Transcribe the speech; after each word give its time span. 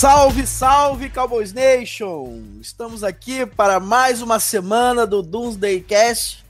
Salve, 0.00 0.46
salve, 0.46 1.10
Cowboys 1.10 1.52
Nation! 1.52 2.42
Estamos 2.58 3.04
aqui 3.04 3.44
para 3.44 3.78
mais 3.78 4.22
uma 4.22 4.40
semana 4.40 5.06
do 5.06 5.20
Doomsday 5.20 5.82
Cast, 5.82 6.42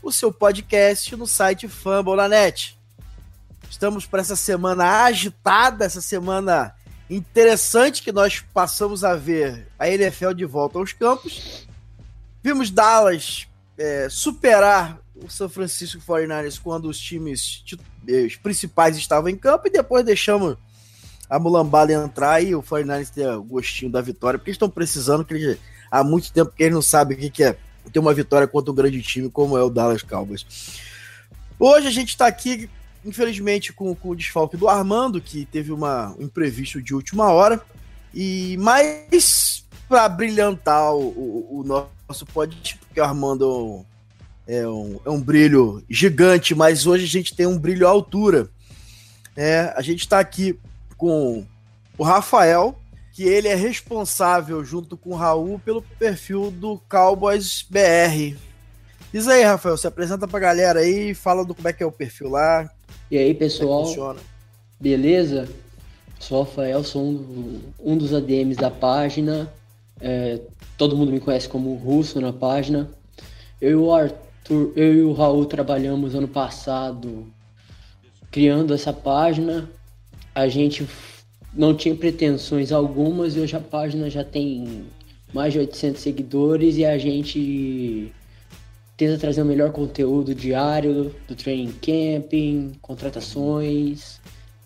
o 0.00 0.12
seu 0.12 0.32
podcast 0.32 1.16
no 1.16 1.26
site 1.26 1.66
Fumble 1.66 2.14
na 2.14 2.28
net. 2.28 2.78
Estamos 3.68 4.06
para 4.06 4.20
essa 4.20 4.36
semana 4.36 5.02
agitada, 5.02 5.84
essa 5.84 6.00
semana 6.00 6.76
interessante 7.10 8.04
que 8.04 8.12
nós 8.12 8.38
passamos 8.54 9.02
a 9.02 9.16
ver 9.16 9.66
a 9.76 9.88
NFL 9.88 10.32
de 10.32 10.44
volta 10.44 10.78
aos 10.78 10.92
campos. 10.92 11.66
Vimos 12.40 12.70
Dallas 12.70 13.48
é, 13.76 14.06
superar 14.08 15.00
o 15.16 15.28
São 15.28 15.48
Francisco 15.48 16.00
49ers 16.00 16.60
quando 16.62 16.88
os 16.88 17.00
times 17.00 17.64
os 18.24 18.36
principais 18.36 18.96
estavam 18.96 19.28
em 19.28 19.36
campo 19.36 19.66
e 19.66 19.72
depois 19.72 20.04
deixamos 20.04 20.56
a 21.32 21.38
mulambada 21.38 21.94
entrar 21.94 22.42
e 22.42 22.54
o 22.54 22.62
49ers 22.62 23.08
ter 23.08 23.26
o 23.26 23.42
gostinho 23.42 23.90
da 23.90 24.02
vitória, 24.02 24.38
porque 24.38 24.50
eles 24.50 24.56
estão 24.56 24.68
precisando 24.68 25.24
que 25.24 25.32
eles, 25.32 25.58
há 25.90 26.04
muito 26.04 26.30
tempo 26.30 26.52
que 26.54 26.62
eles 26.62 26.74
não 26.74 26.82
sabem 26.82 27.16
o 27.16 27.20
que, 27.20 27.30
que 27.30 27.42
é 27.42 27.56
ter 27.90 27.98
uma 27.98 28.12
vitória 28.12 28.46
contra 28.46 28.70
um 28.70 28.74
grande 28.74 29.00
time 29.00 29.30
como 29.30 29.56
é 29.56 29.62
o 29.62 29.70
Dallas 29.70 30.02
Cowboys. 30.02 30.44
Hoje 31.58 31.86
a 31.86 31.90
gente 31.90 32.10
está 32.10 32.26
aqui, 32.26 32.68
infelizmente, 33.02 33.72
com, 33.72 33.94
com, 33.94 34.10
o 34.10 34.14
desfalque 34.14 34.58
do 34.58 34.68
Armando, 34.68 35.22
que 35.22 35.46
teve 35.46 35.72
uma, 35.72 36.14
um 36.18 36.24
imprevisto 36.24 36.82
de 36.82 36.94
última 36.94 37.32
hora, 37.32 37.62
e 38.12 38.58
mais 38.58 39.64
para 39.88 40.10
brilhantar 40.10 40.92
o, 40.92 41.00
o, 41.00 41.60
o, 41.60 41.64
nosso 41.64 42.26
podcast, 42.26 42.76
porque 42.76 43.00
o 43.00 43.04
Armando 43.04 43.86
é 44.46 44.68
um, 44.68 45.00
é 45.02 45.08
um 45.08 45.20
brilho 45.20 45.82
gigante, 45.88 46.54
mas 46.54 46.86
hoje 46.86 47.04
a 47.04 47.08
gente 47.08 47.34
tem 47.34 47.46
um 47.46 47.58
brilho 47.58 47.86
à 47.86 47.90
altura. 47.90 48.50
É, 49.34 49.72
a 49.74 49.80
gente 49.80 50.00
está 50.00 50.20
aqui 50.20 50.58
com 51.02 51.44
o 51.98 52.04
Rafael, 52.04 52.76
que 53.12 53.24
ele 53.24 53.48
é 53.48 53.56
responsável, 53.56 54.64
junto 54.64 54.96
com 54.96 55.10
o 55.10 55.16
Raul, 55.16 55.58
pelo 55.58 55.82
perfil 55.82 56.48
do 56.52 56.80
Cowboys 56.88 57.66
BR. 57.68 58.36
Diz 59.12 59.26
aí, 59.26 59.42
Rafael, 59.42 59.76
se 59.76 59.88
apresenta 59.88 60.28
pra 60.28 60.38
galera 60.38 60.78
aí, 60.78 61.12
fala 61.12 61.44
do 61.44 61.56
como 61.56 61.66
é 61.66 61.72
que 61.72 61.82
é 61.82 61.86
o 61.86 61.90
perfil 61.90 62.28
lá. 62.28 62.70
E 63.10 63.18
aí, 63.18 63.34
pessoal? 63.34 64.16
É 64.16 64.20
beleza? 64.78 65.48
Sou 66.20 66.38
o 66.38 66.44
Rafael, 66.44 66.84
sou 66.84 67.02
um, 67.02 67.60
um 67.80 67.98
dos 67.98 68.14
ADMs 68.14 68.54
da 68.54 68.70
página. 68.70 69.52
É, 70.00 70.38
todo 70.78 70.96
mundo 70.96 71.10
me 71.10 71.18
conhece 71.18 71.48
como 71.48 71.74
Russo 71.74 72.20
na 72.20 72.32
página. 72.32 72.88
Eu 73.60 73.70
e 73.70 73.74
o 73.74 73.92
Arthur, 73.92 74.72
eu 74.76 74.94
e 74.94 75.02
o 75.02 75.12
Raul 75.12 75.46
trabalhamos 75.46 76.14
ano 76.14 76.28
passado 76.28 77.26
criando 78.30 78.72
essa 78.72 78.92
página 78.92 79.68
a 80.34 80.48
gente 80.48 80.86
não 81.52 81.74
tinha 81.74 81.94
pretensões 81.94 82.72
algumas 82.72 83.36
e 83.36 83.40
hoje 83.40 83.54
a 83.56 83.60
página 83.60 84.08
já 84.08 84.24
tem 84.24 84.86
mais 85.32 85.52
de 85.52 85.58
800 85.58 86.00
seguidores 86.00 86.76
e 86.76 86.84
a 86.84 86.96
gente 86.98 88.12
tenta 88.96 89.18
trazer 89.18 89.42
o 89.42 89.44
melhor 89.44 89.72
conteúdo 89.72 90.34
diário 90.34 91.14
do 91.26 91.34
training 91.34 91.72
camping, 91.72 92.72
contratações. 92.80 94.20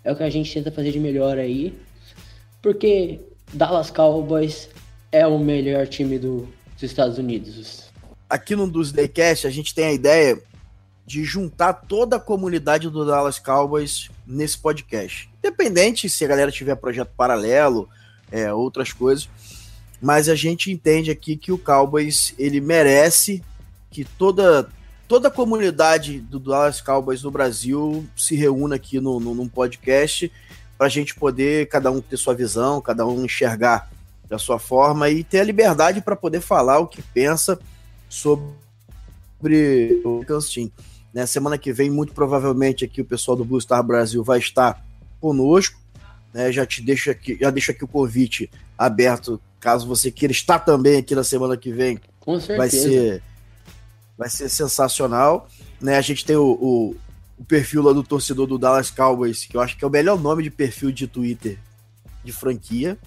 É 0.04 0.12
o 0.12 0.16
que 0.16 0.22
a 0.22 0.30
gente 0.30 0.52
tenta 0.52 0.70
fazer 0.70 0.92
de 0.92 1.00
melhor 1.00 1.38
aí. 1.38 1.76
Porque 2.62 3.20
Dallas 3.52 3.90
Cowboys 3.90 4.68
é 5.10 5.26
o 5.26 5.38
melhor 5.38 5.86
time 5.86 6.18
do, 6.18 6.48
dos 6.74 6.82
Estados 6.82 7.18
Unidos. 7.18 7.84
Aqui 8.28 8.56
no 8.56 8.68
dos 8.68 8.92
Daycast 8.92 9.46
a 9.46 9.50
gente 9.50 9.74
tem 9.74 9.86
a 9.86 9.92
ideia 9.92 10.40
de 11.06 11.22
juntar 11.22 11.72
toda 11.72 12.16
a 12.16 12.20
comunidade 12.20 12.90
do 12.90 13.04
Dallas 13.06 13.38
Cowboys 13.38 14.10
nesse 14.26 14.58
podcast. 14.58 15.30
Independente 15.38 16.08
se 16.08 16.24
a 16.24 16.28
galera 16.28 16.50
tiver 16.50 16.74
projeto 16.74 17.10
paralelo, 17.16 17.88
é, 18.30 18.52
outras 18.52 18.92
coisas, 18.92 19.28
mas 20.00 20.28
a 20.28 20.34
gente 20.34 20.70
entende 20.70 21.10
aqui 21.10 21.36
que 21.36 21.52
o 21.52 21.58
Cowboys 21.58 22.34
ele 22.38 22.60
merece 22.60 23.42
que 23.90 24.04
toda 24.04 24.68
toda 25.08 25.28
a 25.28 25.30
comunidade 25.30 26.18
do 26.18 26.40
Dallas 26.40 26.80
Cowboys 26.80 27.22
no 27.22 27.30
Brasil 27.30 28.04
se 28.16 28.34
reúna 28.34 28.74
aqui 28.74 29.00
no, 29.00 29.20
no, 29.20 29.34
num 29.34 29.48
podcast 29.48 30.30
para 30.76 30.88
a 30.88 30.90
gente 30.90 31.14
poder 31.14 31.68
cada 31.68 31.90
um 31.90 32.00
ter 32.00 32.16
sua 32.16 32.34
visão, 32.34 32.80
cada 32.80 33.06
um 33.06 33.24
enxergar 33.24 33.88
da 34.28 34.38
sua 34.38 34.58
forma 34.58 35.08
e 35.08 35.22
ter 35.22 35.40
a 35.40 35.44
liberdade 35.44 36.00
para 36.00 36.16
poder 36.16 36.40
falar 36.40 36.80
o 36.80 36.88
que 36.88 37.00
pensa 37.00 37.58
sobre 38.08 40.02
o 40.04 40.24
Kansas 40.26 40.50
né? 41.16 41.24
Semana 41.24 41.56
que 41.56 41.72
vem, 41.72 41.88
muito 41.88 42.12
provavelmente, 42.12 42.84
aqui 42.84 43.00
o 43.00 43.04
pessoal 43.04 43.38
do 43.38 43.42
Blue 43.42 43.58
Star 43.58 43.82
Brasil 43.82 44.22
vai 44.22 44.38
estar 44.38 44.84
conosco. 45.18 45.80
Né? 46.30 46.52
Já 46.52 46.66
te 46.66 46.82
deixo 46.82 47.10
aqui, 47.10 47.38
já 47.40 47.48
deixo 47.48 47.70
aqui 47.70 47.82
o 47.82 47.88
convite 47.88 48.50
aberto, 48.76 49.40
caso 49.58 49.86
você 49.86 50.10
queira 50.10 50.30
estar 50.30 50.58
também 50.58 50.98
aqui 50.98 51.14
na 51.14 51.24
semana 51.24 51.56
que 51.56 51.72
vem. 51.72 51.98
Com 52.20 52.38
certeza. 52.38 52.58
Vai 52.58 52.68
ser, 52.68 53.22
vai 54.18 54.28
ser 54.28 54.50
sensacional. 54.50 55.48
Né? 55.80 55.96
A 55.96 56.02
gente 56.02 56.22
tem 56.22 56.36
o, 56.36 56.50
o, 56.50 56.96
o 57.38 57.44
perfil 57.46 57.80
lá 57.80 57.94
do 57.94 58.02
torcedor 58.02 58.46
do 58.46 58.58
Dallas 58.58 58.90
Cowboys, 58.90 59.46
que 59.46 59.56
eu 59.56 59.62
acho 59.62 59.74
que 59.74 59.86
é 59.86 59.88
o 59.88 59.90
melhor 59.90 60.20
nome 60.20 60.42
de 60.42 60.50
perfil 60.50 60.92
de 60.92 61.06
Twitter 61.06 61.58
de 62.22 62.30
franquia. 62.30 62.98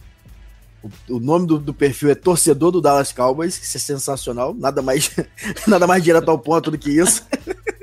O, 0.81 1.18
o 1.18 1.20
nome 1.20 1.46
do, 1.46 1.59
do, 1.59 1.76
perfil 1.76 2.09
é 2.09 2.16
Torcedor 2.16 2.72
do 2.72 2.81
Dallas 2.81 3.12
Cowboys, 3.12 3.62
isso 3.62 3.78
é 3.78 3.80
sensacional, 3.80 4.56
nada 4.56 4.81
mais, 4.81 5.12
nada 5.68 5.86
mais 5.86 6.03
direto 6.03 6.31
ao 6.31 6.40
ponto 6.40 6.72
do 6.72 6.78
que 6.78 6.90
isso. 6.90 7.24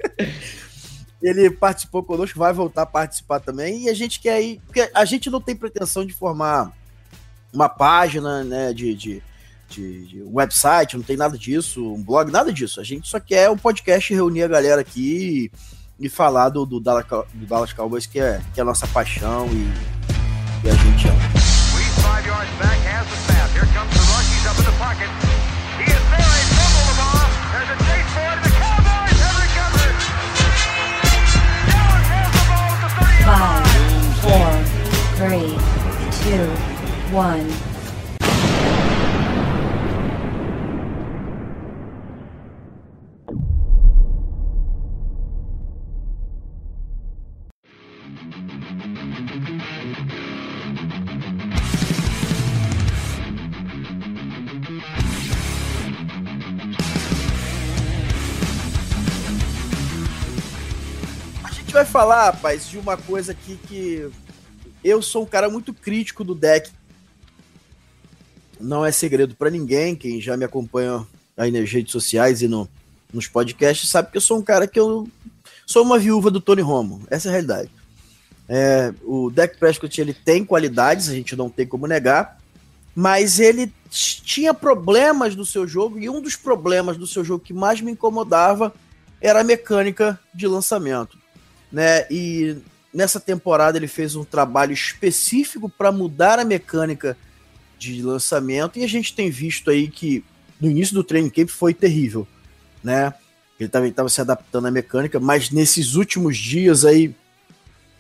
Ele 1.23 1.51
participou 1.51 2.03
conosco, 2.03 2.39
vai 2.39 2.53
voltar 2.53 2.83
a 2.83 2.87
participar 2.87 3.41
também. 3.41 3.85
E 3.85 3.89
a 3.89 3.95
gente 3.95 4.21
quer 4.21 4.41
ir. 4.43 4.61
Porque 4.67 4.91
a 4.95 5.05
gente 5.05 5.31
não 5.31 5.41
tem 5.41 5.57
pretensão 5.57 6.05
de 6.05 6.13
formar 6.13 6.73
uma 7.53 7.69
página, 7.69 8.45
né? 8.45 8.73
De, 8.73 8.95
de, 8.95 9.23
de, 9.69 10.07
de 10.07 10.23
website, 10.23 10.97
não 10.97 11.03
tem 11.03 11.17
nada 11.17 11.37
disso, 11.37 11.93
um 11.93 12.03
blog, 12.03 12.31
nada 12.31 12.53
disso. 12.53 12.81
A 12.81 12.85
gente 12.85 13.09
só 13.09 13.19
quer 13.19 13.51
um 13.51 13.57
podcast 13.57 14.13
reunir 14.13 14.43
a 14.43 14.49
galera 14.49 14.81
aqui 14.81 15.51
e, 15.99 16.09
falar 16.09 16.51
do, 16.51 16.67
do, 16.67 16.79
Dallas, 16.79 17.07
do 17.33 17.47
Dallas 17.47 17.73
Cowboys, 17.73 18.07
que 18.07 18.21
é, 18.21 18.41
que 18.55 18.61
é 18.61 18.63
a 18.63 18.67
nossa 18.67 18.87
paixão 18.87 19.49
e, 19.49 20.67
e 20.67 20.71
a 20.71 20.75
gente 20.75 21.09
ama. 21.09 21.37
Three, 35.17 35.49
two, 36.23 36.47
one. 37.17 37.51
vai 61.73 61.85
falar, 61.85 62.25
rapaz, 62.31 62.71
de 62.71 62.79
uma 62.79 62.97
coisa 62.97 63.33
aqui 63.33 63.59
que 63.69 64.11
eu 64.89 65.03
sou 65.03 65.23
um 65.23 65.27
cara 65.27 65.49
muito 65.49 65.73
crítico 65.73 66.23
do 66.23 66.35
deck. 66.35 66.71
Não 68.61 68.85
é 68.85 68.93
segredo 68.93 69.35
para 69.35 69.51
ninguém, 69.51 69.95
quem 69.95 70.21
já 70.21 70.37
me 70.37 70.45
acompanha 70.45 71.07
aí 71.37 71.51
nas 71.51 71.71
redes 71.71 71.93
sociais 71.93 72.41
e 72.41 72.49
no, 72.49 72.69
nos 73.13 73.27
podcasts 73.27 73.91
sabe 73.91 74.11
que 74.11 74.17
eu 74.17 74.21
sou 74.21 74.39
um 74.39 74.43
cara 74.43 74.67
que 74.67 74.81
eu 74.81 75.07
sou 75.67 75.83
uma 75.83 75.99
viúva 75.99 76.31
do 76.31 76.41
Tony 76.41 76.63
Romo. 76.63 77.03
Essa 77.11 77.29
é 77.29 77.31
a 77.31 77.33
realidade. 77.33 77.71
É, 78.49 78.95
o 79.03 79.31
Deck 79.31 79.59
Prescott 79.59 80.01
ele 80.01 80.15
tem 80.15 80.45
qualidades, 80.45 81.09
a 81.09 81.15
gente 81.15 81.35
não 81.37 81.51
tem 81.51 81.67
como 81.67 81.87
negar, 81.87 82.39
mas 82.95 83.39
ele 83.41 83.73
tinha 83.91 84.55
problemas 84.55 85.35
no 85.35 85.45
seu 85.45 85.67
jogo 85.67 85.99
e 85.99 86.09
um 86.09 86.21
dos 86.21 86.37
problemas 86.37 86.97
do 86.97 87.07
seu 87.07 87.25
jogo 87.25 87.45
que 87.45 87.53
mais 87.53 87.81
me 87.81 87.93
incomodava 87.93 88.73
era 89.21 89.41
a 89.41 89.45
mecânica 89.45 90.19
de 90.33 90.47
lançamento 90.47 91.19
né? 91.71 92.07
E 92.11 92.57
nessa 92.97 93.21
temporada 93.21 93.77
ele 93.77 93.87
fez 93.87 94.17
um 94.17 94.25
trabalho 94.25 94.73
específico 94.73 95.69
para 95.69 95.93
mudar 95.93 96.39
a 96.39 96.45
mecânica 96.45 97.15
de 97.79 98.01
lançamento 98.01 98.79
e 98.79 98.85
a 98.85 98.89
gente 98.89 99.15
tem 99.15 99.29
visto 99.29 99.71
aí 99.71 99.87
que 99.87 100.25
no 100.59 100.71
início 100.71 100.95
do 100.95 101.05
training 101.05 101.29
camp 101.29 101.51
foi 101.51 101.75
terrível, 101.75 102.27
né? 102.83 103.13
Ele 103.61 103.69
também 103.69 103.91
estava 103.91 104.09
se 104.09 104.19
adaptando 104.19 104.67
à 104.69 104.71
mecânica, 104.71 105.21
mas 105.21 105.51
nesses 105.51 105.95
últimos 105.95 106.39
dias 106.39 106.87
aí 106.87 107.15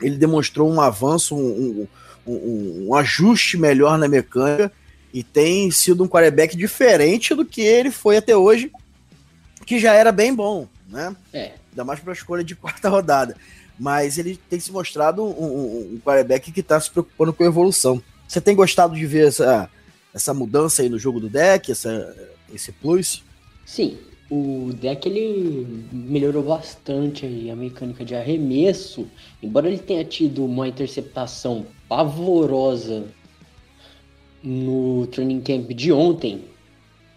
ele 0.00 0.16
demonstrou 0.16 0.72
um 0.72 0.80
avanço, 0.80 1.36
um, 1.36 1.86
um, 2.26 2.32
um, 2.32 2.86
um 2.88 2.94
ajuste 2.94 3.58
melhor 3.58 3.98
na 3.98 4.08
mecânica 4.08 4.72
e 5.12 5.22
tem 5.22 5.70
sido 5.70 6.04
um 6.04 6.08
quarterback 6.08 6.56
diferente 6.56 7.34
do 7.34 7.44
que 7.44 7.60
ele 7.60 7.90
foi 7.90 8.16
até 8.16 8.34
hoje, 8.34 8.72
que 9.66 9.78
já 9.78 9.92
era 9.92 10.10
bem 10.10 10.34
bom, 10.34 10.66
né? 10.88 11.14
É. 11.34 11.52
Ainda 11.70 11.84
mais 11.84 12.00
para 12.00 12.12
a 12.12 12.14
escolha 12.14 12.42
de 12.42 12.56
quarta 12.56 12.88
rodada 12.88 13.36
mas 13.78 14.18
ele 14.18 14.38
tem 14.48 14.58
se 14.58 14.72
mostrado 14.72 15.22
um, 15.22 15.28
um, 15.28 15.94
um 15.94 16.00
quarterback 16.04 16.50
que 16.50 16.60
está 16.60 16.80
se 16.80 16.90
preocupando 16.90 17.32
com 17.32 17.42
a 17.42 17.46
evolução. 17.46 18.02
Você 18.26 18.40
tem 18.40 18.56
gostado 18.56 18.94
de 18.94 19.06
ver 19.06 19.28
essa, 19.28 19.70
essa 20.12 20.34
mudança 20.34 20.82
aí 20.82 20.88
no 20.88 20.98
jogo 20.98 21.20
do 21.20 21.28
deck, 21.28 21.70
essa, 21.70 22.14
esse 22.52 22.72
plus? 22.72 23.22
Sim, 23.64 23.98
o 24.30 24.72
deck 24.72 25.08
ele 25.08 25.86
melhorou 25.92 26.42
bastante 26.42 27.24
aí 27.24 27.50
a 27.50 27.56
mecânica 27.56 28.04
de 28.04 28.14
arremesso, 28.14 29.06
embora 29.42 29.68
ele 29.68 29.78
tenha 29.78 30.04
tido 30.04 30.44
uma 30.44 30.66
interceptação 30.66 31.66
pavorosa 31.88 33.06
no 34.42 35.06
training 35.08 35.40
camp 35.40 35.70
de 35.70 35.92
ontem. 35.92 36.44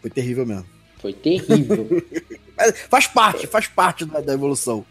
Foi 0.01 0.09
terrível 0.09 0.45
mesmo. 0.45 0.65
Foi 0.97 1.13
terrível. 1.13 1.87
faz 2.89 3.07
parte, 3.07 3.47
faz 3.47 3.67
parte 3.67 4.05
da, 4.05 4.21
da 4.21 4.33
evolução. 4.33 4.85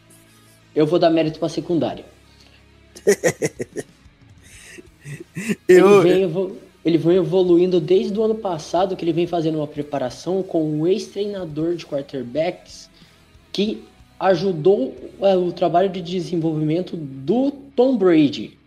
Eu 0.75 0.87
vou 0.87 0.99
dar 0.99 1.11
mérito 1.11 1.39
para 1.39 1.49
secundária. 1.49 2.05
Eu... 5.67 6.07
Ele, 6.07 6.27
vem 6.27 6.59
ele 6.85 6.99
vem 6.99 7.17
evoluindo 7.17 7.81
desde 7.81 8.19
o 8.19 8.23
ano 8.23 8.35
passado, 8.35 8.97
que 8.97 9.05
ele 9.05 9.13
vem 9.13 9.27
fazendo 9.27 9.59
uma 9.59 9.67
preparação 9.67 10.43
com 10.43 10.65
um 10.65 10.87
ex-treinador 10.87 11.75
de 11.75 11.87
quarterbacks 11.87 12.89
que 13.53 13.85
ajudou 14.19 14.95
é, 15.21 15.37
o 15.37 15.53
trabalho 15.53 15.89
de 15.89 16.01
desenvolvimento 16.01 16.97
do 16.97 17.51
Tom 17.51 17.97
Brady. 17.97 18.59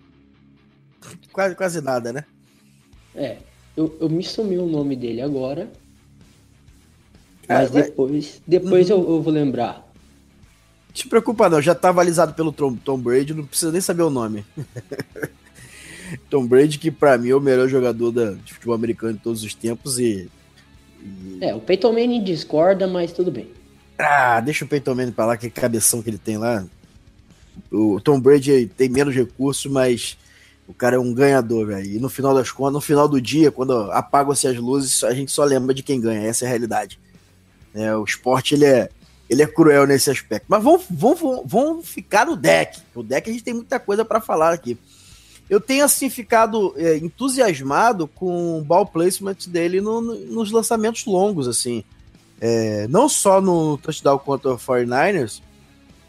Quase, 1.32 1.56
quase 1.56 1.82
nada, 1.82 2.14
né? 2.14 2.26
É. 3.16 3.38
Eu, 3.76 3.98
eu 4.00 4.10
me 4.10 4.24
sumiu 4.24 4.64
o 4.64 4.70
nome 4.70 4.96
dele 4.96 5.22
agora. 5.22 5.70
Mas 7.48 7.76
é, 7.76 7.84
depois, 7.84 8.42
depois 8.46 8.90
uhum. 8.90 8.98
eu, 8.98 9.10
eu, 9.10 9.22
vou 9.22 9.34
lembrar. 9.34 9.91
Não 10.92 10.96
se 10.96 11.08
preocupa 11.08 11.50
não, 11.50 11.62
já 11.62 11.74
tá 11.74 11.90
avalizado 11.90 12.34
pelo 12.34 12.52
Tom, 12.52 12.76
Tom 12.76 12.98
Brady, 12.98 13.34
não 13.34 13.46
precisa 13.46 13.72
nem 13.72 13.80
saber 13.80 14.04
o 14.04 14.10
nome. 14.10 14.46
Tom 16.30 16.46
Brady, 16.46 16.78
que 16.78 16.92
para 16.92 17.18
mim 17.18 17.30
é 17.30 17.36
o 17.36 17.40
melhor 17.40 17.70
jogador 17.70 18.12
da, 18.12 18.32
de 18.32 18.54
futebol 18.54 18.76
americano 18.76 19.14
de 19.14 19.20
todos 19.20 19.44
os 19.44 19.54
tempos 19.54 19.98
e, 19.98 20.30
e... 21.02 21.38
É, 21.40 21.56
o 21.56 21.62
Peyton 21.62 21.94
Manning 21.94 22.24
discorda, 22.24 22.88
mas 22.88 23.14
tudo 23.14 23.32
bem. 23.32 23.50
Ah, 23.98 24.42
deixa 24.42 24.66
o 24.66 24.68
Peyton 24.68 24.94
Manning 24.94 25.14
pra 25.14 25.26
lá, 25.26 25.38
que 25.38 25.50
cabeção 25.50 26.02
que 26.02 26.10
ele 26.10 26.18
tem 26.18 26.38
lá. 26.38 26.66
O 27.72 28.02
Tom 28.02 28.20
Brady 28.20 28.68
tem 28.76 28.90
menos 28.90 29.16
recursos, 29.16 29.72
mas 29.72 30.18
o 30.68 30.74
cara 30.74 30.96
é 30.96 31.00
um 31.00 31.14
ganhador, 31.14 31.68
velho. 31.68 31.86
E 31.86 32.00
no 32.00 32.10
final 32.10 32.34
das 32.34 32.52
contas, 32.52 32.74
no 32.74 32.82
final 32.82 33.08
do 33.08 33.22
dia, 33.22 33.52
quando 33.52 33.92
apagam-se 33.92 34.48
as 34.48 34.58
luzes, 34.58 35.04
a 35.04 35.14
gente 35.14 35.32
só 35.32 35.44
lembra 35.44 35.74
de 35.74 35.84
quem 35.84 36.02
ganha. 36.02 36.28
Essa 36.28 36.46
é 36.46 36.48
a 36.48 36.50
realidade. 36.50 37.00
É, 37.74 37.96
o 37.96 38.04
esporte, 38.04 38.56
ele 38.56 38.66
é, 38.66 38.90
ele 39.32 39.42
é 39.42 39.48
cruel 39.48 39.88
nesse 39.88 40.12
aspecto. 40.12 40.44
Mas 40.50 40.62
vamos, 40.62 40.84
vamos, 40.90 41.42
vamos 41.46 41.88
ficar 41.88 42.26
no 42.26 42.36
deck. 42.36 42.82
O 42.94 43.02
deck 43.02 43.30
a 43.30 43.32
gente 43.32 43.46
tem 43.46 43.54
muita 43.54 43.80
coisa 43.80 44.04
para 44.04 44.20
falar 44.20 44.52
aqui. 44.52 44.78
Eu 45.50 45.62
tenho, 45.62 45.86
assim, 45.86 46.10
ficado 46.10 46.74
é, 46.76 46.98
entusiasmado 46.98 48.10
com 48.10 48.60
o 48.60 48.62
ball 48.62 48.86
placement 48.86 49.38
dele 49.48 49.80
no, 49.80 50.02
no, 50.02 50.16
nos 50.16 50.52
lançamentos 50.52 51.06
longos, 51.06 51.48
assim. 51.48 51.82
É, 52.42 52.90
não 52.90 53.08
só 53.08 53.40
no 53.40 53.78
touchdown 53.78 54.20
contra 54.20 54.52
o 54.52 54.58
49ers, 54.58 55.42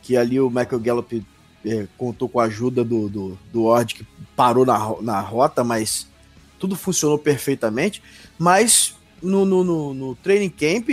que 0.02 0.16
ali 0.16 0.40
o 0.40 0.50
Michael 0.50 0.80
Gallup 0.80 1.24
é, 1.64 1.86
contou 1.96 2.28
com 2.28 2.40
a 2.40 2.44
ajuda 2.44 2.82
do, 2.82 3.08
do, 3.08 3.38
do 3.52 3.64
Ord, 3.66 3.94
que 3.94 4.06
parou 4.34 4.66
na, 4.66 4.78
na 5.00 5.20
rota, 5.20 5.62
mas 5.62 6.08
tudo 6.58 6.74
funcionou 6.74 7.18
perfeitamente. 7.18 8.02
Mas 8.36 8.96
no, 9.22 9.44
no, 9.44 9.62
no, 9.62 9.94
no 9.94 10.16
training 10.16 10.50
camp, 10.50 10.88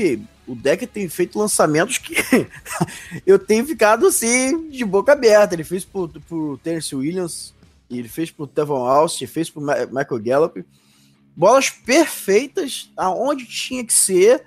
o 0.50 0.56
deck 0.56 0.88
tem 0.88 1.07
feito 1.07 1.38
lançamentos 1.38 2.00
que 2.00 2.16
eu 3.25 3.38
tenho 3.38 3.63
ficado 3.66 4.07
assim, 4.07 4.68
de 4.69 4.84
boca 4.84 5.12
aberta. 5.12 5.54
Ele 5.54 5.63
fez 5.63 5.86
pro, 5.86 6.10
pro 6.28 6.60
Tennessee 6.63 6.98
Williams, 6.98 7.54
ele 7.90 8.10
fez 8.10 8.31
pro 8.31 8.48
Tevon 8.48 8.84
Austin, 8.88 9.28
fez 9.28 9.48
pro 9.48 9.62
Michael 9.62 10.24
Gallup. 10.24 10.66
Bolas 11.36 11.69
perfeitas, 11.69 12.90
aonde 12.98 13.46
tinha 13.46 13.86
que 13.86 13.94
ser. 13.94 14.44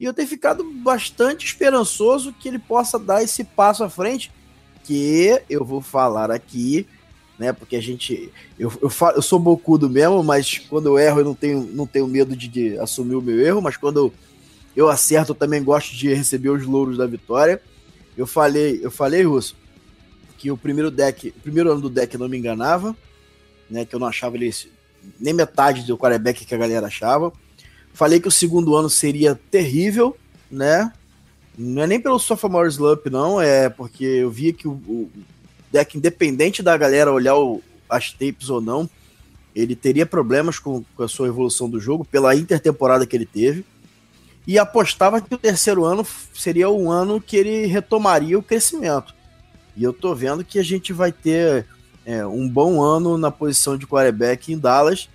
E 0.00 0.04
eu 0.06 0.14
tenho 0.14 0.26
ficado 0.26 0.64
bastante 0.64 1.44
esperançoso 1.44 2.32
que 2.32 2.48
ele 2.48 2.58
possa 2.58 2.98
dar 2.98 3.22
esse 3.22 3.44
passo 3.44 3.84
à 3.84 3.90
frente 3.90 4.32
que 4.82 5.42
eu 5.48 5.62
vou 5.62 5.82
falar 5.82 6.30
aqui, 6.30 6.86
né? 7.38 7.52
Porque 7.52 7.76
a 7.76 7.82
gente. 7.82 8.32
Eu, 8.58 8.72
eu, 8.80 8.88
falo, 8.88 9.18
eu 9.18 9.22
sou 9.22 9.38
bocudo 9.38 9.90
mesmo, 9.90 10.22
mas 10.24 10.58
quando 10.58 10.86
eu 10.86 10.98
erro 10.98 11.20
eu 11.20 11.24
não 11.24 11.34
tenho, 11.34 11.68
não 11.72 11.86
tenho 11.86 12.06
medo 12.06 12.34
de, 12.34 12.48
de 12.48 12.78
assumir 12.78 13.14
o 13.14 13.22
meu 13.22 13.40
erro, 13.40 13.60
mas 13.60 13.76
quando 13.76 13.98
eu, 13.98 14.14
eu 14.76 14.88
acerto, 14.88 15.32
eu 15.32 15.36
também 15.36 15.62
gosto 15.62 15.94
de 15.94 16.12
receber 16.12 16.50
os 16.50 16.64
louros 16.64 16.96
da 16.96 17.06
vitória. 17.06 17.60
Eu 18.16 18.26
falei, 18.26 18.80
eu 18.82 18.90
falei, 18.90 19.22
Russo, 19.22 19.56
que 20.38 20.50
o 20.50 20.56
primeiro 20.56 20.90
deck, 20.90 21.28
o 21.28 21.40
primeiro 21.40 21.72
ano 21.72 21.80
do 21.80 21.90
deck 21.90 22.16
não 22.18 22.28
me 22.28 22.38
enganava, 22.38 22.96
né? 23.70 23.84
Que 23.84 23.94
eu 23.94 24.00
não 24.00 24.06
achava 24.06 24.36
ele 24.36 24.52
nem 25.20 25.34
metade 25.34 25.82
do 25.82 25.98
quarterback 25.98 26.44
que 26.44 26.54
a 26.54 26.58
galera 26.58 26.86
achava. 26.86 27.32
Falei 27.92 28.20
que 28.20 28.28
o 28.28 28.32
segundo 28.32 28.74
ano 28.74 28.90
seria 28.90 29.38
terrível, 29.50 30.16
né? 30.50 30.92
Não 31.56 31.82
é 31.82 31.86
nem 31.86 32.00
pelo 32.00 32.18
sophomore 32.18 32.68
slump, 32.68 33.06
não, 33.06 33.40
é 33.40 33.68
porque 33.68 34.04
eu 34.04 34.30
via 34.30 34.52
que 34.52 34.66
o, 34.66 34.72
o 34.72 35.10
deck, 35.70 35.96
independente 35.96 36.62
da 36.62 36.76
galera 36.76 37.12
olhar 37.12 37.36
o, 37.36 37.62
as 37.88 38.12
tapes 38.12 38.50
ou 38.50 38.60
não, 38.60 38.90
ele 39.54 39.76
teria 39.76 40.04
problemas 40.04 40.58
com, 40.58 40.84
com, 40.96 41.02
a 41.02 41.08
sua 41.08 41.28
evolução 41.28 41.70
do 41.70 41.78
jogo 41.78 42.04
pela 42.04 42.34
intertemporada 42.34 43.06
que 43.06 43.16
ele 43.16 43.26
teve. 43.26 43.64
E 44.46 44.58
apostava 44.58 45.20
que 45.20 45.34
o 45.34 45.38
terceiro 45.38 45.84
ano 45.84 46.06
seria 46.34 46.68
o 46.68 46.90
ano 46.90 47.20
que 47.20 47.36
ele 47.36 47.66
retomaria 47.66 48.38
o 48.38 48.42
crescimento. 48.42 49.14
E 49.76 49.82
eu 49.82 49.92
tô 49.92 50.14
vendo 50.14 50.44
que 50.44 50.58
a 50.58 50.62
gente 50.62 50.92
vai 50.92 51.10
ter 51.10 51.66
é, 52.04 52.24
um 52.26 52.48
bom 52.48 52.82
ano 52.82 53.16
na 53.16 53.30
posição 53.30 53.76
de 53.76 53.86
quarterback 53.86 54.52
em 54.52 54.58
Dallas. 54.58 55.08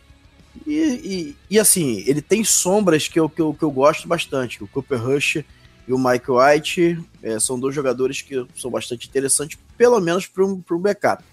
E, 0.66 0.74
e, 0.74 1.36
e, 1.50 1.60
assim, 1.60 2.04
ele 2.08 2.22
tem 2.22 2.44
sombras 2.44 3.08
que 3.08 3.20
eu, 3.20 3.30
que 3.30 3.42
eu, 3.42 3.54
que 3.54 3.64
eu 3.64 3.72
gosto 3.72 4.08
bastante. 4.08 4.64
O 4.64 4.68
Cooper 4.68 5.02
Rush 5.02 5.44
e 5.88 5.94
o 5.94 5.98
Mike 5.98 6.30
White 6.30 7.00
é, 7.24 7.40
são 7.40 7.60
dois 7.60 7.74
jogadores 7.74 8.22
que 8.22 8.46
são 8.56 8.70
bastante 8.70 9.08
interessantes, 9.08 9.58
pelo 9.78 10.00
menos 10.00 10.28
para 10.28 10.44
um, 10.44 10.62
um 10.70 10.78
backup. 10.78 11.24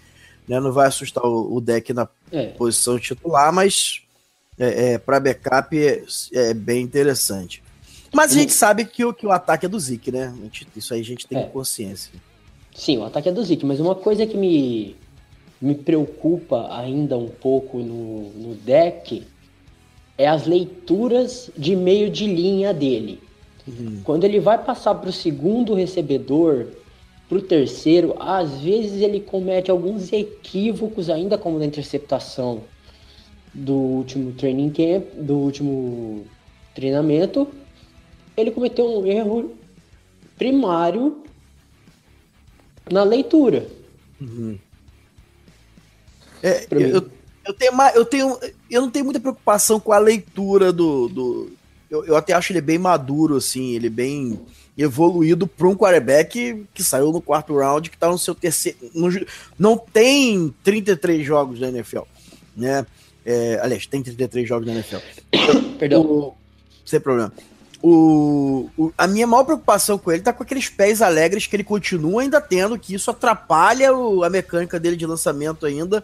Né? 0.47 0.59
Não 0.59 0.71
vai 0.71 0.87
assustar 0.87 1.23
o, 1.23 1.55
o 1.55 1.59
deck 1.59 1.93
na 1.93 2.07
é. 2.31 2.47
posição 2.47 2.97
titular, 2.97 3.51
mas 3.51 4.01
é, 4.57 4.93
é 4.93 4.97
para 4.97 5.19
backup 5.19 5.77
é, 5.77 6.03
é, 6.33 6.53
bem 6.53 6.81
interessante. 6.81 7.61
Mas 8.13 8.31
a 8.31 8.35
gente 8.35 8.53
sabe 8.53 8.85
que 8.85 9.03
o, 9.03 9.13
que 9.13 9.25
o 9.25 9.31
ataque 9.31 9.65
é 9.65 9.69
do 9.69 9.79
Zik, 9.79 10.11
né? 10.11 10.33
Gente, 10.43 10.67
isso 10.75 10.93
aí 10.93 11.01
a 11.01 11.03
gente 11.03 11.27
tem 11.27 11.37
é. 11.39 11.43
consciência. 11.43 12.11
Sim, 12.73 12.99
o 12.99 13.05
ataque 13.05 13.29
é 13.29 13.31
do 13.31 13.43
Zik, 13.43 13.65
mas 13.65 13.79
uma 13.79 13.95
coisa 13.95 14.25
que 14.25 14.37
me, 14.37 14.95
me 15.59 15.75
preocupa 15.75 16.67
ainda 16.75 17.17
um 17.17 17.27
pouco 17.27 17.79
no, 17.79 18.29
no 18.31 18.55
deck 18.55 19.23
é 20.17 20.27
as 20.27 20.45
leituras 20.45 21.49
de 21.57 21.75
meio 21.75 22.09
de 22.09 22.25
linha 22.25 22.73
dele. 22.73 23.19
Uhum. 23.67 24.01
Quando 24.03 24.23
ele 24.23 24.39
vai 24.39 24.63
passar 24.63 24.95
para 24.95 25.09
o 25.09 25.13
segundo 25.13 25.73
recebedor, 25.73 26.67
para 27.27 27.37
o 27.37 27.41
terceiro, 27.41 28.15
às 28.19 28.61
vezes 28.61 29.01
ele 29.01 29.19
comete 29.19 29.69
alguns 29.69 30.13
equívocos, 30.13 31.09
ainda 31.09 31.37
como 31.37 31.59
na 31.59 31.65
interceptação 31.65 32.61
do 33.53 33.73
último 33.73 34.31
training 34.33 34.69
camp, 34.69 35.05
do 35.15 35.35
último 35.35 36.25
treinamento. 36.73 37.47
Ele 38.37 38.51
cometeu 38.51 38.85
um 38.85 39.05
erro 39.05 39.57
primário 40.37 41.23
na 42.89 43.03
leitura. 43.03 43.67
Uhum. 44.21 44.57
É, 46.41 46.67
eu, 46.69 47.09
eu, 47.45 47.53
tenho, 47.53 47.73
eu, 47.95 48.05
tenho, 48.05 48.39
eu 48.69 48.81
não 48.81 48.91
tenho 48.91 49.05
muita 49.05 49.19
preocupação 49.19 49.79
com 49.79 49.91
a 49.91 49.97
leitura 49.97 50.71
do, 50.71 51.09
do, 51.09 51.51
eu, 51.89 52.05
eu 52.05 52.15
até 52.15 52.33
acho 52.33 52.51
ele 52.51 52.61
bem 52.61 52.77
maduro, 52.77 53.37
assim, 53.37 53.73
ele 53.73 53.89
bem 53.89 54.39
evoluído 54.77 55.47
para 55.47 55.67
um 55.67 55.75
quarterback 55.75 56.65
que 56.73 56.83
saiu 56.83 57.11
no 57.11 57.21
quarto 57.21 57.57
round, 57.57 57.89
que 57.89 57.95
está 57.95 58.09
no 58.09 58.17
seu 58.17 58.35
terceiro. 58.35 58.77
No, 58.93 59.09
não 59.57 59.77
tem 59.77 60.53
33 60.63 61.25
jogos 61.25 61.59
da 61.59 61.69
NFL, 61.69 62.03
né? 62.55 62.85
É, 63.25 63.59
aliás, 63.61 63.85
tem 63.87 64.03
33 64.03 64.47
jogos 64.47 64.67
da 64.67 64.73
NFL. 64.73 64.97
Perdão. 65.79 66.01
O, 66.01 66.35
sem 66.85 66.99
problema. 66.99 67.33
O, 67.81 68.69
o, 68.77 68.91
a 68.97 69.05
minha 69.05 69.27
maior 69.27 69.43
preocupação 69.43 69.97
com 69.97 70.11
ele 70.11 70.23
tá 70.23 70.33
com 70.33 70.41
aqueles 70.41 70.67
pés 70.67 71.01
alegres 71.01 71.45
que 71.45 71.55
ele 71.55 71.63
continua 71.63 72.23
ainda 72.23 72.41
tendo, 72.41 72.77
que 72.77 72.95
isso 72.95 73.11
atrapalha 73.11 73.93
o, 73.93 74.23
a 74.23 74.29
mecânica 74.29 74.79
dele 74.79 74.95
de 74.95 75.05
lançamento 75.05 75.65
ainda, 75.65 76.03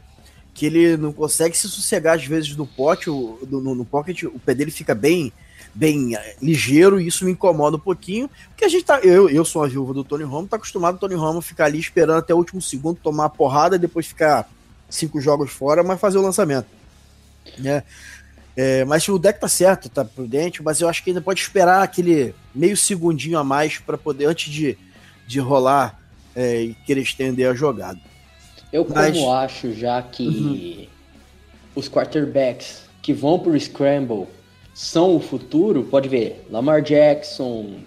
que 0.53 0.67
ele 0.67 0.95
não 0.97 1.11
consegue 1.11 1.57
se 1.57 1.67
sossegar 1.67 2.15
às 2.15 2.25
vezes 2.25 2.55
no 2.55 2.67
pote, 2.67 3.09
o, 3.09 3.39
no, 3.49 3.73
no 3.73 3.85
pocket, 3.85 4.23
o 4.23 4.39
pé 4.39 4.53
dele 4.53 4.69
fica 4.69 4.93
bem 4.93 5.33
bem 5.73 6.15
eh, 6.15 6.35
ligeiro 6.41 6.99
e 6.99 7.07
isso 7.07 7.25
me 7.25 7.31
incomoda 7.31 7.77
um 7.77 7.79
pouquinho, 7.79 8.29
porque 8.49 8.65
a 8.65 8.69
gente 8.69 8.85
tá, 8.85 8.99
eu, 8.99 9.29
eu 9.29 9.43
sou 9.43 9.63
a 9.63 9.67
viúva 9.67 9.93
do 9.93 10.03
Tony 10.03 10.23
Romo, 10.23 10.47
tá 10.47 10.57
acostumado 10.57 10.95
o 10.95 10.99
Tony 10.99 11.15
Romo 11.15 11.41
ficar 11.41 11.65
ali 11.65 11.79
esperando 11.79 12.19
até 12.19 12.33
o 12.33 12.37
último 12.37 12.61
segundo 12.61 12.99
tomar 13.01 13.25
a 13.25 13.29
porrada 13.29 13.75
e 13.75 13.79
depois 13.79 14.05
ficar 14.05 14.47
cinco 14.89 15.19
jogos 15.19 15.51
fora, 15.51 15.83
mas 15.83 15.99
fazer 15.99 16.19
o 16.19 16.21
lançamento. 16.21 16.67
Né? 17.57 17.83
É, 18.55 18.85
mas 18.85 19.07
o 19.07 19.17
deck 19.17 19.39
tá 19.39 19.47
certo, 19.47 19.89
tá 19.89 20.05
prudente, 20.05 20.61
mas 20.61 20.79
eu 20.79 20.87
acho 20.87 21.03
que 21.03 21.09
ainda 21.09 21.21
pode 21.21 21.41
esperar 21.41 21.81
aquele 21.81 22.35
meio 22.53 22.77
segundinho 22.77 23.37
a 23.39 23.43
mais 23.43 23.79
para 23.79 23.97
poder, 23.97 24.25
antes 24.25 24.51
de, 24.51 24.77
de 25.27 25.39
rolar 25.39 25.99
é, 26.35 26.61
e 26.61 26.73
querer 26.85 27.01
estender 27.01 27.49
a 27.49 27.55
jogada. 27.55 27.99
Eu, 28.71 28.85
mas... 28.87 29.17
como 29.17 29.33
acho 29.33 29.73
já 29.73 30.01
que 30.01 30.27
uhum. 30.27 30.87
os 31.75 31.89
quarterbacks 31.89 32.83
que 33.01 33.11
vão 33.11 33.39
pro 33.39 33.59
Scramble 33.59 34.27
são 34.73 35.15
o 35.15 35.19
futuro, 35.19 35.83
pode 35.83 36.07
ver, 36.07 36.45
Lamar 36.49 36.81
Jackson, 36.81 37.79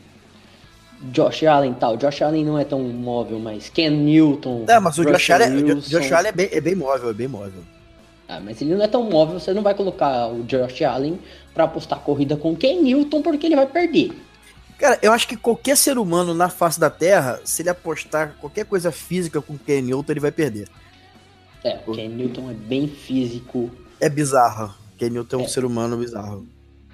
Josh 1.13 1.45
Allen 1.45 1.75
tal. 1.75 1.97
Josh 1.97 2.23
Allen 2.23 2.45
não 2.45 2.59
é 2.59 2.65
tão 2.65 2.81
móvel, 2.83 3.39
mas 3.39 3.69
Ken 3.69 3.91
Newton. 3.91 4.65
É, 4.69 4.79
mas 4.79 4.99
o 4.99 5.05
Josh 5.05 5.31
Allen, 5.31 5.81
Josh 5.81 6.13
Allen 6.13 6.29
é, 6.29 6.33
bem, 6.33 6.49
é 6.51 6.61
bem 6.61 6.75
móvel, 6.75 7.11
é 7.11 7.15
bem 7.15 7.29
móvel. 7.29 7.63
Ah, 8.29 8.41
mas 8.41 8.61
ele 8.61 8.75
não 8.75 8.85
é 8.85 8.89
tão 8.89 9.05
móvel, 9.05 9.39
você 9.39 9.53
não 9.53 9.63
vai 9.63 9.75
colocar 9.75 10.29
o 10.29 10.43
Josh 10.43 10.83
Allen 10.83 11.19
para 11.55 11.65
apostar 11.65 12.01
corrida 12.01 12.37
com 12.37 12.57
Ken 12.57 12.83
Newton 12.83 13.23
porque 13.23 13.47
ele 13.47 13.57
vai 13.57 13.67
perder. 13.67 14.13
Cara, 14.79 14.99
eu 15.01 15.13
acho 15.13 15.27
que 15.29 15.37
qualquer 15.37 15.77
ser 15.77 15.97
humano 15.97 16.35
na 16.35 16.49
face 16.49 16.79
da 16.79 16.91
Terra, 16.91 17.41
se 17.45 17.63
ele 17.63 17.71
apostar 17.71 18.37
qualquer 18.41 18.67
coisa 18.67 18.93
física 18.93 19.41
com 19.41 19.57
Ken 19.57 19.81
Newton, 19.81 20.13
ele 20.13 20.21
vai 20.21 20.33
perder. 20.33 20.69
É, 21.65 21.79
o 21.87 21.93
Ken 21.93 22.09
Newton 22.09 22.51
é 22.51 22.55
bem 22.55 22.87
físico. 22.89 23.71
É 24.01 24.09
bizarro. 24.09 24.75
Ken 24.99 25.09
Newton 25.09 25.37
é 25.37 25.43
um 25.43 25.45
é. 25.45 25.49
ser 25.49 25.65
humano 25.65 25.97
bizarro. 25.97 26.47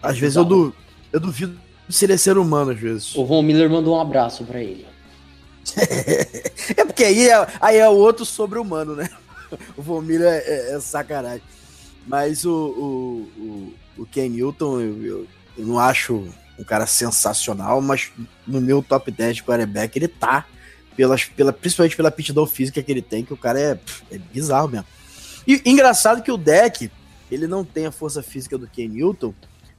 É 0.03 0.07
às 0.07 0.17
é 0.17 0.21
vezes 0.21 0.37
bizarro. 0.37 0.55
Eu, 0.55 0.67
du 0.71 0.75
eu 1.12 1.21
duvido 1.21 1.59
se 1.89 2.05
ele 2.05 2.12
é 2.12 2.17
ser 2.17 2.39
humano, 2.39 2.71
às 2.71 2.79
vezes. 2.79 3.15
O 3.17 3.25
Von 3.25 3.43
Miller 3.43 3.69
mandou 3.69 3.97
um 3.97 4.01
abraço 4.01 4.45
para 4.45 4.61
ele. 4.61 4.87
é 6.77 6.85
porque 6.85 7.05
aí 7.05 7.29
é, 7.29 7.47
aí 7.61 7.79
é 7.79 7.89
o 7.89 7.93
outro 7.93 8.25
sobre-humano, 8.25 8.97
né? 8.97 9.09
O 9.76 9.82
Von 9.82 10.00
Miller 10.00 10.28
é, 10.28 10.38
é, 10.38 10.75
é 10.75 10.80
sacanagem. 10.80 11.42
Mas 12.06 12.44
o, 12.44 12.50
o, 12.50 13.75
o, 13.99 14.02
o 14.02 14.06
Ken 14.06 14.28
Newton, 14.28 14.80
eu, 14.80 15.04
eu, 15.04 15.26
eu, 15.59 15.66
não 15.66 15.78
acho 15.78 16.26
um 16.59 16.64
cara 16.64 16.87
sensacional, 16.87 17.80
mas 17.80 18.11
no 18.47 18.61
meu 18.61 18.82
top 18.82 19.11
10 19.11 19.37
de 19.37 19.42
quarterback 19.42 19.97
ele 19.97 20.09
tá. 20.09 20.47
Pelas, 20.97 21.25
pela, 21.25 21.54
principalmente 21.54 21.97
pela 21.97 22.11
aptidão 22.11 22.44
física 22.44 22.82
que 22.82 22.92
ele 22.92 23.00
tem, 23.00 23.25
que 23.25 23.32
o 23.32 23.37
cara 23.37 23.59
é, 23.59 23.78
é 24.11 24.18
bizarro 24.18 24.68
mesmo. 24.68 24.87
E 25.47 25.62
engraçado 25.64 26.23
que 26.23 26.30
o 26.30 26.37
deck, 26.37 26.90
ele 27.30 27.47
não 27.47 27.64
tem 27.64 27.87
a 27.87 27.90
força 27.90 28.23
física 28.23 28.59
do 28.59 28.68
Ken 28.68 28.88
Newton, 28.88 29.32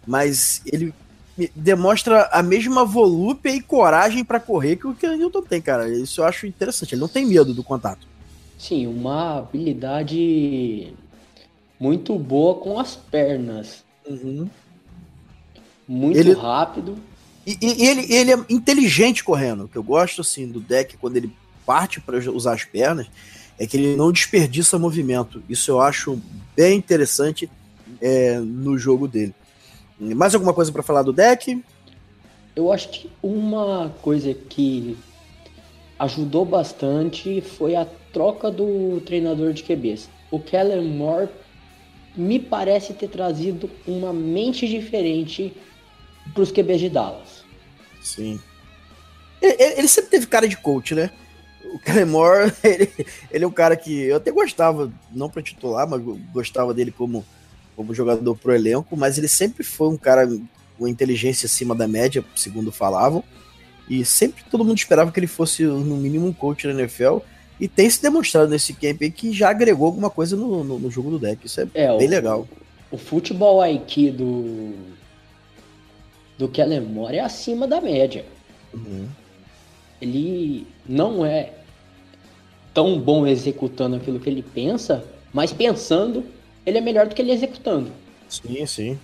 mas 0.08 0.64
ele 0.66 0.92
demonstra 1.56 2.30
a 2.32 2.44
mesma 2.44 2.84
volúpia 2.84 3.52
e 3.52 3.62
coragem 3.62 4.24
para 4.24 4.40
correr 4.40 4.76
que 4.76 4.88
o 4.88 4.92
o 4.92 5.18
Newton 5.18 5.42
tem, 5.42 5.62
cara. 5.62 5.88
Isso 5.90 6.22
eu 6.22 6.26
acho 6.26 6.46
interessante. 6.46 6.94
Ele 6.94 7.02
não 7.02 7.08
tem 7.08 7.26
medo 7.26 7.54
do 7.54 7.64
contato. 7.64 8.08
Sim, 8.64 8.88
uma 8.88 9.40
habilidade 9.40 10.94
muito 11.78 12.18
boa 12.18 12.56
com 12.56 12.80
as 12.80 12.96
pernas. 12.96 13.84
Uhum. 14.08 14.50
Muito 15.86 16.18
ele... 16.18 16.32
rápido. 16.32 16.96
E, 17.46 17.58
e, 17.62 17.86
ele, 17.86 18.14
ele 18.14 18.32
é 18.32 18.38
inteligente 18.50 19.22
correndo. 19.22 19.66
O 19.66 19.68
que 19.68 19.78
eu 19.78 19.84
gosto 19.84 20.22
assim 20.22 20.48
do 20.48 20.62
deck 20.62 20.96
quando 20.96 21.18
ele 21.18 21.30
parte 21.66 22.00
para 22.00 22.18
usar 22.32 22.54
as 22.54 22.64
pernas 22.64 23.08
é 23.60 23.68
que 23.68 23.76
ele 23.76 23.98
não 23.98 24.14
desperdiça 24.14 24.80
movimento. 24.80 25.44
Isso 25.50 25.70
eu 25.70 25.82
acho 25.82 26.18
bem 26.56 26.78
interessante 26.78 27.52
é, 28.00 28.40
no 28.40 28.78
jogo 28.78 29.10
dele. 29.10 29.36
Mais 30.00 30.34
alguma 30.34 30.54
coisa 30.54 30.72
para 30.72 30.82
falar 30.82 31.02
do 31.02 31.12
deck? 31.12 31.62
Eu 32.56 32.72
acho 32.72 32.90
que 32.92 33.12
uma 33.22 33.94
coisa 34.02 34.34
que 34.34 34.98
ajudou 36.00 36.46
bastante 36.46 37.42
foi 37.42 37.76
a 37.76 37.86
troca 38.14 38.50
do 38.50 39.02
treinador 39.02 39.52
de 39.52 39.64
QBs. 39.64 40.08
O 40.32 40.40
Kellen 40.40 40.88
Moore 40.88 41.30
me 42.16 42.40
parece 42.40 42.94
ter 42.94 43.10
trazido 43.10 43.70
uma 43.86 44.14
mente 44.14 44.68
diferente 44.68 45.52
para 46.34 46.44
os 46.44 46.52
QBs 46.52 46.80
de 46.80 46.90
Dallas. 46.90 47.44
Sim. 48.02 48.40
Ele, 49.42 49.56
ele, 49.80 49.88
sempre 49.88 50.12
teve 50.12 50.28
cara 50.28 50.48
de 50.48 50.56
coach, 50.56 50.96
né? 50.96 51.10
O 51.74 51.80
Kellen 51.80 52.06
Moore, 52.06 52.54
ele, 52.64 52.92
ele 53.32 53.44
é 53.44 53.48
um 53.48 53.52
cara 53.52 53.76
que 53.76 54.04
eu 54.04 54.18
até 54.18 54.32
gostava, 54.32 54.94
não 55.12 55.30
para 55.30 55.42
titular, 55.42 55.90
mas 55.90 56.02
gostava 56.32 56.74
dele 56.74 56.92
como 56.92 57.26
como 57.76 57.94
jogador 57.94 58.36
pro 58.36 58.54
elenco, 58.54 58.96
mas 58.96 59.18
ele 59.18 59.28
sempre 59.28 59.64
foi 59.64 59.90
um 59.90 59.98
cara 59.98 60.30
com 60.78 60.88
inteligência 60.88 61.46
acima 61.46 61.76
da 61.76 61.88
média, 61.88 62.24
segundo 62.36 62.72
falavam, 62.72 63.24
e 63.90 64.04
sempre 64.06 64.44
todo 64.50 64.64
mundo 64.64 64.78
esperava 64.78 65.12
que 65.12 65.20
ele 65.20 65.28
fosse, 65.28 65.64
no 65.64 65.98
mínimo, 65.98 66.28
um 66.28 66.34
coach 66.34 66.68
da 66.68 66.74
NFL, 66.74 67.18
e 67.60 67.68
tem 67.68 67.90
se 67.90 68.02
demonstrado 68.02 68.50
nesse 68.50 68.74
camp 68.74 69.02
aí 69.02 69.12
que 69.12 69.32
já 69.32 69.50
agregou 69.50 69.86
alguma 69.86 70.10
coisa 70.10 70.36
no, 70.36 70.64
no, 70.64 70.80
no 70.80 70.92
jogo 70.92 71.12
do 71.12 71.20
deck, 71.20 71.46
isso 71.46 71.62
é, 71.62 71.68
é 71.74 71.98
bem 71.98 72.08
o, 72.08 72.12
legal. 72.12 72.48
O 72.92 72.98
futebol 72.98 73.66
IQ 73.66 74.12
do, 74.12 74.74
do 76.38 76.48
Kellen 76.48 76.82
Moore 76.82 77.18
é 77.18 77.22
acima 77.22 77.68
da 77.68 77.80
média. 77.80 78.26
Uhum. 78.74 79.08
Ele 80.02 80.68
não 80.88 81.26
é 81.26 81.52
tão 82.74 83.00
bom 83.00 83.26
executando 83.26 83.96
aquilo 83.96 84.20
que 84.20 84.30
ele 84.30 84.44
pensa, 84.44 85.06
mas 85.32 85.54
pensando 85.54 86.26
ele 86.66 86.78
é 86.78 86.82
melhor 86.82 87.08
do 87.08 87.16
que 87.16 87.22
ele 87.22 87.32
executando. 87.32 87.92
Sim, 88.28 88.66
sim. 88.66 89.00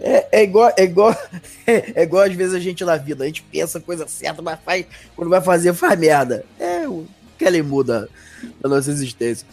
É, 0.00 0.40
é 0.40 0.42
igual, 0.42 0.72
é 0.76 0.84
igual, 0.84 1.14
é, 1.66 2.02
igual 2.02 2.24
às 2.24 2.32
vezes 2.32 2.54
a 2.54 2.58
gente 2.58 2.84
na 2.84 2.96
vida, 2.96 3.22
a 3.22 3.26
gente 3.26 3.42
pensa 3.42 3.78
a 3.78 3.82
coisa 3.82 4.08
certa, 4.08 4.40
mas 4.40 4.58
faz, 4.64 4.86
quando 5.14 5.28
vai 5.28 5.40
fazer, 5.40 5.74
faz 5.74 5.98
merda. 5.98 6.44
É 6.58 6.88
o 6.88 7.06
que 7.38 7.44
ele 7.44 7.62
muda 7.62 8.08
da 8.60 8.68
nossa 8.68 8.90
existência. 8.90 9.46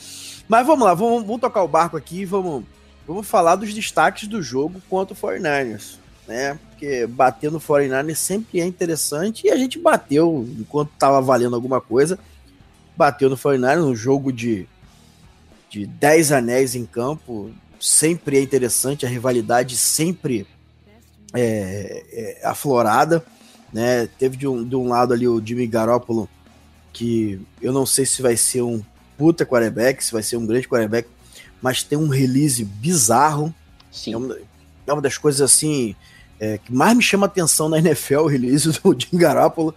Mas 0.47 0.65
vamos 0.65 0.85
lá, 0.85 0.93
vamos, 0.93 1.23
vamos 1.23 1.41
tocar 1.41 1.61
o 1.61 1.67
barco 1.67 1.97
aqui 1.97 2.23
vamos, 2.23 2.63
vamos 3.05 3.27
falar 3.27 3.57
dos 3.57 3.73
destaques 3.73 4.27
do 4.27 4.41
jogo 4.41 4.81
contra 4.89 5.13
o 5.13 5.17
49ers, 5.17 5.97
né? 6.25 6.57
Porque 6.69 7.05
bater 7.05 7.51
no 7.51 7.59
49ers 7.59 8.15
sempre 8.15 8.61
é 8.61 8.65
interessante 8.65 9.47
e 9.47 9.49
a 9.49 9.57
gente 9.57 9.77
bateu 9.77 10.47
enquanto 10.57 10.91
tava 10.97 11.21
valendo 11.21 11.55
alguma 11.55 11.81
coisa. 11.81 12.17
Bateu 12.95 13.29
no 13.29 13.37
49ers, 13.37 13.83
um 13.83 13.95
jogo 13.95 14.31
de 14.31 14.67
de 15.69 15.85
10 15.85 16.31
anéis 16.31 16.75
em 16.75 16.85
campo, 16.85 17.51
sempre 17.79 18.37
é 18.37 18.41
interessante, 18.41 19.05
a 19.05 19.09
rivalidade 19.09 19.77
sempre 19.77 20.47
é, 21.33 22.39
é 22.41 22.47
aflorada. 22.47 23.23
Né? 23.71 24.07
Teve 24.17 24.37
de 24.37 24.47
um, 24.47 24.63
de 24.63 24.75
um 24.75 24.87
lado 24.87 25.13
ali 25.13 25.27
o 25.27 25.41
Jimmy 25.43 25.67
Garoppolo, 25.67 26.29
que 26.93 27.39
eu 27.61 27.71
não 27.71 27.85
sei 27.85 28.05
se 28.05 28.21
vai 28.21 28.37
ser 28.37 28.61
um 28.61 28.81
puta 29.17 29.45
quarterback, 29.45 30.03
se 30.03 30.11
vai 30.11 30.23
ser 30.23 30.37
um 30.37 30.45
grande 30.45 30.67
quarterback, 30.67 31.07
mas 31.61 31.83
tem 31.83 31.97
um 31.97 32.07
release 32.07 32.63
bizarro. 32.63 33.53
Sim. 33.91 34.13
É, 34.13 34.17
uma, 34.17 34.37
é 34.87 34.93
uma 34.93 35.01
das 35.01 35.17
coisas 35.17 35.41
assim 35.41 35.95
é, 36.39 36.57
que 36.57 36.73
mais 36.73 36.95
me 36.95 37.03
chama 37.03 37.25
atenção 37.25 37.67
na 37.67 37.79
NFL, 37.79 38.19
o 38.19 38.27
release 38.27 38.67
do 38.81 38.97
Jimmy 38.97 39.21
Garoppolo 39.21 39.75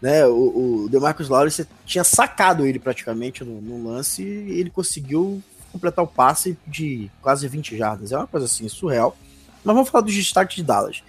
né? 0.00 0.26
O, 0.26 0.84
o 0.84 0.88
DeMarcus 0.88 1.28
Lawrence 1.28 1.66
tinha 1.84 2.04
sacado 2.04 2.66
ele 2.66 2.78
praticamente 2.78 3.42
no, 3.44 3.60
no, 3.60 3.90
lance 3.90 4.22
e 4.22 4.60
ele 4.60 4.70
conseguiu 4.70 5.42
completar 5.76 6.04
o 6.04 6.08
passe 6.08 6.58
de 6.66 7.10
quase 7.20 7.46
20 7.46 7.76
jardas. 7.76 8.12
É 8.12 8.16
uma 8.16 8.26
coisa 8.26 8.46
assim, 8.46 8.68
surreal. 8.68 9.16
Mas 9.62 9.74
vamos 9.74 9.90
falar 9.90 10.04
dos 10.04 10.14
destaques 10.14 10.56
de 10.56 10.62
Dallas. 10.62 11.02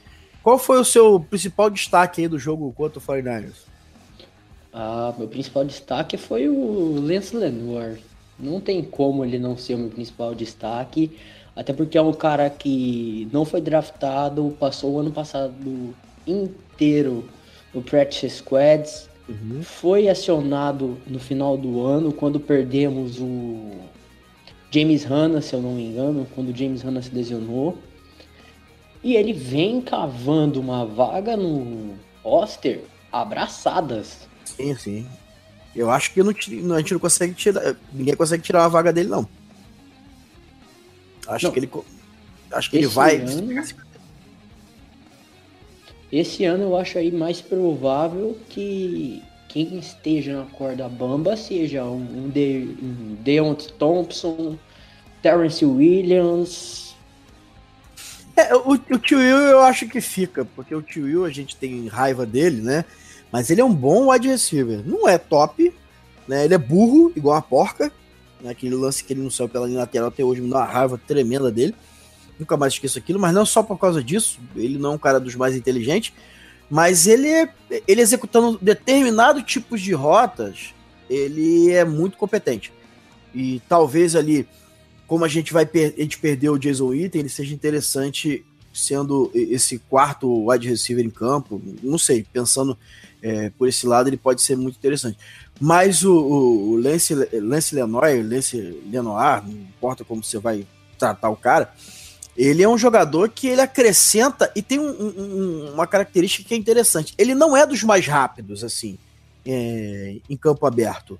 Qual 0.43 0.57
foi 0.57 0.79
o 0.79 0.85
seu 0.85 1.19
principal 1.19 1.69
destaque 1.69 2.21
aí 2.21 2.27
do 2.27 2.39
jogo 2.39 2.71
contra 2.73 2.99
o 2.99 3.01
49ers? 3.01 3.67
Ah, 4.73 5.13
meu 5.17 5.27
principal 5.27 5.65
destaque 5.65 6.17
foi 6.17 6.47
o 6.47 6.99
Lance 6.99 7.35
Lenoir. 7.35 7.99
Não 8.39 8.61
tem 8.61 8.83
como 8.83 9.25
ele 9.25 9.39
não 9.39 9.57
ser 9.57 9.73
o 9.73 9.77
meu 9.79 9.89
principal 9.89 10.35
destaque, 10.35 11.17
até 11.55 11.73
porque 11.73 11.97
é 11.97 12.01
um 12.01 12.13
cara 12.13 12.49
que 12.49 13.27
não 13.33 13.43
foi 13.43 13.59
draftado, 13.59 14.55
passou 14.59 14.93
o 14.93 14.99
ano 14.99 15.11
passado 15.11 15.95
inteiro 16.25 17.27
no 17.73 17.81
Practice 17.81 18.29
Squads. 18.29 19.09
Uhum. 19.27 19.61
Foi 19.63 20.07
acionado 20.07 20.97
no 21.07 21.19
final 21.19 21.57
do 21.57 21.83
ano, 21.83 22.13
quando 22.13 22.39
perdemos 22.39 23.19
o 23.19 23.71
James 24.77 25.03
Hanna, 25.03 25.41
se 25.41 25.53
eu 25.53 25.61
não 25.61 25.73
me 25.73 25.85
engano, 25.85 26.27
quando 26.35 26.49
o 26.49 26.55
James 26.55 26.83
Hanna 26.83 27.01
se 27.01 27.13
lesionou. 27.13 27.77
E 29.03 29.15
ele 29.15 29.33
vem 29.33 29.81
cavando 29.81 30.59
uma 30.59 30.85
vaga 30.85 31.35
no 31.35 31.95
roster 32.23 32.83
abraçadas. 33.11 34.27
Sim, 34.45 34.75
sim. 34.75 35.07
Eu 35.75 35.89
acho 35.89 36.11
que 36.11 36.21
não, 36.21 36.75
a 36.75 36.79
gente 36.79 36.93
não 36.93 36.99
consegue 36.99 37.33
tirar. 37.33 37.75
Ninguém 37.91 38.15
consegue 38.15 38.43
tirar 38.43 38.65
a 38.65 38.67
vaga 38.67 38.93
dele, 38.93 39.09
não. 39.09 39.27
Acho 41.27 41.45
não. 41.45 41.51
que 41.51 41.59
ele. 41.59 41.69
Acho 42.51 42.69
que 42.69 42.77
ele 42.77 42.87
vai. 42.87 43.17
Ano, 43.17 43.63
esse 46.11 46.45
ano 46.45 46.63
eu 46.63 46.77
acho 46.77 46.97
aí 46.97 47.11
mais 47.11 47.41
provável 47.41 48.37
que 48.49 49.21
quem 49.49 49.77
esteja 49.77 50.37
na 50.37 50.45
corda 50.45 50.87
bamba 50.87 51.35
seja 51.35 51.83
um, 51.83 52.29
De, 52.29 52.75
um 52.81 53.15
Deontay 53.21 53.71
Thompson, 53.77 54.57
Terrence 55.27 55.65
Williams. 55.65 56.95
É, 58.35 58.55
o, 58.55 58.71
o 58.71 58.97
tio 58.97 59.17
Will 59.17 59.37
eu 59.37 59.61
acho 59.61 59.87
que 59.87 59.99
fica, 59.99 60.45
porque 60.55 60.73
o 60.73 60.81
tio 60.81 61.03
Will 61.03 61.25
a 61.25 61.29
gente 61.29 61.55
tem 61.55 61.87
raiva 61.87 62.25
dele, 62.25 62.61
né? 62.61 62.85
Mas 63.29 63.49
ele 63.49 63.59
é 63.59 63.65
um 63.65 63.73
bom 63.73 64.09
wide 64.09 64.29
receiver. 64.29 64.81
Não 64.85 65.07
é 65.07 65.17
top, 65.17 65.73
né? 66.27 66.45
Ele 66.45 66.53
é 66.53 66.57
burro, 66.57 67.11
igual 67.13 67.35
a 67.35 67.41
porca. 67.41 67.91
Né? 68.41 68.51
Aquele 68.51 68.75
lance 68.75 69.03
que 69.03 69.11
ele 69.11 69.21
não 69.21 69.29
saiu 69.29 69.49
pela 69.49 69.67
linha 69.67 69.79
lateral 69.79 70.07
até 70.07 70.23
hoje 70.23 70.39
me 70.39 70.49
dá 70.49 70.59
uma 70.59 70.65
raiva 70.65 70.97
tremenda 71.05 71.51
dele 71.51 71.75
nunca 72.39 72.55
mais 72.55 72.73
esqueço 72.73 72.99
aquilo, 72.99 73.19
mas 73.19 73.33
não 73.33 73.45
só 73.45 73.63
por 73.63 73.79
causa 73.79 74.03
disso, 74.03 74.39
ele 74.55 74.77
não 74.77 74.91
é 74.91 74.93
um 74.93 74.97
cara 74.99 75.19
dos 75.19 75.33
mais 75.35 75.55
inteligentes, 75.55 76.13
mas 76.69 77.07
ele, 77.07 77.49
ele 77.87 77.99
executando 77.99 78.59
determinados 78.61 79.41
tipos 79.43 79.81
de 79.81 79.91
rotas, 79.93 80.75
ele 81.09 81.71
é 81.71 81.83
muito 81.83 82.15
competente. 82.15 82.71
E 83.33 83.59
talvez 83.67 84.15
ali 84.15 84.47
como 85.07 85.25
a 85.25 85.27
gente 85.27 85.53
vai 85.53 85.65
per 85.65 85.95
a 85.97 86.01
gente 86.01 86.19
o 86.49 86.59
Jason 86.59 86.87
Witten, 86.87 87.21
ele 87.21 87.29
seja 87.29 87.53
interessante 87.53 88.45
sendo 88.73 89.31
esse 89.33 89.79
quarto 89.79 90.49
wide 90.49 90.67
receiver 90.67 91.03
em 91.03 91.09
campo. 91.09 91.59
Não 91.81 91.97
sei, 91.97 92.25
pensando 92.31 92.77
é, 93.21 93.49
por 93.49 93.67
esse 93.67 93.87
lado, 93.87 94.07
ele 94.07 94.17
pode 94.17 94.41
ser 94.41 94.55
muito 94.55 94.75
interessante. 94.75 95.17
Mas 95.59 96.03
o, 96.03 96.13
o 96.13 96.75
Lance, 96.75 97.15
Lance 97.33 97.73
Lenoir, 97.73 98.23
Lance 98.23 98.57
Lenoir, 98.91 99.43
não 99.43 99.53
importa 99.53 100.03
como 100.03 100.23
você 100.23 100.37
vai 100.37 100.67
tratar 100.99 101.29
o 101.29 101.35
cara, 101.35 101.73
ele 102.35 102.61
é 102.61 102.69
um 102.69 102.77
jogador 102.77 103.29
que 103.29 103.47
ele 103.47 103.61
acrescenta 103.61 104.51
e 104.55 104.61
tem 104.61 104.77
um, 104.77 104.91
um, 104.91 105.73
uma 105.73 105.87
característica 105.87 106.47
que 106.47 106.53
é 106.53 106.57
interessante. 106.57 107.15
Ele 107.17 107.33
não 107.33 107.57
é 107.57 107.65
dos 107.65 107.81
mais 107.81 108.05
rápidos, 108.05 108.63
assim, 108.63 108.97
é, 109.43 110.17
em 110.29 110.37
campo 110.37 110.67
aberto. 110.67 111.19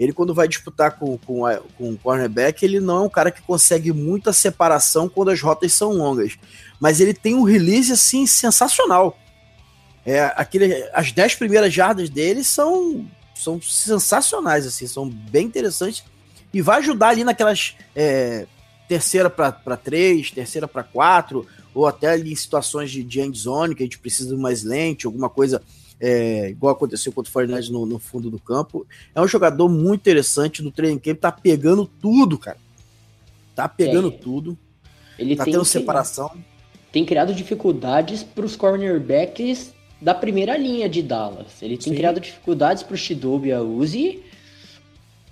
Ele, 0.00 0.14
quando 0.14 0.32
vai 0.32 0.48
disputar 0.48 0.98
com, 0.98 1.18
com, 1.18 1.44
a, 1.44 1.58
com 1.76 1.92
o 1.92 1.98
cornerback, 1.98 2.64
ele 2.64 2.80
não 2.80 2.96
é 2.96 3.00
um 3.00 3.08
cara 3.10 3.30
que 3.30 3.42
consegue 3.42 3.92
muita 3.92 4.32
separação 4.32 5.10
quando 5.10 5.30
as 5.30 5.42
rotas 5.42 5.74
são 5.74 5.92
longas. 5.92 6.38
Mas 6.80 7.00
ele 7.00 7.12
tem 7.12 7.34
um 7.34 7.42
release, 7.42 7.92
assim, 7.92 8.26
sensacional. 8.26 9.18
É, 10.06 10.32
aquele, 10.34 10.88
as 10.94 11.12
10 11.12 11.34
primeiras 11.34 11.70
jardas 11.70 12.08
dele 12.08 12.42
são, 12.42 13.06
são 13.34 13.60
sensacionais, 13.60 14.66
assim, 14.66 14.86
são 14.86 15.06
bem 15.06 15.44
interessantes. 15.44 16.02
E 16.50 16.62
vai 16.62 16.78
ajudar 16.78 17.10
ali 17.10 17.22
naquelas 17.22 17.76
é, 17.94 18.46
terceira 18.88 19.28
para 19.28 19.76
três, 19.76 20.30
terceira 20.30 20.66
para 20.66 20.82
quatro, 20.82 21.46
ou 21.74 21.86
até 21.86 22.08
ali 22.08 22.32
em 22.32 22.36
situações 22.36 22.90
de, 22.90 23.04
de 23.04 23.20
end 23.20 23.38
zone, 23.38 23.74
que 23.74 23.82
a 23.82 23.86
gente 23.86 23.98
precisa 23.98 24.34
mais 24.34 24.62
lente, 24.64 25.04
alguma 25.04 25.28
coisa 25.28 25.60
é, 26.00 26.48
igual 26.48 26.72
aconteceu 26.72 27.12
contra 27.12 27.28
o 27.28 27.32
Fortnite 27.32 27.70
no, 27.70 27.84
no, 27.84 27.98
fundo 27.98 28.30
do 28.30 28.38
campo. 28.38 28.86
É 29.14 29.20
um 29.20 29.28
jogador 29.28 29.68
muito 29.68 30.00
interessante 30.00 30.62
no 30.62 30.70
training 30.70 30.98
camp, 30.98 31.18
tá 31.18 31.30
pegando 31.30 31.84
tudo, 31.86 32.38
cara. 32.38 32.56
Tá 33.54 33.68
pegando 33.68 34.08
é. 34.08 34.10
tudo. 34.10 34.56
Ele 35.18 35.36
tá 35.36 35.44
tendo 35.44 35.64
separação. 35.64 36.32
Tem 36.90 37.04
criado 37.04 37.34
dificuldades 37.34 38.22
para 38.22 38.46
os 38.46 38.56
cornerbacks 38.56 39.74
da 40.00 40.14
primeira 40.14 40.56
linha 40.56 40.88
de 40.88 41.02
Dallas. 41.02 41.60
Ele 41.60 41.76
tem 41.76 41.92
Sim. 41.92 41.96
criado 41.96 42.18
dificuldades 42.18 42.82
para 42.82 42.94
o 42.94 42.96
Shidobi 42.96 43.52
Uzi, 43.52 44.22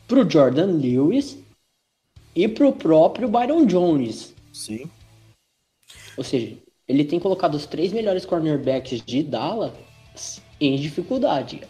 para 0.06 0.20
o 0.20 0.30
Jordan 0.30 0.72
Lewis 0.72 1.38
e 2.36 2.46
para 2.46 2.68
o 2.68 2.72
próprio 2.72 3.28
Byron 3.28 3.64
Jones. 3.64 4.34
Sim. 4.52 4.90
Ou 6.16 6.22
seja, 6.22 6.54
ele 6.86 7.04
tem 7.04 7.18
colocado 7.18 7.54
os 7.54 7.64
três 7.64 7.92
melhores 7.92 8.26
cornerbacks 8.26 9.00
de 9.00 9.22
Dallas 9.22 9.72
em 10.60 10.76
dificuldade. 10.76 11.62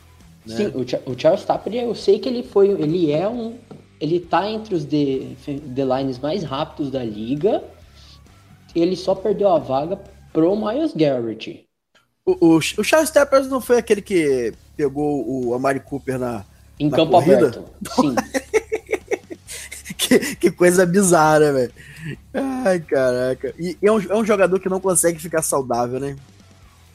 Né? 0.45 0.55
Sim, 0.55 0.67
o, 0.67 1.11
o 1.11 1.19
Charles 1.19 1.43
Tapper, 1.43 1.73
eu 1.73 1.93
sei 1.93 2.19
que 2.19 2.29
ele 2.29 2.43
foi. 2.43 2.69
Ele 2.69 3.11
é 3.11 3.27
um. 3.27 3.57
Ele 3.99 4.19
tá 4.19 4.49
entre 4.49 4.75
os 4.75 4.85
The, 4.85 5.35
the 5.75 5.83
lines 5.83 6.19
mais 6.19 6.43
rápidos 6.43 6.91
da 6.91 7.03
liga. 7.03 7.63
Ele 8.73 8.95
só 8.95 9.15
perdeu 9.15 9.49
a 9.49 9.59
vaga 9.59 9.99
pro 10.31 10.55
Miles 10.55 10.93
Garrett. 10.95 11.67
O, 12.25 12.55
o, 12.55 12.57
o 12.57 12.83
Charles 12.83 13.09
Tapper 13.09 13.43
não 13.45 13.59
foi 13.59 13.77
aquele 13.77 14.01
que 14.01 14.53
pegou 14.77 15.25
o 15.27 15.53
Amari 15.53 15.79
Cooper 15.79 16.17
na. 16.17 16.45
Em 16.79 16.89
na 16.89 16.95
campo 16.95 17.11
corrida? 17.11 17.47
aberto. 17.47 17.63
Sim. 17.95 18.15
que, 19.97 20.35
que 20.35 20.51
coisa 20.51 20.85
bizarra, 20.85 21.51
velho. 21.51 21.73
Ai, 22.33 22.79
caraca. 22.79 23.53
E 23.59 23.77
é 23.81 23.91
um, 23.91 23.99
é 23.99 24.15
um 24.15 24.25
jogador 24.25 24.59
que 24.59 24.69
não 24.69 24.79
consegue 24.79 25.19
ficar 25.19 25.41
saudável, 25.41 25.99
né? 25.99 26.15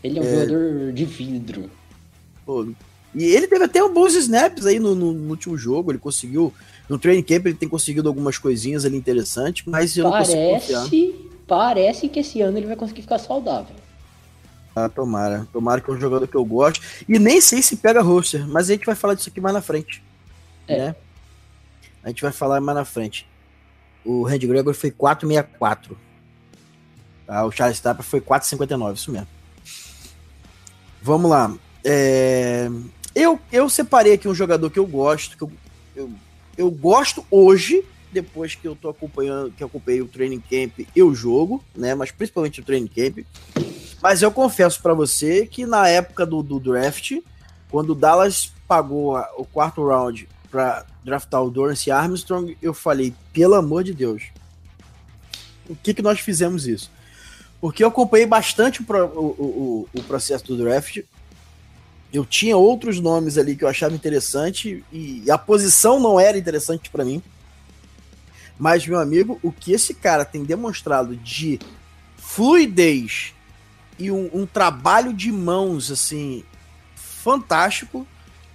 Ele 0.03 0.19
é 0.19 0.23
um 0.23 0.25
é... 0.25 0.47
jogador 0.47 0.93
de 0.93 1.05
vidro. 1.05 1.71
Pô, 2.45 2.67
e 3.15 3.25
ele 3.25 3.47
teve 3.47 3.65
até 3.65 3.87
bons 3.89 4.15
snaps 4.15 4.65
aí 4.65 4.79
no, 4.79 4.95
no, 4.95 5.13
no, 5.13 5.31
último 5.31 5.57
jogo. 5.57 5.93
Ele 5.93 5.99
conseguiu. 5.99 6.53
No 6.89 6.99
training 6.99 7.23
camp 7.23 7.47
ele 7.47 7.55
tem 7.55 7.69
conseguido 7.69 8.09
algumas 8.09 8.39
coisinhas 8.39 8.85
ali 8.85 8.97
interessantes, 8.97 9.65
mas 9.67 9.97
eu 9.97 10.11
parece, 10.11 10.35
não 10.35 10.55
consigo 10.55 10.83
confiar. 10.83 11.33
Parece 11.47 12.09
que 12.09 12.21
esse 12.21 12.41
ano 12.41 12.59
ele 12.59 12.67
vai 12.67 12.77
conseguir 12.77 13.03
ficar 13.03 13.19
saudável. 13.19 13.77
Ah, 14.75 14.89
tomara. 14.89 15.47
Tomara 15.53 15.81
que 15.81 15.91
é 15.91 15.95
um 15.95 16.01
jogador 16.01 16.27
que 16.27 16.35
eu 16.35 16.45
gosto. 16.45 16.83
E 17.09 17.19
nem 17.19 17.41
sei 17.41 17.63
se 17.63 17.77
pega 17.77 18.01
roster, 18.01 18.47
mas 18.49 18.71
a 18.71 18.73
gente 18.73 18.87
vai 18.87 18.95
falar 18.95 19.15
disso 19.15 19.29
aqui 19.29 19.41
mais 19.41 19.55
na 19.55 19.61
frente. 19.61 20.03
É. 20.67 20.79
Né? 20.79 20.97
A 22.03 22.09
gente 22.09 22.23
vai 22.23 22.33
falar 22.33 22.61
mais 22.61 22.77
na 22.77 22.85
frente. 22.85 23.27
O 24.05 24.25
Randy 24.25 24.47
Gregory 24.47 24.77
foi 24.77 24.91
4,64. 24.91 25.97
Tá? 27.27 27.45
O 27.45 27.51
Charles 27.51 27.81
Tapper 27.81 28.05
foi 28.05 28.21
4,59, 28.21 28.95
isso 28.95 29.13
mesmo. 29.13 29.29
Vamos 31.01 31.31
lá. 31.31 31.55
É... 31.85 32.69
Eu, 33.15 33.39
eu 33.51 33.69
separei 33.69 34.15
aqui 34.15 34.29
um 34.29 34.35
jogador 34.35 34.71
que 34.71 34.79
eu 34.79 34.87
gosto, 34.87 35.37
que 35.37 35.43
eu, 35.43 35.53
eu, 35.95 36.11
eu 36.57 36.71
gosto 36.71 37.25
hoje, 37.31 37.85
depois 38.11 38.55
que 38.55 38.67
eu 38.67 38.75
tô 38.75 38.89
acompanhando, 38.89 39.53
que 39.53 39.63
eu 39.63 39.67
acompanhei 39.67 40.01
o 40.01 40.09
training 40.09 40.41
camp 40.41 40.87
e 40.95 41.03
o 41.03 41.15
jogo, 41.15 41.63
né? 41.75 41.95
Mas 41.95 42.11
principalmente 42.11 42.61
o 42.61 42.65
training 42.65 42.89
camp. 42.89 43.19
Mas 44.03 44.23
eu 44.23 44.33
confesso 44.33 44.83
para 44.83 44.95
você 44.95 45.47
que 45.47 45.67
na 45.67 45.89
época 45.89 46.25
do, 46.25 46.43
do 46.43 46.59
draft, 46.59 47.19
quando 47.71 47.91
o 47.91 47.95
Dallas 47.95 48.53
pagou 48.67 49.17
a, 49.17 49.31
o 49.37 49.45
quarto 49.45 49.87
round 49.87 50.29
para 50.53 50.85
draftar 51.03 51.43
o 51.43 51.51
Dorance 51.51 51.91
Armstrong, 51.91 52.57
eu 52.61 52.75
falei, 52.75 53.15
pelo 53.33 53.55
amor 53.55 53.83
de 53.83 53.95
Deus, 53.95 54.25
o 55.67 55.75
que, 55.75 55.95
que 55.95 56.03
nós 56.03 56.21
fizemos 56.21 56.67
isso? 56.67 56.91
Porque 57.59 57.83
eu 57.83 57.89
acompanhei 57.89 58.27
bastante 58.27 58.83
o, 58.83 58.87
o, 58.87 59.27
o, 59.27 59.89
o 59.95 60.03
processo 60.03 60.45
do 60.45 60.59
draft. 60.59 60.99
Eu 62.13 62.27
tinha 62.27 62.55
outros 62.55 63.01
nomes 63.01 63.39
ali 63.39 63.57
que 63.57 63.65
eu 63.65 63.69
achava 63.69 63.95
interessante 63.95 64.85
e 64.93 65.25
a 65.31 65.39
posição 65.39 65.99
não 65.99 66.21
era 66.21 66.37
interessante 66.37 66.91
para 66.91 67.05
mim. 67.05 67.23
Mas, 68.59 68.87
meu 68.87 69.01
amigo, 69.01 69.41
o 69.43 69.51
que 69.51 69.73
esse 69.73 69.95
cara 69.95 70.25
tem 70.25 70.45
demonstrado 70.45 71.17
de 71.17 71.59
fluidez 72.19 73.33
e 73.99 74.11
um, 74.11 74.29
um 74.35 74.45
trabalho 74.45 75.15
de 75.15 75.33
mãos, 75.33 75.91
assim, 75.91 76.45
fantástico, 76.95 78.07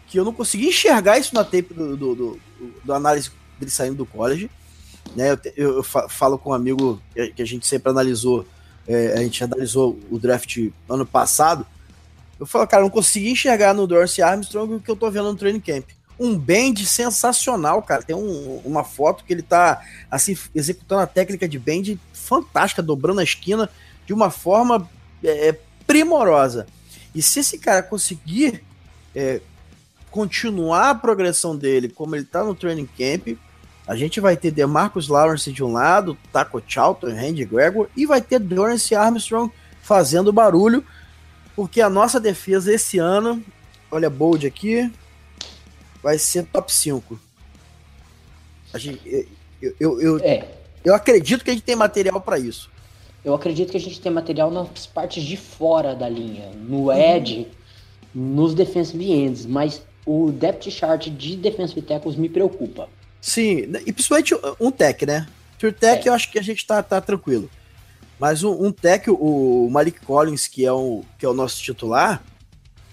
que 0.08 0.17
eu 0.17 0.26
não 0.26 0.34
consegui 0.34 0.67
enxergar 0.67 1.17
isso 1.17 1.36
na 1.36 1.43
tape 1.43 1.74
do, 1.74 1.98
do, 1.98 2.15
do, 2.15 2.39
do 2.84 2.93
análise 2.93 3.30
dele 3.60 3.72
saindo 3.72 3.98
do 3.98 4.06
college. 4.06 4.50
Né? 5.15 5.38
Eu, 5.56 5.78
eu, 5.78 5.84
falo 5.84 6.38
com 6.38 6.52
um 6.52 6.54
amigo 6.54 7.02
que 7.36 7.41
a 7.41 7.46
gente 7.46 7.67
sempre 7.67 7.89
analisou, 7.89 8.46
é, 8.88 9.13
a 9.13 9.17
gente 9.17 9.43
analisou 9.43 10.00
o 10.10 10.17
draft 10.17 10.70
ano 10.89 11.06
passado. 11.06 11.65
Eu 12.39 12.46
falo, 12.46 12.67
cara, 12.67 12.82
eu 12.82 12.86
não 12.86 12.91
consegui 12.91 13.32
enxergar 13.32 13.74
no 13.74 13.88
Dorsey 13.88 14.24
Armstrong 14.24 14.76
o 14.76 14.80
que 14.80 14.89
eu 14.89 14.96
tô 14.96 15.10
vendo 15.10 15.32
no 15.32 15.38
training 15.38 15.60
camp. 15.60 15.86
um 16.20 16.38
bend 16.38 16.86
sensacional, 16.86 17.82
cara. 17.82 18.04
Tem 18.04 18.15
um, 18.15 18.62
uma 18.63 18.84
foto 18.84 19.24
que 19.24 19.34
ele 19.34 19.41
tá 19.41 19.82
assim 20.10 20.38
executando 20.54 21.02
a 21.02 21.08
técnica 21.08 21.48
de 21.48 21.60
bend 21.60 22.00
fantástica, 22.13 22.82
dobrando 22.82 23.20
a 23.20 23.24
esquina 23.24 23.70
de 24.06 24.13
uma 24.13 24.30
forma 24.30 24.89
é 25.24 25.56
primorosa. 25.86 26.67
E 27.13 27.22
se 27.22 27.39
esse 27.39 27.58
cara 27.58 27.82
conseguir 27.82 28.63
é, 29.15 29.41
continuar 30.17 30.89
a 30.89 30.95
progressão 30.95 31.56
dele 31.56 31.89
como 31.89 32.15
ele 32.15 32.25
tá 32.25 32.43
no 32.43 32.56
training 32.56 32.89
camp, 32.97 33.38
a 33.86 33.95
gente 33.95 34.19
vai 34.19 34.36
ter 34.36 34.49
DeMarcus 34.49 35.10
Lawrence 35.10 35.51
de 35.51 35.63
um 35.63 35.71
lado, 35.71 36.17
Taco 36.34 36.60
Charlton, 36.67 37.13
Randy 37.13 37.45
Gregor, 37.45 37.88
e 37.95 38.03
vai 38.08 38.19
ter 38.19 38.39
Dorance 38.39 38.95
Armstrong 38.95 39.53
fazendo 39.80 40.34
barulho, 40.34 40.84
porque 41.56 41.82
a 41.82 41.88
nossa 41.88 42.19
defesa 42.19 42.73
esse 42.73 42.97
ano, 42.97 43.43
olha 43.91 44.10
bold 44.10 44.47
aqui, 44.47 44.91
vai 46.01 46.17
ser 46.17 46.47
top 46.47 46.73
5. 46.73 47.19
A 48.73 48.80
gente, 48.80 49.27
eu, 49.62 49.75
eu, 49.80 50.01
eu, 50.01 50.17
é. 50.17 50.47
eu 50.84 50.95
acredito 50.95 51.43
que 51.43 51.51
a 51.51 51.53
gente 51.53 51.63
tem 51.63 51.75
material 51.75 52.19
para 52.19 52.39
isso. 52.39 52.71
Eu 53.23 53.36
acredito 53.36 53.69
que 53.69 53.77
a 53.77 53.80
gente 53.80 54.01
tem 54.01 54.12
material 54.12 54.49
nas 54.49 54.88
partes 54.88 55.23
de 55.23 55.38
fora 55.38 55.93
da 55.93 56.10
linha, 56.10 56.49
no 56.56 56.91
edge, 56.91 57.47
uhum. 58.15 58.34
nos 58.34 58.56
defensive 58.56 59.12
ends, 59.12 59.45
mas 59.45 59.84
o 60.08 60.32
depth 60.32 60.70
chart 60.70 61.10
de 61.10 61.36
defensive 61.36 61.82
tackles 61.82 62.15
me 62.15 62.30
preocupa. 62.30 62.89
Sim, 63.20 63.70
e 63.86 63.91
principalmente 63.91 64.34
um 64.60 64.72
tech, 64.72 65.06
né? 65.06 65.28
True 65.60 65.74
tech 65.74 66.08
é. 66.08 66.10
eu 66.10 66.13
acho 66.13 66.32
que 66.32 66.39
a 66.39 66.41
gente 66.41 66.65
tá, 66.65 66.82
tá 66.82 67.02
tranquilo. 67.02 67.50
Mas 68.17 68.41
um, 68.41 68.65
um 68.65 68.72
tech, 68.72 69.10
o 69.10 69.67
Malik 69.70 70.00
Collins, 70.06 70.48
que 70.48 70.65
é, 70.65 70.72
o, 70.72 71.04
que 71.20 71.26
é 71.26 71.30
o 71.30 71.34
nosso 71.34 71.62
titular, 71.62 72.24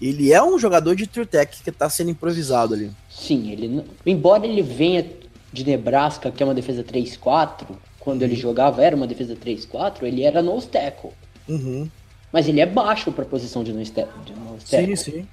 ele 0.01 0.33
é 0.33 0.43
um 0.43 0.59
jogador 0.59 0.93
de 0.95 1.07
true 1.07 1.25
tech 1.25 1.63
que 1.63 1.71
tá 1.71 1.89
sendo 1.89 2.11
improvisado 2.11 2.73
ali. 2.73 2.91
Sim, 3.09 3.49
ele 3.49 3.83
embora 4.05 4.45
ele 4.45 4.61
venha 4.61 5.05
de 5.53 5.63
Nebraska, 5.63 6.29
que 6.31 6.43
é 6.43 6.45
uma 6.45 6.53
defesa 6.53 6.83
3-4, 6.83 7.65
quando 7.97 8.21
uhum. 8.21 8.27
ele 8.27 8.35
jogava 8.35 8.83
era 8.83 8.95
uma 8.95 9.07
defesa 9.07 9.35
3-4, 9.35 10.03
ele 10.03 10.23
era 10.23 10.41
nose 10.41 10.67
tackle. 10.67 11.11
Uhum. 11.47 11.89
Mas 12.31 12.47
ele 12.49 12.59
é 12.59 12.65
baixo 12.65 13.11
para 13.11 13.23
posição 13.23 13.63
de 13.63 13.71
nose 13.71 13.91
tackle. 13.91 14.35
Sim, 14.65 14.95
sim. 14.95 15.27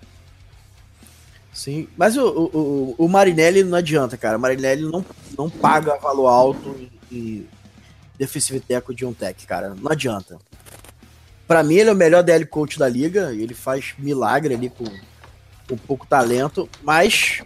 Sim, 1.53 1.87
mas 1.97 2.17
o, 2.17 2.27
o, 2.27 2.95
o 2.97 3.09
Marinelli 3.09 3.63
não 3.63 3.77
adianta, 3.77 4.17
cara. 4.17 4.39
O 4.39 4.41
Marinelli 4.41 4.83
não, 4.83 5.05
não 5.37 5.51
paga 5.51 5.99
valor 5.99 6.29
alto 6.29 6.75
em 7.11 7.47
defensive 8.19 8.61
tackle 8.61 8.95
de 8.95 9.05
um 9.05 9.13
tech, 9.13 9.47
cara. 9.47 9.75
Não 9.75 9.93
adianta. 9.93 10.39
Para 11.47 11.63
mim, 11.63 11.75
ele 11.75 11.91
é 11.91 11.93
o 11.93 11.97
melhor 11.97 12.23
DL 12.23 12.47
coach 12.47 12.79
da 12.79 12.89
liga. 12.89 13.35
Ele 13.35 13.53
faz 13.53 13.93
milagre 13.99 14.55
ali 14.55 14.71
com, 14.71 14.85
com 15.69 15.77
pouco 15.77 16.07
talento, 16.07 16.67
mas 16.83 17.43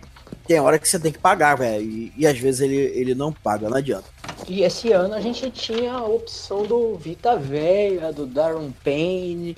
tem 0.46 0.60
hora 0.60 0.78
que 0.78 0.88
você 0.88 1.00
tem 1.00 1.10
que 1.10 1.18
pagar, 1.18 1.56
velho. 1.56 1.82
E, 1.84 2.12
e, 2.16 2.26
às 2.26 2.38
vezes 2.38 2.60
ele, 2.60 2.76
ele 2.76 3.14
não 3.14 3.32
paga, 3.32 3.68
não 3.68 3.76
adianta. 3.76 4.06
E 4.46 4.62
esse 4.62 4.92
ano 4.92 5.14
a 5.14 5.20
gente 5.20 5.50
tinha 5.50 5.94
a 5.94 6.04
opção 6.04 6.62
do 6.62 6.94
Vita 6.96 7.36
Veia, 7.36 8.12
do 8.12 8.24
Darren 8.24 8.72
Payne. 8.84 9.56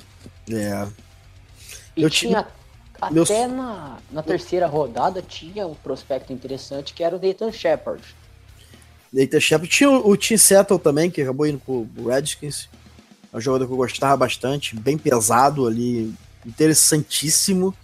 É. 0.50 0.88
E 1.94 2.02
eu 2.02 2.08
tinha 2.08 2.46
até 3.00 3.14
Meus... 3.14 3.28
na, 3.28 3.98
na 4.10 4.22
terceira 4.22 4.66
rodada 4.66 5.22
tinha 5.22 5.66
um 5.66 5.74
prospecto 5.74 6.32
interessante 6.32 6.92
que 6.92 7.04
era 7.04 7.16
o 7.16 7.20
Nathan 7.20 7.52
Shepard. 7.52 8.02
Nathan 9.12 9.40
Shepard. 9.40 9.68
Tinha 9.68 9.90
o, 9.90 10.10
o 10.10 10.16
Tim 10.16 10.36
Settle 10.36 10.78
também, 10.78 11.10
que 11.10 11.22
acabou 11.22 11.46
indo 11.46 11.58
pro 11.58 12.08
Redskins. 12.08 12.68
É 13.32 13.36
um 13.36 13.40
jogador 13.40 13.66
que 13.66 13.72
eu 13.72 13.76
gostava 13.76 14.16
bastante, 14.16 14.74
bem 14.76 14.98
pesado 14.98 15.66
ali, 15.66 16.12
interessantíssimo. 16.44 17.74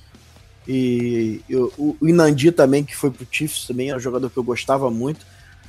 E, 0.67 1.43
e 1.49 1.57
o, 1.57 1.97
o 2.01 2.09
Inandi 2.09 2.51
também, 2.51 2.85
que 2.85 2.97
foi 2.97 3.11
pro 3.11 3.27
Chiefs 3.31 3.67
também, 3.67 3.91
é 3.91 3.97
um 3.97 4.01
jogador 4.01 4.31
que 4.31 4.37
eu 4.37 4.43
gostava 4.43 4.91
muito. 4.91 5.25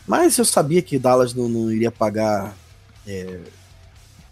Mas 0.08 0.38
eu 0.38 0.46
sabia 0.46 0.82
que 0.82 1.00
Dallas 1.00 1.34
não, 1.34 1.50
não 1.50 1.72
iria 1.72 1.92
pagar 1.92 2.56
é, 3.08 3.40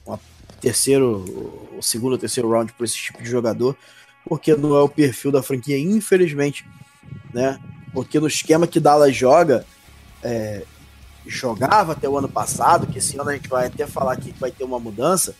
uma 0.05 0.19
terceiro, 0.61 1.69
o 1.77 1.81
segundo 1.81 2.13
ou 2.13 2.17
terceiro 2.17 2.49
round 2.49 2.71
por 2.73 2.85
esse 2.85 2.95
tipo 2.95 3.21
de 3.21 3.29
jogador 3.29 3.75
porque 4.27 4.55
não 4.55 4.75
é 4.75 4.81
o 4.81 4.89
perfil 4.89 5.31
da 5.31 5.43
franquia, 5.43 5.77
infelizmente, 5.77 6.65
né? 7.33 7.59
Porque 7.93 8.19
no 8.19 8.27
esquema 8.27 8.65
que 8.65 8.79
Dallas 8.79 9.15
joga, 9.15 9.65
é, 10.23 10.63
jogava 11.25 11.93
até 11.93 12.07
o 12.07 12.17
ano 12.17 12.29
passado, 12.29 12.87
que 12.87 12.97
esse 12.97 13.17
ano 13.19 13.29
a 13.29 13.33
gente 13.33 13.49
vai 13.49 13.67
até 13.67 13.85
falar 13.85 14.13
aqui 14.13 14.31
que 14.31 14.39
vai 14.39 14.51
ter 14.51 14.63
uma 14.63 14.79
mudança, 14.79 15.35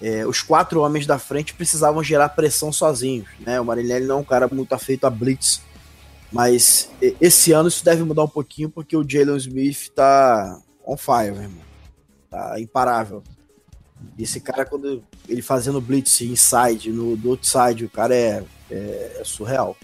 é, 0.00 0.26
os 0.26 0.42
quatro 0.42 0.80
homens 0.80 1.06
da 1.06 1.18
frente 1.18 1.54
precisavam 1.54 2.02
gerar 2.02 2.28
pressão 2.30 2.72
sozinhos, 2.72 3.28
né? 3.40 3.60
O 3.60 3.64
Marinelli 3.64 4.06
não 4.06 4.16
é 4.16 4.20
um 4.20 4.24
cara 4.24 4.48
muito 4.50 4.72
afeito 4.72 5.06
a 5.06 5.10
blitz, 5.10 5.60
mas 6.30 6.90
esse 7.20 7.52
ano 7.52 7.68
isso 7.68 7.84
deve 7.84 8.02
mudar 8.04 8.24
um 8.24 8.28
pouquinho 8.28 8.68
porque 8.68 8.96
o 8.96 9.08
Jalen 9.08 9.36
Smith 9.36 9.88
tá 9.94 10.60
on 10.86 10.96
fire, 10.96 11.32
meu 11.32 11.42
irmão. 11.42 11.68
Tá 12.30 12.60
imparável. 12.60 13.22
Esse 14.18 14.40
cara, 14.40 14.64
quando 14.64 15.02
ele 15.28 15.42
fazendo 15.42 15.80
blitz 15.80 16.20
inside, 16.20 16.90
no 16.90 17.16
do 17.16 17.30
outside, 17.30 17.84
o 17.84 17.90
cara 17.90 18.14
é, 18.14 18.44
é, 18.70 19.18
é 19.20 19.22
surreal. 19.24 19.76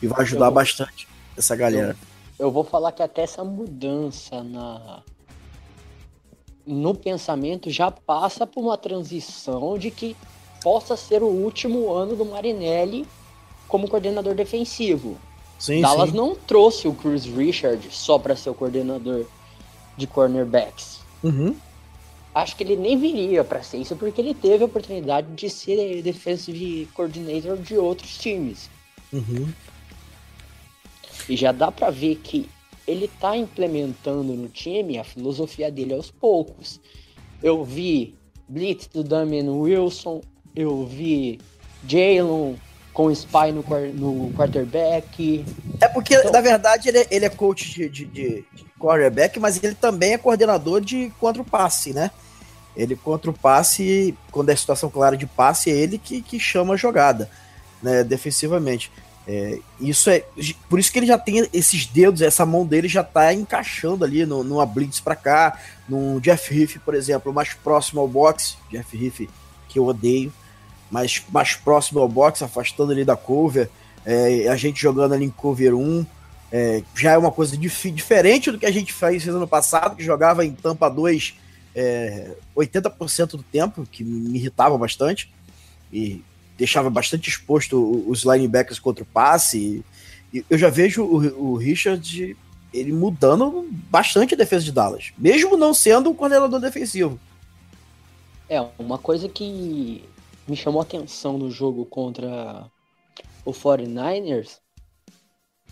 E 0.00 0.06
vai 0.06 0.22
ajudar 0.22 0.46
vou, 0.46 0.54
bastante 0.54 1.08
essa 1.36 1.56
galera. 1.56 1.96
Eu, 2.38 2.46
eu, 2.46 2.50
vou 2.50 2.64
falar 2.64 2.92
que 2.92 3.02
até 3.02 3.22
essa 3.22 3.44
mudança 3.44 4.42
na 4.42 5.02
no 6.66 6.94
pensamento 6.94 7.70
já 7.70 7.90
passa 7.90 8.46
por 8.46 8.62
uma 8.62 8.78
transição 8.78 9.76
de 9.76 9.90
que 9.90 10.16
possa 10.62 10.96
ser 10.96 11.22
o 11.22 11.26
último 11.26 11.92
ano 11.92 12.16
do 12.16 12.24
Marinelli 12.24 13.06
como 13.68 13.88
coordenador 13.88 14.34
defensivo. 14.34 15.18
Sim, 15.58 15.82
Dallas 15.82 16.10
sim. 16.10 16.16
não 16.16 16.34
trouxe 16.34 16.88
o 16.88 16.94
Chris 16.94 17.26
Richard 17.26 17.86
só 17.90 18.18
para 18.18 18.34
ser 18.34 18.48
o 18.48 18.54
coordenador 18.54 19.26
de 19.96 20.06
cornerbacks. 20.06 21.00
Uhum 21.22 21.54
acho 22.34 22.56
que 22.56 22.64
ele 22.64 22.76
nem 22.76 22.98
viria 22.98 23.44
para 23.44 23.62
ser 23.62 23.78
isso 23.78 23.94
porque 23.96 24.20
ele 24.20 24.34
teve 24.34 24.64
a 24.64 24.66
oportunidade 24.66 25.28
de 25.34 25.48
ser 25.48 26.02
defensive 26.02 26.88
coordinator 26.94 27.56
de 27.56 27.76
outros 27.76 28.18
times. 28.18 28.68
Uhum. 29.12 29.48
E 31.28 31.36
já 31.36 31.52
dá 31.52 31.70
para 31.70 31.90
ver 31.90 32.16
que 32.16 32.48
ele 32.86 33.08
tá 33.20 33.36
implementando 33.36 34.34
no 34.34 34.48
time 34.48 34.98
a 34.98 35.04
filosofia 35.04 35.70
dele 35.70 35.94
aos 35.94 36.10
poucos. 36.10 36.80
Eu 37.42 37.64
vi 37.64 38.14
blitz 38.48 38.88
do 38.88 39.02
Damian 39.02 39.50
Wilson, 39.52 40.20
eu 40.54 40.84
vi 40.86 41.40
Jalen 41.88 42.58
com 42.92 43.10
spy 43.10 43.52
no, 43.52 43.62
no 43.92 44.32
quarterback. 44.34 45.44
É 45.80 45.88
porque, 45.88 46.14
então... 46.14 46.30
na 46.30 46.40
verdade, 46.40 46.88
ele 46.88 46.98
é, 46.98 47.06
ele 47.10 47.24
é 47.24 47.30
coach 47.30 47.74
de, 47.74 47.88
de, 47.88 48.04
de, 48.06 48.44
quarterback, 48.84 49.40
mas 49.40 49.62
ele 49.62 49.74
também 49.74 50.12
é 50.12 50.18
coordenador 50.18 50.80
de 50.80 51.10
contra 51.18 51.40
o 51.40 51.44
passe, 51.44 51.92
né? 51.92 52.10
Ele 52.76 52.96
contra 52.96 53.30
o 53.30 53.34
passe, 53.34 54.16
quando 54.30 54.50
é 54.50 54.56
situação 54.56 54.90
clara 54.90 55.16
de 55.16 55.26
passe, 55.26 55.70
é 55.70 55.74
ele 55.74 55.96
que, 55.96 56.20
que 56.20 56.38
chama 56.38 56.74
a 56.74 56.76
jogada, 56.76 57.30
né, 57.82 58.02
defensivamente. 58.02 58.90
É, 59.26 59.58
isso 59.80 60.10
é 60.10 60.22
por 60.68 60.78
isso 60.78 60.92
que 60.92 60.98
ele 60.98 61.06
já 61.06 61.16
tem 61.16 61.48
esses 61.52 61.86
dedos, 61.86 62.20
essa 62.20 62.44
mão 62.44 62.66
dele 62.66 62.88
já 62.88 63.02
tá 63.02 63.32
encaixando 63.32 64.04
ali 64.04 64.26
no, 64.26 64.44
numa 64.44 64.66
blitz 64.66 65.00
para 65.00 65.16
cá, 65.16 65.58
num 65.88 66.20
Jeff 66.20 66.52
Riff, 66.52 66.78
por 66.80 66.94
exemplo, 66.94 67.32
mais 67.32 67.54
próximo 67.54 68.00
ao 68.00 68.08
box, 68.08 68.58
Jeff 68.70 68.94
Riff 68.96 69.30
que 69.68 69.78
eu 69.78 69.86
odeio, 69.86 70.32
mas 70.90 71.22
mais 71.30 71.54
próximo 71.54 72.00
ao 72.00 72.08
box, 72.08 72.42
afastando 72.42 72.92
ele 72.92 73.04
da 73.04 73.16
cover, 73.16 73.70
é, 74.04 74.48
a 74.48 74.56
gente 74.56 74.82
jogando 74.82 75.14
ali 75.14 75.24
em 75.24 75.30
cover 75.30 75.74
1, 75.74 76.04
é, 76.56 76.84
já 76.94 77.10
é 77.10 77.18
uma 77.18 77.32
coisa 77.32 77.56
dif 77.56 77.90
diferente 77.90 78.48
do 78.48 78.60
que 78.60 78.64
a 78.64 78.70
gente 78.70 78.92
fez 78.92 79.26
ano 79.26 79.48
passado, 79.48 79.96
que 79.96 80.04
jogava 80.04 80.46
em 80.46 80.52
tampa 80.52 80.88
2 80.88 81.34
é, 81.74 82.30
80% 82.56 83.30
do 83.30 83.42
tempo, 83.42 83.84
que 83.90 84.04
me 84.04 84.38
irritava 84.38 84.78
bastante 84.78 85.34
e 85.92 86.22
deixava 86.56 86.88
bastante 86.88 87.28
exposto 87.28 88.08
os 88.08 88.22
linebackers 88.22 88.78
contra 88.78 89.02
o 89.02 89.06
passe. 89.06 89.84
E 90.32 90.44
eu 90.48 90.56
já 90.56 90.70
vejo 90.70 91.02
o, 91.02 91.54
o 91.54 91.56
Richard 91.56 92.36
ele 92.72 92.92
mudando 92.92 93.68
bastante 93.90 94.34
a 94.34 94.36
defesa 94.36 94.64
de 94.64 94.70
Dallas, 94.70 95.12
mesmo 95.18 95.56
não 95.56 95.74
sendo 95.74 96.08
um 96.08 96.14
coordenador 96.14 96.60
defensivo. 96.60 97.18
É, 98.48 98.64
uma 98.78 98.96
coisa 98.98 99.28
que 99.28 100.04
me 100.46 100.54
chamou 100.54 100.80
a 100.80 100.84
atenção 100.84 101.36
no 101.36 101.50
jogo 101.50 101.84
contra 101.84 102.70
o 103.44 103.50
49ers 103.50 104.62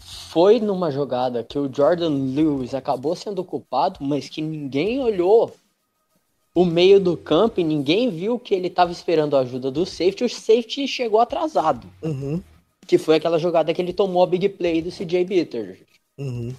foi 0.04 0.60
numa 0.60 0.90
jogada 0.90 1.44
que 1.44 1.58
o 1.58 1.72
Jordan 1.72 2.32
Lewis 2.34 2.74
acabou 2.74 3.14
sendo 3.14 3.44
culpado, 3.44 3.98
mas 4.00 4.28
que 4.28 4.40
ninguém 4.40 5.00
olhou 5.00 5.54
o 6.54 6.64
meio 6.64 7.00
do 7.00 7.16
campo 7.16 7.60
e 7.60 7.64
ninguém 7.64 8.10
viu 8.10 8.38
que 8.38 8.54
ele 8.54 8.68
estava 8.68 8.92
esperando 8.92 9.36
a 9.36 9.40
ajuda 9.40 9.70
do 9.70 9.86
safety. 9.86 10.24
O 10.24 10.28
safety 10.28 10.86
chegou 10.86 11.20
atrasado. 11.20 11.86
Uhum. 12.02 12.42
Que 12.86 12.98
foi 12.98 13.16
aquela 13.16 13.38
jogada 13.38 13.72
que 13.72 13.80
ele 13.80 13.92
tomou 13.92 14.22
a 14.22 14.26
big 14.26 14.48
play 14.50 14.82
do 14.82 14.90
CJ 14.90 15.24
Bitter. 15.24 15.80
Uhum. 16.18 16.54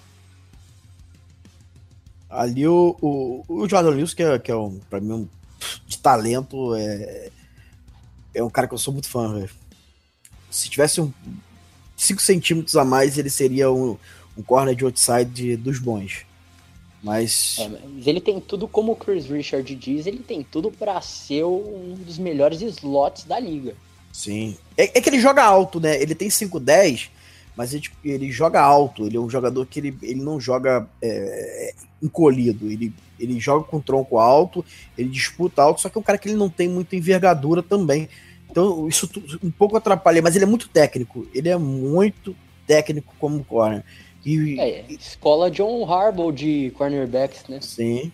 Ali 2.28 2.66
o, 2.66 2.96
o, 3.00 3.44
o 3.48 3.68
Jordan 3.68 3.90
Lewis, 3.90 4.14
que 4.14 4.22
é, 4.22 4.38
que 4.38 4.50
é 4.50 4.56
um, 4.56 4.80
pra 4.90 5.00
mim, 5.00 5.12
um 5.12 5.28
de 5.86 5.98
talento, 5.98 6.74
é, 6.74 7.30
é 8.34 8.42
um 8.42 8.50
cara 8.50 8.66
que 8.66 8.74
eu 8.74 8.78
sou 8.78 8.92
muito 8.92 9.08
fã, 9.08 9.32
velho. 9.32 9.50
Se 10.50 10.68
tivesse 10.68 11.00
um. 11.00 11.12
5 12.04 12.22
centímetros 12.22 12.76
a 12.76 12.84
mais 12.84 13.18
ele 13.18 13.30
seria 13.30 13.70
um, 13.70 13.96
um 14.36 14.42
corner 14.42 14.74
de 14.74 14.84
outside 14.84 15.30
de, 15.30 15.56
dos 15.56 15.78
bons. 15.78 16.24
Mas... 17.02 17.56
É, 17.58 17.68
mas 17.68 18.06
ele 18.06 18.20
tem 18.20 18.40
tudo, 18.40 18.66
como 18.66 18.92
o 18.92 18.96
Chris 18.96 19.26
Richard 19.26 19.74
diz, 19.74 20.06
ele 20.06 20.20
tem 20.20 20.42
tudo 20.42 20.70
para 20.70 21.00
ser 21.02 21.44
um 21.44 21.94
dos 21.94 22.18
melhores 22.18 22.62
slots 22.62 23.24
da 23.24 23.38
liga. 23.38 23.74
Sim. 24.10 24.56
É, 24.76 24.98
é 24.98 25.00
que 25.00 25.10
ele 25.10 25.20
joga 25.20 25.42
alto, 25.42 25.78
né? 25.78 26.00
Ele 26.00 26.14
tem 26.14 26.28
5'10", 26.28 27.10
mas 27.54 27.72
ele, 27.72 27.82
tipo, 27.82 27.96
ele 28.02 28.30
joga 28.30 28.60
alto. 28.60 29.06
Ele 29.06 29.16
é 29.18 29.20
um 29.20 29.28
jogador 29.28 29.66
que 29.66 29.80
ele, 29.80 29.98
ele 30.02 30.22
não 30.22 30.40
joga 30.40 30.88
é, 31.02 31.74
encolhido. 32.02 32.70
Ele, 32.70 32.92
ele 33.18 33.38
joga 33.38 33.64
com 33.64 33.80
tronco 33.80 34.18
alto, 34.18 34.64
ele 34.96 35.08
disputa 35.08 35.62
alto, 35.62 35.82
só 35.82 35.88
que 35.88 35.98
é 35.98 36.00
um 36.00 36.04
cara 36.04 36.16
que 36.16 36.28
ele 36.28 36.36
não 36.36 36.48
tem 36.48 36.68
muita 36.68 36.96
envergadura 36.96 37.62
também. 37.62 38.08
Então 38.54 38.86
isso 38.86 39.10
um 39.42 39.50
pouco 39.50 39.76
atrapalha, 39.76 40.22
mas 40.22 40.36
ele 40.36 40.44
é 40.44 40.46
muito 40.46 40.68
técnico. 40.68 41.26
Ele 41.34 41.48
é 41.48 41.56
muito 41.56 42.36
técnico 42.64 43.12
como 43.18 43.42
corner. 43.42 43.84
E, 44.24 44.60
é, 44.60 44.84
escola 44.88 45.50
John 45.50 45.84
Harbaugh 45.92 46.30
de 46.30 46.70
cornerbacks, 46.78 47.48
né? 47.48 47.58
Sim. 47.60 48.12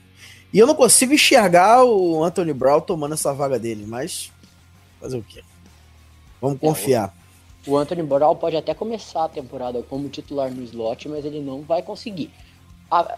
E 0.51 0.59
eu 0.59 0.67
não 0.67 0.75
consigo 0.75 1.13
enxergar 1.13 1.85
o 1.85 2.25
Anthony 2.25 2.55
Brown 2.55 2.81
tomando 2.81 3.13
essa 3.13 3.35
vaga 3.35 3.59
dele, 3.59 3.85
mas 3.87 4.33
fazer 4.99 5.19
o 5.19 5.23
quê? 5.23 5.45
Vamos 6.41 6.57
é, 6.57 6.67
confiar. 6.67 7.15
O, 7.67 7.73
o 7.73 7.77
Anthony 7.77 8.03
Brown 8.03 8.35
pode 8.35 8.57
até 8.57 8.73
começar 8.73 9.27
a 9.27 9.29
temporada 9.29 9.83
como 9.83 10.09
titular 10.09 10.51
no 10.51 10.63
slot, 10.65 11.07
mas 11.07 11.27
ele 11.27 11.41
não 11.41 11.61
vai 11.61 11.83
conseguir. 11.83 12.31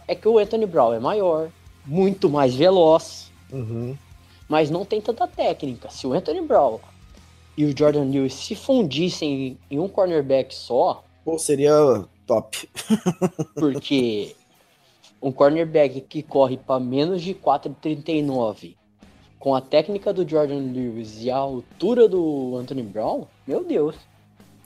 é 0.09 0.15
que 0.17 0.27
o 0.27 0.39
Anthony 0.39 0.67
Brown 0.67 0.93
é 0.93 0.99
maior, 0.99 1.51
muito 1.87 2.29
mais 2.29 2.53
veloz, 2.53 3.31
uhum. 3.53 3.97
mas 4.49 4.69
não 4.71 4.85
tem 4.85 5.01
tanta 5.01 5.29
técnica. 5.29 5.89
Se 5.89 6.05
o 6.05 6.13
Anthony 6.13 6.41
Brown 6.41 6.81
e 7.57 7.65
o 7.65 7.77
Jordan 7.77 8.05
Lewis 8.05 8.35
se 8.35 8.55
fundissem 8.55 9.59
em 9.71 9.79
um 9.79 9.89
cornerback 9.89 10.55
só. 10.55 11.05
Pô, 11.25 11.39
seria 11.39 12.05
top. 12.27 12.69
porque 13.55 14.35
um 15.21 15.31
cornerback 15.31 16.01
que 16.01 16.23
corre 16.23 16.57
para 16.57 16.81
menos 16.81 17.23
de 17.23 17.35
4,39 17.35 18.77
com 19.39 19.55
a 19.55 19.61
técnica 19.61 20.13
do 20.13 20.29
Jordan 20.29 20.73
Lewis 20.73 21.21
e 21.21 21.31
a 21.31 21.37
altura 21.37 22.09
do 22.09 22.57
Anthony 22.57 22.83
Brown, 22.83 23.27
meu 23.47 23.65
Deus. 23.65 23.97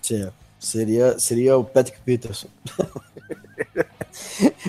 Sim, 0.03 0.29
seria, 0.59 1.19
seria 1.19 1.57
o 1.57 1.65
Patrick 1.65 1.99
Peterson. 2.01 2.49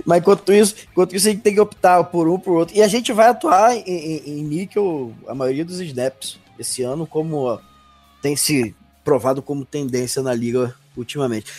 Mas 0.05 0.19
enquanto 0.19 0.53
isso, 0.53 0.75
enquanto 0.89 1.13
isso, 1.13 1.27
a 1.27 1.31
gente 1.31 1.41
tem 1.41 1.53
que 1.53 1.59
optar 1.59 2.01
por 2.05 2.29
um 2.29 2.39
por 2.39 2.57
outro. 2.57 2.75
E 2.75 2.81
a 2.81 2.87
gente 2.87 3.11
vai 3.11 3.27
atuar 3.27 3.75
em, 3.75 3.83
em, 3.85 4.39
em 4.39 4.43
níquel 4.43 5.13
a 5.27 5.35
maioria 5.35 5.65
dos 5.65 5.81
snaps 5.81 6.39
esse 6.57 6.83
ano, 6.83 7.05
como 7.05 7.59
tem 8.21 8.35
se 8.35 8.75
provado 9.03 9.41
como 9.41 9.65
tendência 9.65 10.21
na 10.21 10.33
liga 10.33 10.75
ultimamente. 10.95 11.51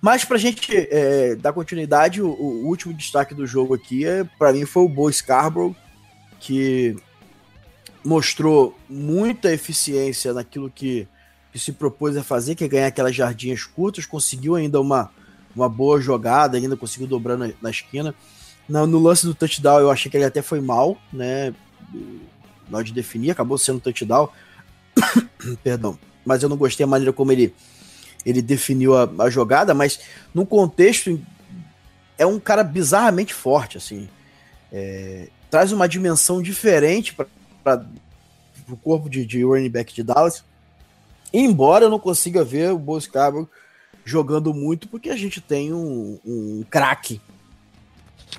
Mas 0.00 0.24
para 0.24 0.36
a 0.36 0.40
gente 0.40 0.72
é, 0.74 1.34
dar 1.34 1.52
continuidade, 1.52 2.20
o, 2.20 2.28
o, 2.28 2.66
último 2.66 2.92
destaque 2.92 3.34
do 3.34 3.46
jogo 3.46 3.74
aqui, 3.74 4.04
é, 4.04 4.24
para 4.38 4.52
mim, 4.52 4.64
foi 4.64 4.82
o 4.84 4.88
Bo 4.88 5.10
Scarborough, 5.10 5.74
que 6.38 6.96
mostrou 8.04 8.76
muita 8.88 9.52
eficiência 9.52 10.32
naquilo 10.32 10.70
que, 10.70 11.08
que, 11.52 11.58
se 11.58 11.72
propôs 11.72 12.16
a 12.16 12.22
fazer, 12.22 12.54
que 12.54 12.64
é 12.64 12.68
ganhar 12.68 12.86
aquelas 12.86 13.16
jardinhas 13.16 13.64
curtas, 13.64 14.06
conseguiu 14.06 14.54
ainda 14.54 14.80
uma, 14.80 15.10
uma 15.54 15.68
boa 15.68 16.00
jogada, 16.00 16.56
ainda 16.56 16.76
conseguiu 16.76 17.08
dobrar 17.08 17.36
na, 17.36 17.50
na 17.60 17.70
esquina. 17.70 18.14
No, 18.68 18.86
no, 18.86 19.00
lance 19.00 19.26
do 19.26 19.34
touchdown, 19.34 19.80
eu 19.80 19.90
achei 19.90 20.10
que 20.10 20.16
ele 20.16 20.24
até 20.24 20.42
foi 20.42 20.60
mal, 20.60 20.98
né? 21.12 21.54
Na 22.68 22.78
hora 22.78 22.84
de 22.84 22.92
definir, 22.92 23.30
acabou 23.30 23.56
sendo 23.56 23.80
touchdown. 23.80 24.28
Perdão. 25.62 25.98
Mas 26.24 26.42
eu 26.42 26.48
não 26.48 26.56
gostei 26.56 26.84
da 26.84 26.90
maneira 26.90 27.12
como 27.12 27.32
ele, 27.32 27.54
ele 28.24 28.42
definiu 28.42 28.96
a, 28.96 29.08
a 29.18 29.30
jogada, 29.30 29.72
mas 29.74 30.00
no 30.34 30.44
contexto 30.44 31.20
é 32.18 32.26
um 32.26 32.40
cara 32.40 32.64
bizarramente 32.64 33.32
forte, 33.32 33.76
assim. 33.76 34.08
É, 34.72 35.28
traz 35.50 35.72
uma 35.72 35.88
dimensão 35.88 36.42
diferente 36.42 37.14
para 37.62 37.86
o 38.68 38.76
corpo 38.76 39.08
de, 39.08 39.24
de 39.24 39.44
running 39.44 39.70
back 39.70 39.94
de 39.94 40.02
Dallas. 40.02 40.42
Embora 41.32 41.84
eu 41.84 41.90
não 41.90 41.98
consiga 41.98 42.44
ver 42.44 42.72
o 42.72 42.78
Bo 42.78 43.00
Scarborough 43.00 43.48
jogando 44.04 44.54
muito, 44.54 44.88
porque 44.88 45.10
a 45.10 45.16
gente 45.16 45.40
tem 45.40 45.72
um, 45.72 46.18
um 46.24 46.64
craque 46.70 47.20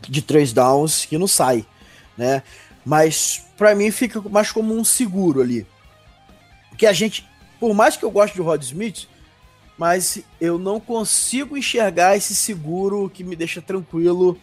de 0.07 0.21
três 0.21 0.53
downs 0.53 1.05
que 1.05 1.17
não 1.17 1.27
sai, 1.27 1.65
né? 2.17 2.41
Mas 2.85 3.43
para 3.57 3.75
mim 3.75 3.91
fica 3.91 4.21
mais 4.29 4.51
como 4.51 4.73
um 4.73 4.83
seguro 4.83 5.41
ali. 5.41 5.67
Que 6.77 6.85
a 6.85 6.93
gente 6.93 7.27
por 7.59 7.73
mais 7.73 7.97
que 7.97 8.05
eu 8.05 8.11
goste 8.11 8.35
de 8.35 8.41
Rod 8.41 8.61
Smith, 8.61 9.07
mas 9.77 10.19
eu 10.39 10.57
não 10.57 10.79
consigo 10.79 11.57
enxergar 11.57 12.15
esse 12.15 12.35
seguro 12.35 13.09
que 13.13 13.23
me 13.23 13.35
deixa 13.35 13.61
tranquilo 13.61 14.37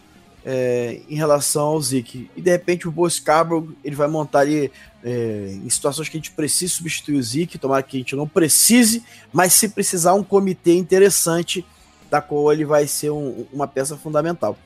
é, 0.45 1.01
em 1.09 1.15
relação 1.15 1.63
ao 1.63 1.81
Zeke. 1.81 2.29
E 2.35 2.41
de 2.41 2.51
repente 2.51 2.87
o 2.87 3.09
Scarborough, 3.09 3.73
ele 3.83 3.95
vai 3.95 4.07
montar 4.07 4.39
ali 4.39 4.71
é, 5.03 5.59
em 5.63 5.69
situações 5.69 6.07
que 6.07 6.17
a 6.17 6.19
gente 6.19 6.31
precisa 6.31 6.73
substituir 6.73 7.17
o 7.17 7.23
Zeke, 7.23 7.57
tomara 7.57 7.83
que 7.83 7.97
a 7.97 7.99
gente 7.99 8.15
não 8.15 8.27
precise, 8.27 9.03
mas 9.33 9.53
se 9.53 9.69
precisar 9.69 10.13
um 10.13 10.23
comitê 10.23 10.75
interessante 10.75 11.65
da 12.09 12.21
qual 12.21 12.51
ele 12.53 12.63
vai 12.63 12.87
ser 12.87 13.09
um, 13.09 13.45
uma 13.51 13.67
peça 13.67 13.97
fundamental. 13.97 14.57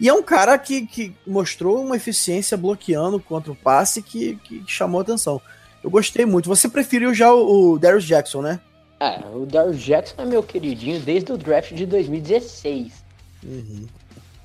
E 0.00 0.08
é 0.08 0.14
um 0.14 0.22
cara 0.22 0.58
que, 0.58 0.86
que 0.86 1.14
mostrou 1.26 1.84
uma 1.84 1.96
eficiência 1.96 2.56
bloqueando 2.56 3.20
contra 3.20 3.52
o 3.52 3.56
passe 3.56 4.02
que, 4.02 4.36
que 4.36 4.64
chamou 4.66 5.00
atenção. 5.00 5.40
Eu 5.84 5.90
gostei 5.90 6.24
muito. 6.24 6.48
Você 6.48 6.66
preferiu 6.66 7.12
já 7.12 7.30
o, 7.30 7.74
o 7.74 7.78
Darius 7.78 8.04
Jackson, 8.04 8.40
né? 8.40 8.58
É, 8.98 9.20
o 9.34 9.44
Darius 9.44 9.78
Jackson 9.78 10.22
é 10.22 10.24
meu 10.24 10.42
queridinho 10.42 10.98
desde 10.98 11.30
o 11.30 11.36
draft 11.36 11.74
de 11.74 11.84
2016. 11.84 12.90
Uhum. 13.44 13.86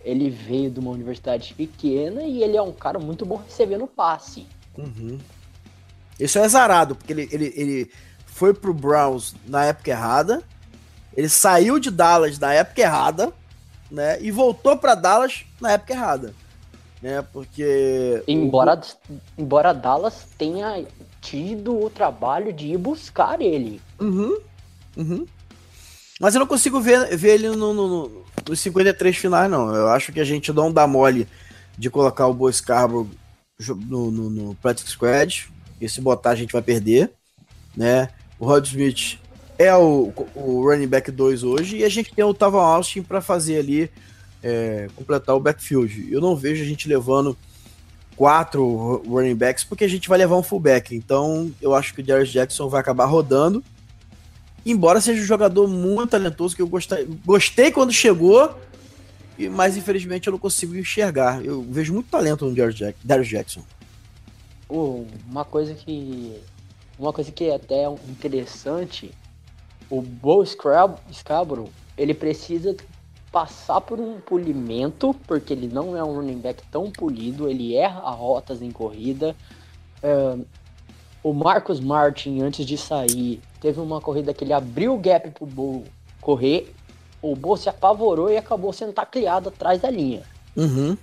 Ele 0.03 0.29
veio 0.29 0.69
de 0.69 0.81
uma 0.81 0.91
universidade 0.91 1.53
pequena 1.53 2.23
e 2.23 2.43
ele 2.43 2.57
é 2.57 2.61
um 2.61 2.73
cara 2.73 2.99
muito 2.99 3.25
bom 3.25 3.37
recebendo 3.37 3.87
passe. 3.87 4.45
Uhum. 4.77 5.17
Isso 6.19 6.37
é 6.37 6.43
azarado, 6.43 6.93
porque 6.93 7.13
ele, 7.13 7.29
ele, 7.31 7.53
ele 7.55 7.91
foi 8.25 8.53
pro 8.53 8.73
Browns 8.73 9.33
na 9.47 9.63
época 9.63 9.91
errada, 9.91 10.43
ele 11.15 11.29
saiu 11.29 11.79
de 11.79 11.89
Dallas 11.89 12.37
na 12.37 12.53
época 12.53 12.81
errada, 12.81 13.31
né? 13.89 14.21
E 14.21 14.29
voltou 14.29 14.75
para 14.75 14.93
Dallas 14.93 15.45
na 15.61 15.71
época 15.71 15.93
errada. 15.93 16.33
Né, 17.01 17.21
porque. 17.33 18.21
Embora, 18.27 18.79
o... 19.09 19.13
embora 19.37 19.73
Dallas 19.73 20.27
tenha 20.37 20.85
tido 21.21 21.79
o 21.79 21.89
trabalho 21.89 22.51
de 22.51 22.67
ir 22.67 22.77
buscar 22.77 23.41
ele. 23.41 23.81
Uhum. 23.99 24.37
Uhum. 24.97 25.25
Mas 26.19 26.35
eu 26.35 26.39
não 26.39 26.47
consigo 26.47 26.81
ver, 26.81 27.15
ver 27.15 27.35
ele 27.35 27.49
no, 27.49 27.73
no, 27.73 27.87
no, 27.87 28.25
nos 28.47 28.59
53 28.59 29.15
finais, 29.15 29.49
não. 29.49 29.73
Eu 29.73 29.87
acho 29.87 30.11
que 30.11 30.19
a 30.19 30.25
gente 30.25 30.51
não 30.51 30.71
dá 30.71 30.85
mole 30.85 31.27
de 31.77 31.89
colocar 31.89 32.27
o 32.27 32.33
Boa 32.33 32.51
Scarborough 32.51 33.09
no, 33.87 34.11
no, 34.11 34.29
no 34.29 34.55
Practice 34.55 34.89
Squad. 34.89 35.49
E 35.79 35.87
se 35.87 36.01
botar, 36.01 36.31
a 36.31 36.35
gente 36.35 36.51
vai 36.51 36.61
perder. 36.61 37.09
Né? 37.75 38.09
O 38.37 38.45
Rod 38.45 38.65
Smith 38.65 39.17
é 39.57 39.73
o, 39.75 40.11
o 40.35 40.63
running 40.63 40.87
back 40.87 41.09
2 41.09 41.43
hoje. 41.43 41.77
E 41.77 41.83
a 41.85 41.89
gente 41.89 42.13
tem 42.13 42.25
o 42.25 42.33
Tavon 42.33 42.59
Austin 42.59 43.01
para 43.01 43.21
fazer 43.21 43.57
ali, 43.57 43.89
é, 44.43 44.87
completar 44.95 45.35
o 45.35 45.39
backfield. 45.39 46.11
Eu 46.11 46.21
não 46.21 46.35
vejo 46.35 46.63
a 46.63 46.65
gente 46.65 46.87
levando 46.87 47.37
quatro 48.15 49.01
running 49.07 49.35
backs, 49.35 49.63
porque 49.63 49.83
a 49.83 49.87
gente 49.87 50.09
vai 50.09 50.17
levar 50.17 50.35
um 50.35 50.43
fullback. 50.43 50.95
Então, 50.95 51.51
eu 51.61 51.73
acho 51.73 51.93
que 51.93 52.01
o 52.01 52.03
Darius 52.03 52.29
Jackson 52.29 52.67
vai 52.67 52.81
acabar 52.81 53.05
rodando. 53.05 53.63
Embora 54.65 54.99
seja 54.99 55.21
um 55.21 55.25
jogador 55.25 55.67
muito 55.67 56.11
talentoso, 56.11 56.55
que 56.55 56.61
eu 56.61 56.67
gostei, 56.67 57.07
gostei 57.25 57.71
quando 57.71 57.93
chegou, 57.93 58.53
mas 59.51 59.77
infelizmente 59.77 60.27
eu 60.27 60.31
não 60.31 60.39
consigo 60.39 60.75
enxergar. 60.75 61.43
Eu 61.43 61.61
vejo 61.61 61.93
muito 61.93 62.09
talento 62.09 62.45
no 62.45 62.53
Darius 62.53 63.27
Jackson. 63.27 63.63
uma 64.69 65.45
coisa 65.45 65.73
que. 65.73 66.35
Uma 66.97 67.13
coisa 67.13 67.31
que 67.31 67.45
é 67.45 67.55
até 67.55 67.85
interessante, 68.09 69.11
o 69.89 70.01
Bo 70.01 70.45
Scarborough, 70.45 71.69
ele 71.97 72.13
precisa 72.13 72.75
passar 73.31 73.81
por 73.81 73.99
um 73.99 74.19
polimento, 74.19 75.15
porque 75.27 75.53
ele 75.53 75.67
não 75.67 75.95
é 75.95 76.03
um 76.03 76.15
running 76.15 76.39
back 76.39 76.63
tão 76.71 76.89
polido, 76.89 77.47
ele 77.47 77.75
erra 77.75 78.09
rotas 78.09 78.61
em 78.61 78.71
corrida. 78.71 79.35
Uh, 80.03 80.45
o 81.21 81.33
Marcos 81.33 81.79
Martin, 81.79 82.41
antes 82.41 82.65
de 82.65 82.77
sair, 82.77 83.41
teve 83.59 83.79
uma 83.79 84.01
corrida 84.01 84.33
que 84.33 84.43
ele 84.43 84.53
abriu 84.53 84.95
o 84.95 84.97
gap 84.97 85.29
pro 85.31 85.45
Bo 85.45 85.83
correr, 86.21 86.73
o 87.21 87.35
Bo 87.35 87.57
se 87.57 87.69
apavorou 87.69 88.31
e 88.31 88.37
acabou 88.37 88.71
sendo 88.71 88.93
tacleado 88.93 89.49
atrás 89.49 89.81
da 89.81 89.89
linha. 89.89 90.23
Uhum. 90.55 90.97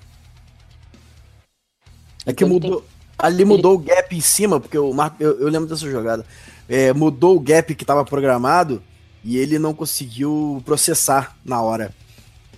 É 2.24 2.32
que 2.32 2.44
então 2.44 2.48
mudou. 2.48 2.80
Tem... 2.80 2.90
Ali 3.18 3.44
mudou 3.44 3.74
ele... 3.74 3.82
o 3.82 3.84
gap 3.84 4.16
em 4.16 4.20
cima, 4.20 4.60
porque 4.60 4.76
o 4.76 4.92
Marco, 4.92 5.22
eu, 5.22 5.40
eu 5.40 5.48
lembro 5.48 5.68
dessa 5.68 5.88
jogada. 5.88 6.24
É, 6.68 6.92
mudou 6.92 7.36
o 7.36 7.40
gap 7.40 7.74
que 7.74 7.82
estava 7.82 8.04
programado 8.04 8.82
e 9.22 9.36
ele 9.36 9.58
não 9.58 9.72
conseguiu 9.72 10.62
processar 10.64 11.36
na 11.44 11.62
hora. 11.62 11.94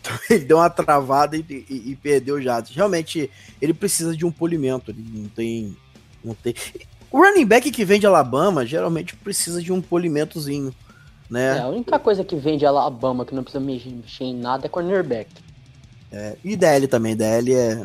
Então 0.00 0.18
ele 0.30 0.44
deu 0.44 0.58
uma 0.58 0.70
travada 0.70 1.36
e, 1.36 1.44
e, 1.48 1.90
e 1.90 1.96
perdeu 1.96 2.40
já. 2.40 2.62
Realmente, 2.70 3.30
ele 3.60 3.74
precisa 3.74 4.16
de 4.16 4.24
um 4.24 4.30
polimento. 4.30 4.90
Ele 4.90 5.04
não 5.12 5.28
tem. 5.28 5.76
Não 6.24 6.34
tem. 6.34 6.54
O 7.10 7.18
running 7.18 7.46
back 7.46 7.70
que 7.70 7.84
vem 7.84 7.98
de 7.98 8.06
Alabama 8.06 8.66
geralmente 8.66 9.16
precisa 9.16 9.62
de 9.62 9.72
um 9.72 9.80
polimentozinho. 9.80 10.74
Né? 11.30 11.58
É, 11.58 11.60
a 11.60 11.68
única 11.68 11.98
coisa 11.98 12.24
que 12.24 12.36
vem 12.36 12.56
de 12.56 12.64
Alabama 12.64 13.24
que 13.24 13.34
não 13.34 13.42
precisa 13.42 13.62
mexer 13.62 14.24
em 14.24 14.34
nada 14.34 14.66
é 14.66 14.68
cornerback. 14.68 15.30
É, 16.10 16.36
e 16.42 16.56
DL 16.56 16.88
também, 16.88 17.14
DL 17.14 17.54
é, 17.54 17.82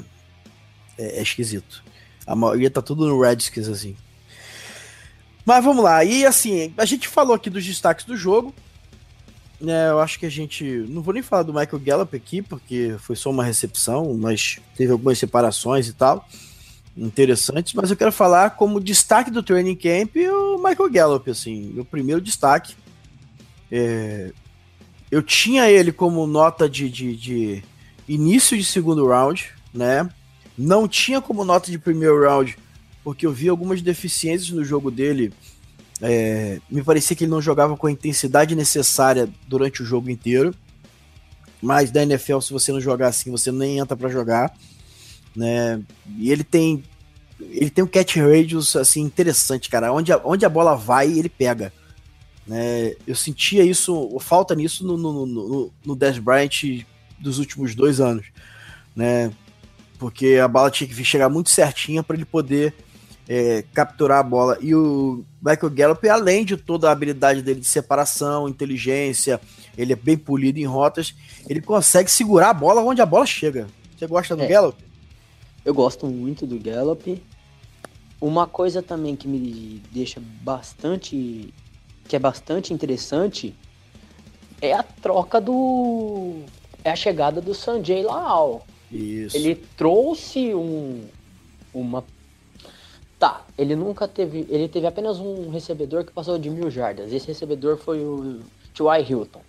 é, 0.98 1.20
é, 1.20 1.22
esquisito. 1.22 1.84
A 2.26 2.36
maioria 2.36 2.72
tá 2.72 2.82
tudo 2.82 3.06
no 3.06 3.20
Redskins, 3.20 3.68
assim. 3.68 3.98
Mas 5.46 5.64
vamos 5.64 5.84
lá, 5.84 6.06
e 6.06 6.26
assim, 6.26 6.74
a 6.78 6.86
gente 6.86 7.10
falou 7.10 7.36
aqui 7.36 7.50
dos 7.50 7.66
destaques 7.66 8.06
do 8.06 8.16
jogo. 8.16 8.54
Né, 9.64 9.92
eu 9.92 10.00
acho 10.00 10.20
que 10.20 10.26
a 10.26 10.30
gente. 10.30 10.66
Não 10.90 11.02
vou 11.02 11.14
nem 11.14 11.24
falar 11.24 11.44
do 11.44 11.54
Michael 11.54 11.80
Gallup 11.80 12.14
aqui, 12.14 12.42
porque 12.42 12.98
foi 13.00 13.16
só 13.16 13.30
uma 13.30 13.46
recepção, 13.46 14.14
mas 14.14 14.60
teve 14.76 14.92
algumas 14.92 15.18
separações 15.18 15.88
e 15.88 15.94
tal. 15.94 16.28
Interessantes, 16.98 17.74
mas 17.74 17.90
eu 17.90 17.96
quero 17.96 18.12
falar 18.12 18.52
como 18.52 18.82
destaque 18.82 19.32
do 19.32 19.42
training 19.42 19.76
camp 19.76 20.18
o 20.18 20.58
Michael 20.58 20.92
Gallup, 20.92 21.32
assim, 21.32 21.72
meu 21.74 21.86
primeiro 21.86 22.20
destaque. 22.20 22.76
É, 23.72 24.34
eu 25.10 25.24
tinha 25.24 25.72
ele 25.72 25.94
como 25.94 26.28
nota 26.28 26.68
de, 26.68 26.90
de, 26.90 27.16
de 27.16 27.64
início 28.06 28.58
de 28.58 28.66
segundo 28.66 29.08
round, 29.08 29.50
né? 29.74 30.10
Não 30.58 30.90
tinha 30.90 31.22
como 31.22 31.46
nota 31.46 31.72
de 31.72 31.80
primeiro 31.80 32.22
round, 32.22 32.58
porque 33.02 33.26
eu 33.26 33.32
vi 33.32 33.48
algumas 33.48 33.82
deficiências 33.82 34.50
no 34.50 34.66
jogo 34.66 34.92
dele. 34.92 35.32
É, 36.06 36.60
me 36.70 36.84
parecia 36.84 37.16
que 37.16 37.24
ele 37.24 37.32
não 37.32 37.42
jogava 37.42 37.78
com 37.78 37.88
a 37.88 37.92
intensidade 37.92 38.54
necessária 38.56 39.30
durante 39.48 39.82
o 39.82 39.86
jogo 39.86 40.10
inteiro. 40.10 40.54
Mas 41.62 41.92
da 41.92 42.04
NFL, 42.04 42.42
se 42.42 42.52
você 42.52 42.74
não 42.74 42.82
jogar 42.82 43.08
assim, 43.08 43.32
você 43.32 43.50
nem 43.54 43.80
entra 43.80 43.96
para 43.96 44.10
jogar, 44.10 44.54
né? 45.34 45.82
E 46.18 46.30
ele 46.30 46.44
tem 46.44 46.84
ele 47.40 47.70
tem 47.70 47.84
um 47.84 47.88
catch 47.88 48.18
radius 48.18 48.76
assim 48.76 49.02
interessante, 49.02 49.70
cara. 49.70 49.94
Onde 49.94 50.12
a, 50.12 50.20
onde 50.26 50.46
a 50.46 50.50
bola 50.50 50.76
vai, 50.76 51.10
ele 51.10 51.30
pega. 51.30 51.72
Né? 52.46 52.96
Eu 53.08 53.16
sentia 53.16 53.64
isso, 53.64 54.18
falta 54.20 54.54
nisso 54.54 54.86
no, 54.86 54.98
no, 54.98 55.26
no, 55.26 55.72
no 55.86 55.96
Dez 55.96 56.20
Bryant 56.20 56.86
dos 57.18 57.40
últimos 57.40 57.74
dois 57.74 58.02
anos, 58.02 58.26
né? 58.94 59.32
Porque 59.98 60.36
a 60.36 60.50
bola 60.50 60.70
tinha 60.70 60.88
que 60.88 61.06
chegar 61.06 61.30
muito 61.30 61.50
certinha 61.50 62.04
para 62.04 62.18
ele 62.18 62.26
poder 62.26 62.74
é, 63.28 63.64
capturar 63.74 64.20
a 64.20 64.24
bola. 64.24 64.58
E 64.62 64.74
o 64.74 65.24
Michael 65.42 65.72
Gallup, 65.72 66.10
além 66.10 66.46
de 66.46 66.58
toda 66.58 66.90
a 66.90 66.92
habilidade 66.92 67.42
dele 67.42 67.60
de 67.60 67.68
separação, 67.68 68.48
inteligência, 68.48 69.40
ele 69.78 69.94
é 69.94 69.96
bem 69.96 70.18
polido 70.18 70.60
em 70.60 70.66
rotas, 70.66 71.16
ele 71.48 71.62
consegue 71.62 72.10
segurar 72.10 72.50
a 72.50 72.54
bola 72.54 72.82
onde 72.82 73.02
a 73.02 73.06
bola 73.06 73.26
chega. 73.26 73.68
Você 73.98 74.08
gosta 74.08 74.36
do 74.36 74.44
é, 74.44 74.48
Gallup? 74.48 74.84
Eu 75.64 75.74
gosto 75.74 76.08
muito 76.08 76.46
do 76.46 76.60
Gallup. 76.60 77.22
Uma 78.20 78.48
coisa 78.48 78.82
também 78.82 79.16
que 79.16 79.28
me 79.28 79.82
deixa 79.92 80.22
bastante. 80.42 81.54
que 82.08 82.16
é 82.16 82.20
bastante 82.20 82.74
interessante 82.74 83.56
é 84.62 84.74
a 84.74 84.82
troca 84.82 85.42
do 85.42 86.40
é 86.84 86.92
a 86.92 86.96
chegada 86.96 87.42
do 87.42 87.54
Sanjay 87.54 88.02
Laal. 88.02 88.66
Isso. 88.92 89.36
Ele 89.36 89.56
trouxe 89.78 90.54
um, 90.54 91.06
uma. 91.74 92.04
Ele 93.58 93.76
nunca 93.76 94.08
teve. 94.08 94.46
Ele 94.50 94.68
teve 94.68 94.88
apenas 94.88 95.20
um 95.20 95.50
recebedor 95.50 96.04
que 96.04 96.12
passou 96.12 96.38
de 96.38 96.50
mil 96.50 96.70
jardas. 96.72 97.12
Esse 97.12 97.28
recebedor 97.28 97.78
foi 97.78 98.00
o 98.00 98.40
T.Y. 98.74 99.06
Hilton. 99.10 99.42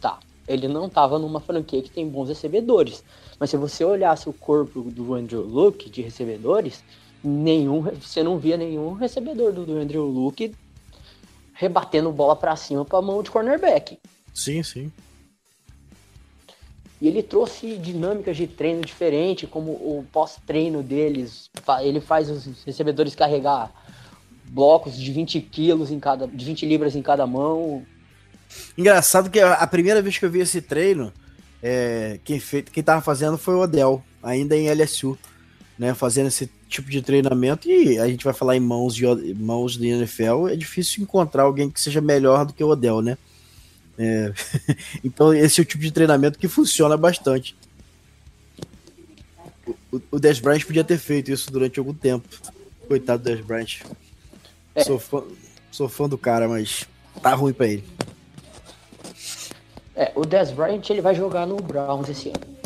Tá, 0.00 0.18
ele 0.48 0.68
não 0.68 0.88
tava 0.88 1.18
numa 1.18 1.40
franquia 1.40 1.82
que 1.82 1.90
tem 1.90 2.08
bons 2.08 2.28
recebedores. 2.28 3.02
Mas 3.38 3.50
se 3.50 3.56
você 3.56 3.84
olhasse 3.84 4.28
o 4.28 4.32
corpo 4.32 4.82
do 4.82 5.14
Andrew 5.14 5.42
Luke 5.42 5.90
de 5.90 6.02
recebedores, 6.02 6.82
nenhum, 7.22 7.82
você 7.82 8.22
não 8.22 8.38
via 8.38 8.56
nenhum 8.56 8.92
recebedor 8.92 9.52
do, 9.52 9.66
do 9.66 9.76
Andrew 9.78 10.04
Luke 10.04 10.54
rebatendo 11.52 12.12
bola 12.12 12.36
para 12.36 12.54
cima 12.54 12.84
para 12.84 13.00
mão 13.00 13.22
de 13.22 13.30
cornerback. 13.30 13.98
Sim, 14.34 14.62
sim. 14.62 14.92
E 17.00 17.08
ele 17.08 17.22
trouxe 17.22 17.76
dinâmicas 17.76 18.36
de 18.36 18.46
treino 18.46 18.80
diferente, 18.80 19.46
como 19.46 19.72
o 19.72 20.04
pós-treino 20.10 20.82
deles. 20.82 21.50
Ele 21.82 22.00
faz 22.00 22.30
os 22.30 22.64
recebedores 22.64 23.14
carregar 23.14 23.70
blocos 24.48 24.96
de 24.96 25.12
20 25.12 25.40
quilos 25.40 25.90
em 25.90 26.00
cada. 26.00 26.26
de 26.26 26.44
20 26.44 26.64
libras 26.66 26.96
em 26.96 27.02
cada 27.02 27.26
mão. 27.26 27.84
Engraçado 28.78 29.28
que 29.28 29.40
a 29.40 29.66
primeira 29.66 30.00
vez 30.00 30.16
que 30.16 30.24
eu 30.24 30.30
vi 30.30 30.40
esse 30.40 30.62
treino, 30.62 31.12
é, 31.62 32.18
quem, 32.24 32.38
fez, 32.38 32.64
quem 32.72 32.82
tava 32.82 33.02
fazendo 33.02 33.36
foi 33.36 33.54
o 33.54 33.60
Odell, 33.60 34.02
ainda 34.22 34.56
em 34.56 34.70
LSU, 34.70 35.18
né? 35.78 35.92
Fazendo 35.94 36.28
esse 36.28 36.50
tipo 36.68 36.88
de 36.88 37.02
treinamento. 37.02 37.68
E 37.68 37.98
a 37.98 38.06
gente 38.06 38.24
vai 38.24 38.32
falar 38.32 38.56
em 38.56 38.60
mãos 38.60 38.94
de 38.94 39.04
mãos 39.34 39.76
de 39.76 39.88
NFL, 39.88 40.48
é 40.48 40.56
difícil 40.56 41.02
encontrar 41.02 41.42
alguém 41.42 41.68
que 41.68 41.80
seja 41.80 42.00
melhor 42.00 42.46
do 42.46 42.54
que 42.54 42.64
o 42.64 42.68
Odell, 42.68 43.02
né? 43.02 43.18
É, 43.98 44.32
então, 45.02 45.32
esse 45.32 45.60
é 45.60 45.62
o 45.62 45.66
tipo 45.66 45.82
de 45.82 45.90
treinamento 45.90 46.38
que 46.38 46.48
funciona 46.48 46.96
bastante. 46.96 47.56
O, 49.90 50.00
o 50.12 50.18
Des 50.18 50.38
Bryant 50.38 50.64
podia 50.64 50.84
ter 50.84 50.98
feito 50.98 51.30
isso 51.30 51.50
durante 51.50 51.78
algum 51.78 51.94
tempo. 51.94 52.28
Coitado 52.86 53.22
do 53.22 53.30
Des 53.30 53.44
Bryant. 53.44 53.82
É. 54.74 54.84
Sou, 54.84 54.98
fã, 54.98 55.22
sou 55.70 55.88
fã 55.88 56.08
do 56.08 56.18
cara, 56.18 56.46
mas 56.48 56.86
tá 57.22 57.34
ruim 57.34 57.52
pra 57.52 57.66
ele. 57.66 57.84
É, 59.94 60.12
o 60.14 60.26
Des 60.26 60.50
Bryant 60.50 60.82
ele 60.90 61.00
vai 61.00 61.14
jogar 61.14 61.46
no 61.46 61.56
Browns 61.56 62.08
esse 62.08 62.28
ano. 62.28 62.56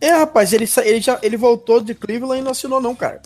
É, 0.00 0.10
rapaz, 0.10 0.52
ele, 0.52 0.68
ele, 0.84 1.00
já, 1.00 1.18
ele 1.22 1.36
voltou 1.36 1.80
de 1.80 1.94
Cleveland 1.94 2.40
e 2.40 2.44
não 2.44 2.50
assinou, 2.50 2.80
não, 2.80 2.96
cara. 2.96 3.22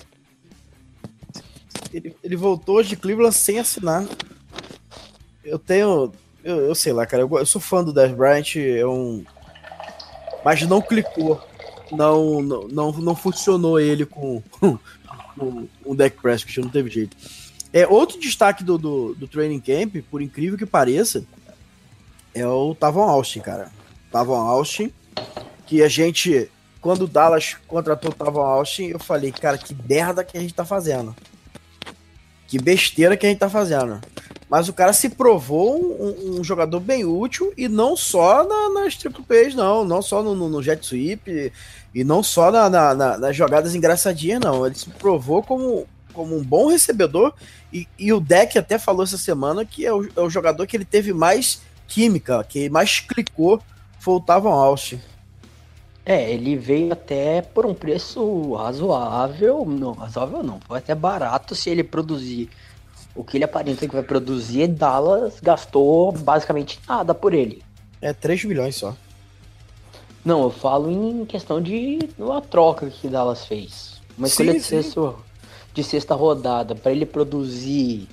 Ele, 1.90 2.14
ele 2.22 2.37
voltou 2.37 2.82
de 2.82 2.96
Cleveland 2.96 3.35
sem 3.35 3.59
assinar. 3.59 4.04
Eu 5.42 5.59
tenho 5.59 6.12
eu, 6.46 6.66
eu 6.66 6.74
sei 6.74 6.92
lá, 6.92 7.04
cara. 7.04 7.24
Eu, 7.24 7.38
eu 7.38 7.46
sou 7.46 7.61
fã 7.61 7.82
do 7.82 7.92
Death 7.92 8.14
Bryant, 8.14 8.56
é 8.56 8.87
um. 8.87 9.24
Mas 10.44 10.62
não 10.62 10.80
clicou. 10.80 11.42
Não, 11.90 12.40
não, 12.40 12.68
não, 12.68 12.92
não 12.92 13.16
funcionou 13.16 13.78
ele 13.80 14.06
com, 14.06 14.42
com, 14.59 14.78
o 15.85 15.94
deck 15.94 16.20
Prescott, 16.20 16.61
não 16.61 16.68
teve 16.68 16.90
jeito. 16.90 17.16
É, 17.72 17.87
outro 17.87 18.18
destaque 18.18 18.64
do, 18.64 18.78
do, 18.78 19.14
do, 19.14 19.28
training 19.28 19.61
camp, 19.61 19.96
por 20.11 20.22
incrível 20.22 20.56
que 20.59 20.66
pareça, 20.66 21.24
é 22.35 22.46
o 22.46 22.74
Tavon 22.74 23.02
Austin, 23.02 23.40
cara. 23.40 23.70
Tavon 24.11 24.37
Austin, 24.37 24.92
que 25.66 25.82
a 25.82 25.88
gente, 25.88 26.50
quando 26.80 27.02
o 27.02 27.09
Dallas 27.09 27.56
contratou 27.66 28.11
o 28.11 28.14
Tavon 28.14 28.40
Austin, 28.40 28.87
eu 28.87 28.98
falei, 28.98 29.30
cara, 29.30 29.59
que 29.59 29.76
merda 29.88 30.24
que 30.24 30.38
a 30.38 30.40
gente 30.40 30.54
tá 30.54 30.64
fazendo. 30.64 31.14
Que 32.48 32.59
besteira 32.59 33.16
que 33.16 33.26
a 33.26 33.28
gente 33.28 33.38
tá 33.38 33.50
fazendo. 33.50 34.00
Mas 34.48 34.68
o 34.68 34.72
cara 34.72 34.92
se 34.92 35.09
provou 35.09 35.76
um, 35.76 36.38
um 36.38 36.44
jogador 36.44 36.78
bem 36.78 37.04
útil 37.04 37.52
e 37.56 37.68
não 37.68 37.96
só 37.96 38.44
na, 38.44 38.80
nas 38.80 38.96
triple 38.96 39.24
plays, 39.24 39.54
não. 39.54 39.85
Não 39.85 40.00
só 40.00 40.22
no, 40.22 40.35
no, 40.35 40.48
no 40.48 40.62
jet 40.62 40.87
sweep 40.87 41.52
e 41.94 42.04
não 42.04 42.22
só 42.22 42.50
na, 42.52 42.70
na, 42.70 43.18
nas 43.18 43.37
jogadas 43.37 43.74
engraçadinhas, 43.74 44.40
não. 44.40 44.64
Ele 44.64 44.76
se 44.76 44.88
provou 44.90 45.42
como, 45.42 45.87
como 46.12 46.37
um 46.37 46.44
bom 46.44 46.68
recebedor 46.68 47.35
e, 47.72 47.88
e 47.98 48.12
o 48.12 48.20
deck 48.20 48.56
até 48.59 48.78
falou 48.78 49.02
essa 49.02 49.18
semana 49.18 49.64
que 49.64 49.85
é 49.85 49.92
o, 49.92 50.09
é 50.16 50.20
o, 50.20 50.30
jogador 50.30 50.66
que 50.66 50.76
ele 50.76 50.85
teve 50.85 51.12
mais 51.12 51.61
química, 51.88 52.42
que 52.44 52.70
mais 52.70 53.00
clicou, 53.00 53.61
foi 53.98 54.14
o 54.14 54.48
Austin. 54.48 55.00
É, 56.04 56.30
ele 56.32 56.56
veio 56.56 56.92
até 56.92 57.42
por 57.42 57.66
um 57.66 57.74
preço 57.74 58.54
razoável, 58.54 59.64
não, 59.66 59.92
razoável 59.92 60.40
não, 60.40 60.61
foi 60.61 60.78
até 60.78 60.94
barato 60.94 61.52
se 61.56 61.68
ele 61.68 61.82
produzir 61.82 62.48
o 63.16 63.24
que 63.24 63.37
ele 63.37 63.44
aparenta 63.44 63.87
que 63.87 63.94
vai 63.94 64.02
produzir, 64.02 64.68
Dallas 64.68 65.40
gastou 65.40 66.12
basicamente 66.12 66.79
nada 66.88 67.14
por 67.14 67.35
ele. 67.35 67.62
É 68.00 68.12
3 68.12 68.44
milhões 68.44 68.76
só. 68.76 68.94
Não, 70.24 70.43
eu 70.43 70.51
falo 70.51 70.90
em 70.90 71.24
questão 71.24 71.61
de 71.61 71.99
uma 72.18 72.43
troca 72.43 72.90
que 72.90 73.09
Dallas 73.09 73.47
fez. 73.47 74.01
Uma 74.18 74.26
escolha 74.26 74.53
sim, 74.53 74.59
de, 74.59 74.64
sexto, 74.64 75.16
de 75.72 75.84
sexta 75.84 76.14
rodada 76.14 76.74
para 76.74 76.90
ele 76.90 77.07
produzir 77.07 78.09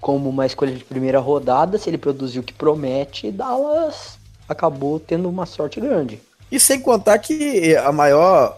como 0.00 0.28
uma 0.28 0.46
escolha 0.46 0.72
de 0.74 0.84
primeira 0.84 1.18
rodada, 1.18 1.76
se 1.76 1.90
ele 1.90 1.98
produzir 1.98 2.38
o 2.38 2.42
que 2.42 2.52
promete, 2.52 3.32
Dallas 3.32 4.18
acabou 4.48 5.00
tendo 5.00 5.28
uma 5.28 5.44
sorte 5.46 5.80
grande. 5.80 6.20
E 6.50 6.58
sem 6.58 6.80
contar 6.80 7.18
que 7.18 7.76
a 7.76 7.92
maior 7.92 8.56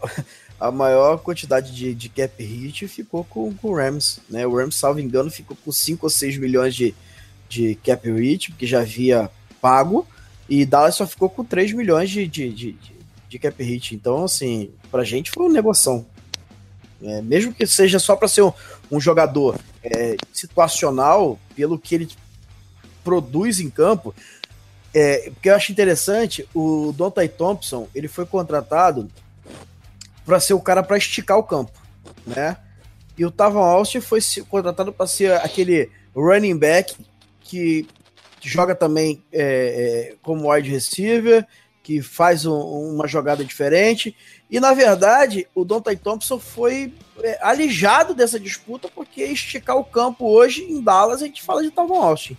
a 0.60 0.70
maior 0.70 1.18
quantidade 1.18 1.74
de, 1.74 1.94
de 1.94 2.08
cap 2.10 2.42
hit 2.44 2.86
ficou 2.86 3.24
com, 3.24 3.52
com 3.54 3.68
o 3.68 3.74
Rams, 3.74 4.20
né? 4.28 4.46
O 4.46 4.54
Rams, 4.54 4.76
salvo 4.76 5.00
engano, 5.00 5.30
ficou 5.30 5.56
com 5.64 5.72
5 5.72 6.04
ou 6.04 6.10
6 6.10 6.36
milhões 6.36 6.74
de, 6.74 6.94
de 7.48 7.76
cap 7.76 8.06
hit, 8.12 8.50
porque 8.50 8.66
já 8.66 8.80
havia 8.80 9.30
pago, 9.60 10.06
e 10.48 10.66
Dallas 10.66 10.96
só 10.96 11.06
ficou 11.06 11.30
com 11.30 11.42
3 11.42 11.72
milhões 11.72 12.10
de, 12.10 12.26
de, 12.26 12.52
de, 12.52 12.76
de 13.28 13.38
cap 13.38 13.62
hit. 13.62 13.94
Então, 13.94 14.24
assim, 14.24 14.70
pra 14.90 15.02
gente 15.02 15.30
foi 15.30 15.46
um 15.46 15.50
negoção. 15.50 16.04
É, 17.02 17.22
mesmo 17.22 17.54
que 17.54 17.66
seja 17.66 17.98
só 17.98 18.14
para 18.14 18.28
ser 18.28 18.42
um, 18.42 18.52
um 18.90 19.00
jogador 19.00 19.58
é, 19.82 20.16
situacional, 20.30 21.38
pelo 21.56 21.78
que 21.78 21.94
ele 21.94 22.08
produz 23.02 23.60
em 23.60 23.70
campo, 23.70 24.14
é, 24.92 25.30
porque 25.30 25.48
eu 25.48 25.54
acho 25.54 25.72
interessante, 25.72 26.46
o 26.54 26.92
Dontai 26.94 27.28
Thompson, 27.28 27.88
ele 27.94 28.08
foi 28.08 28.26
contratado 28.26 29.08
para 30.30 30.38
ser 30.38 30.54
o 30.54 30.60
cara 30.60 30.80
para 30.80 30.96
esticar 30.96 31.36
o 31.38 31.42
campo, 31.42 31.72
né? 32.24 32.56
E 33.18 33.26
o 33.26 33.32
Tavon 33.32 33.64
Austin 33.64 34.00
foi 34.00 34.20
contratado 34.48 34.92
para 34.92 35.04
ser 35.04 35.32
aquele 35.32 35.90
running 36.14 36.56
back 36.56 36.94
que 37.40 37.84
joga 38.40 38.72
também 38.76 39.24
é, 39.32 40.12
é, 40.12 40.16
como 40.22 40.52
wide 40.52 40.70
receiver, 40.70 41.44
que 41.82 42.00
faz 42.00 42.46
um, 42.46 42.60
uma 42.60 43.08
jogada 43.08 43.44
diferente. 43.44 44.16
E 44.48 44.60
na 44.60 44.72
verdade, 44.72 45.48
o 45.52 45.64
Dontai 45.64 45.96
Thompson 45.96 46.38
foi 46.38 46.94
é, 47.24 47.36
alijado 47.42 48.14
dessa 48.14 48.38
disputa 48.38 48.88
porque 48.88 49.24
esticar 49.24 49.76
o 49.76 49.84
campo 49.84 50.28
hoje 50.28 50.62
em 50.62 50.80
Dallas 50.80 51.22
a 51.22 51.26
gente 51.26 51.42
fala 51.42 51.60
de 51.60 51.72
Tavon 51.72 52.00
Austin. 52.00 52.36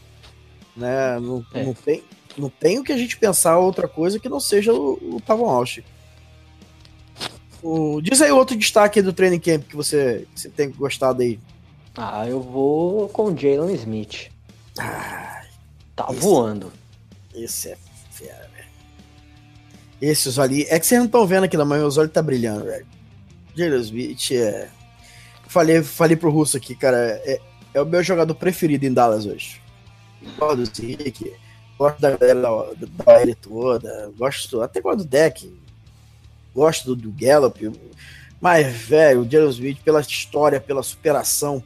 Né? 0.77 1.19
Não, 1.19 1.45
é. 1.53 1.61
não, 1.61 1.73
tem, 1.73 2.03
não 2.37 2.49
tem 2.49 2.79
o 2.79 2.85
que 2.85 2.93
a 2.93 2.97
gente 2.97 3.17
pensar 3.17 3.57
outra 3.57 3.85
coisa 3.85 4.17
que 4.17 4.29
não 4.29 4.39
seja 4.39 4.71
o, 4.71 5.17
o 5.17 5.19
Tavon 5.19 5.49
Austin. 5.49 5.83
O, 7.61 8.01
diz 8.01 8.21
aí 8.21 8.31
outro 8.31 8.55
destaque 8.57 9.01
do 9.01 9.13
training 9.13 9.39
camp 9.39 9.63
que 9.67 9.75
você, 9.75 10.27
que 10.33 10.41
você 10.41 10.49
tem 10.49 10.71
gostado 10.71 11.21
aí. 11.21 11.39
Ah, 11.95 12.27
eu 12.27 12.41
vou 12.41 13.09
com 13.09 13.35
Jalen 13.35 13.73
Smith. 13.75 14.31
Ah, 14.79 15.43
tá 15.95 16.07
esse, 16.09 16.19
voando. 16.19 16.71
Esse 17.35 17.69
é 17.69 17.77
fera, 18.11 18.49
velho. 18.55 18.69
Esses 20.01 20.39
ali. 20.39 20.65
É 20.69 20.79
que 20.79 20.85
vocês 20.85 20.99
não 20.99 21.05
estão 21.05 21.27
vendo 21.27 21.43
aqui, 21.43 21.57
não, 21.57 21.65
mas 21.65 21.79
meus 21.79 21.97
olhos 21.97 22.11
tá 22.11 22.21
brilhando, 22.21 22.65
velho. 22.65 22.85
Jalen 23.55 23.81
Smith 23.81 24.31
é. 24.31 24.69
Falei, 25.47 25.83
falei 25.83 26.15
pro 26.15 26.31
Russo 26.31 26.57
aqui, 26.57 26.73
cara. 26.73 27.21
É, 27.25 27.39
é 27.73 27.81
o 27.81 27.85
meu 27.85 28.01
jogador 28.01 28.33
preferido 28.35 28.85
em 28.85 28.93
Dallas 28.93 29.25
hoje. 29.25 29.61
Gosto 30.37 30.57
do 30.57 30.65
Zeke, 30.65 31.33
gosto 31.77 31.99
da 31.99 32.15
galera 32.15 32.41
da, 32.41 32.49
da 33.05 33.35
toda, 33.41 34.11
gosto 34.17 34.61
até 34.61 34.79
gosto 34.79 34.99
do 34.99 35.05
deck, 35.05 35.51
gosto 36.53 36.95
do, 36.95 36.95
do 36.95 37.11
Gallup, 37.11 37.71
mas, 38.39 38.67
velho, 38.75 39.21
o 39.21 39.29
Jalen 39.29 39.49
Smith, 39.49 39.79
pela 39.83 40.01
história, 40.01 40.59
pela 40.59 40.81
superação, 40.81 41.63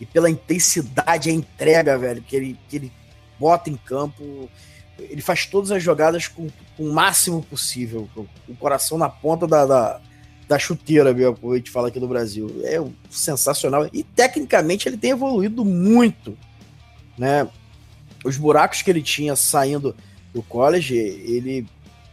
e 0.00 0.06
pela 0.06 0.30
intensidade, 0.30 1.30
a 1.30 1.32
entrega, 1.32 1.98
velho, 1.98 2.22
que 2.22 2.36
ele, 2.36 2.58
que 2.68 2.76
ele 2.76 2.92
bota 3.38 3.68
em 3.68 3.76
campo. 3.76 4.48
Ele 4.98 5.20
faz 5.20 5.46
todas 5.46 5.70
as 5.70 5.82
jogadas 5.82 6.28
com, 6.28 6.48
com 6.76 6.84
o 6.84 6.92
máximo 6.92 7.42
possível, 7.42 8.08
com 8.14 8.26
o 8.48 8.56
coração 8.56 8.98
na 8.98 9.08
ponta 9.08 9.46
da, 9.46 9.66
da, 9.66 10.00
da 10.46 10.58
chuteira, 10.58 11.12
meu, 11.12 11.34
como 11.34 11.52
a 11.52 11.56
gente 11.56 11.70
fala 11.70 11.88
aqui 11.88 11.98
no 11.98 12.08
Brasil. 12.08 12.60
É 12.64 12.78
sensacional. 13.10 13.88
E 13.92 14.02
tecnicamente 14.02 14.88
ele 14.88 14.96
tem 14.96 15.10
evoluído 15.10 15.64
muito, 15.64 16.36
né? 17.16 17.48
Os 18.24 18.36
buracos 18.36 18.82
que 18.82 18.90
ele 18.90 19.02
tinha 19.02 19.34
saindo 19.36 19.94
do 20.32 20.42
college, 20.42 20.96
ele 20.96 21.66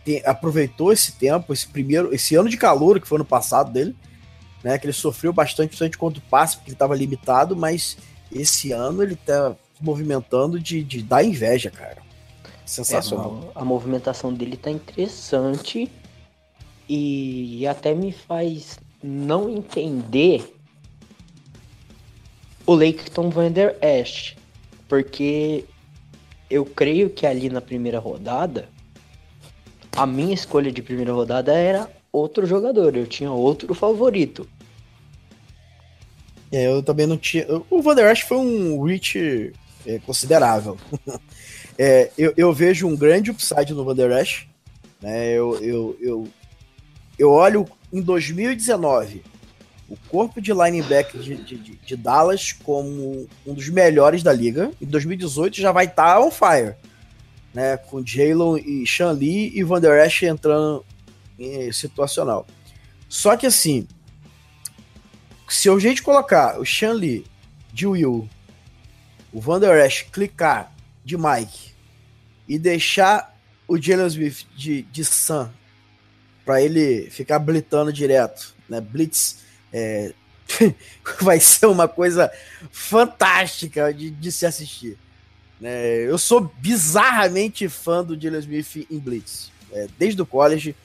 tem, 0.05 0.21
aproveitou 0.23 0.93
esse 0.93 1.13
tempo, 1.13 1.51
esse 1.51 1.67
primeiro, 1.67 2.13
esse 2.13 2.35
ano 2.35 2.47
de 2.47 2.55
calor 2.55 3.01
que 3.01 3.07
foi 3.07 3.17
no 3.17 3.25
passado 3.25 3.71
dele, 3.71 3.95
né? 4.63 4.77
Que 4.77 4.85
ele 4.85 4.93
sofreu 4.93 5.33
bastante, 5.33 5.69
principalmente 5.69 5.97
contra 5.97 6.19
o 6.19 6.29
passe, 6.29 6.55
porque 6.55 6.69
ele 6.69 6.75
estava 6.75 6.95
limitado, 6.95 7.55
mas 7.55 7.97
esse 8.31 8.71
ano 8.71 9.01
ele 9.01 9.15
está 9.15 9.55
movimentando 9.81 10.59
de, 10.59 10.83
de 10.83 11.01
dar 11.01 11.23
inveja, 11.23 11.71
cara. 11.71 11.97
Sensacional. 12.65 13.51
É, 13.55 13.59
a 13.59 13.65
movimentação 13.65 14.31
dele 14.33 14.55
tá 14.55 14.69
interessante 14.69 15.91
e 16.87 17.65
até 17.67 17.93
me 17.93 18.11
faz 18.11 18.77
não 19.03 19.49
entender 19.49 20.53
o 22.65 22.73
Leighton 22.73 23.29
Van 23.29 23.51
Der 23.51 23.77
Esch, 23.81 24.35
porque 24.87 25.65
eu 26.49 26.65
creio 26.65 27.09
que 27.09 27.25
ali 27.25 27.49
na 27.49 27.61
primeira 27.61 27.99
rodada 27.99 28.69
a 29.95 30.05
minha 30.05 30.33
escolha 30.33 30.71
de 30.71 30.81
primeira 30.81 31.13
rodada 31.13 31.53
era 31.53 31.89
outro 32.11 32.45
jogador, 32.45 32.95
eu 32.95 33.07
tinha 33.07 33.31
outro 33.31 33.73
favorito. 33.73 34.47
É, 36.51 36.67
eu 36.67 36.83
também 36.83 37.07
não 37.07 37.17
tinha. 37.17 37.45
O 37.69 37.81
Van 37.81 37.95
Der 37.95 38.11
Esch 38.11 38.21
foi 38.21 38.37
um 38.37 38.81
reach 38.83 39.53
é, 39.85 39.99
considerável. 39.99 40.77
é, 41.77 42.11
eu, 42.17 42.33
eu, 42.37 42.53
vejo 42.53 42.87
um 42.87 42.95
grande 42.95 43.31
upside 43.31 43.73
no 43.73 43.83
Van 43.83 43.95
Der 43.95 44.11
Esch. 44.11 44.47
Né? 45.01 45.31
Eu, 45.31 45.55
eu, 45.61 45.97
eu, 45.99 46.27
eu 47.17 47.31
olho 47.31 47.67
em 47.91 48.01
2019 48.01 49.23
o 49.87 49.95
corpo 50.09 50.41
de 50.41 50.51
linebacker 50.51 51.21
de, 51.21 51.35
de, 51.35 51.57
de, 51.57 51.95
Dallas 51.95 52.51
como 52.51 53.27
um 53.45 53.53
dos 53.53 53.69
melhores 53.69 54.23
da 54.23 54.33
liga. 54.33 54.71
Em 54.81 54.85
2018 54.85 55.57
já 55.57 55.71
vai 55.71 55.85
estar 55.85 56.15
tá 56.15 56.19
on 56.19 56.31
fire. 56.31 56.75
Né, 57.55 57.77
com 57.77 58.05
Jalen 58.05 58.57
e 58.57 58.85
Sean 58.85 59.13
Lee 59.13 59.49
e 59.55 59.63
Van 59.63 59.79
Der 59.79 60.05
Esch 60.05 60.23
entrando 60.23 60.85
em 61.39 61.71
situacional. 61.71 62.45
Só 63.07 63.37
que 63.37 63.47
assim, 63.47 63.87
se 65.47 65.69
a 65.69 65.79
gente 65.79 66.03
colocar 66.03 66.59
o 66.59 66.65
Shanli 66.65 67.25
de 67.71 67.87
Will, 67.87 68.29
o 69.31 69.39
Van 69.39 69.59
Der 69.59 69.85
Esch 69.85 70.03
clicar 70.11 70.71
de 71.03 71.17
Mike 71.17 71.71
e 72.47 72.59
deixar 72.59 73.35
o 73.67 73.81
Jalen 73.81 74.07
Smith 74.07 74.45
de, 74.55 74.81
de 74.83 75.05
Sam 75.05 75.51
para 76.43 76.61
ele 76.61 77.09
ficar 77.09 77.39
blitando 77.39 77.91
direto, 77.91 78.53
né? 78.69 78.79
Blitz 78.79 79.39
é, 79.73 80.13
vai 81.21 81.39
ser 81.39 81.65
uma 81.65 81.87
coisa 81.87 82.31
fantástica 82.71 83.93
de, 83.93 84.11
de 84.11 84.31
se 84.31 84.45
assistir. 84.45 84.97
Né? 85.59 86.03
Eu 86.07 86.17
sou 86.17 86.51
bizarramente 86.57 87.67
fã 87.69 88.03
do 88.03 88.19
Jalen 88.19 88.39
Smith 88.39 88.87
em 88.89 88.99
Blitz. 88.99 89.51
É, 89.71 89.87
desde 89.97 90.21
o 90.21 90.25
college, 90.25 90.75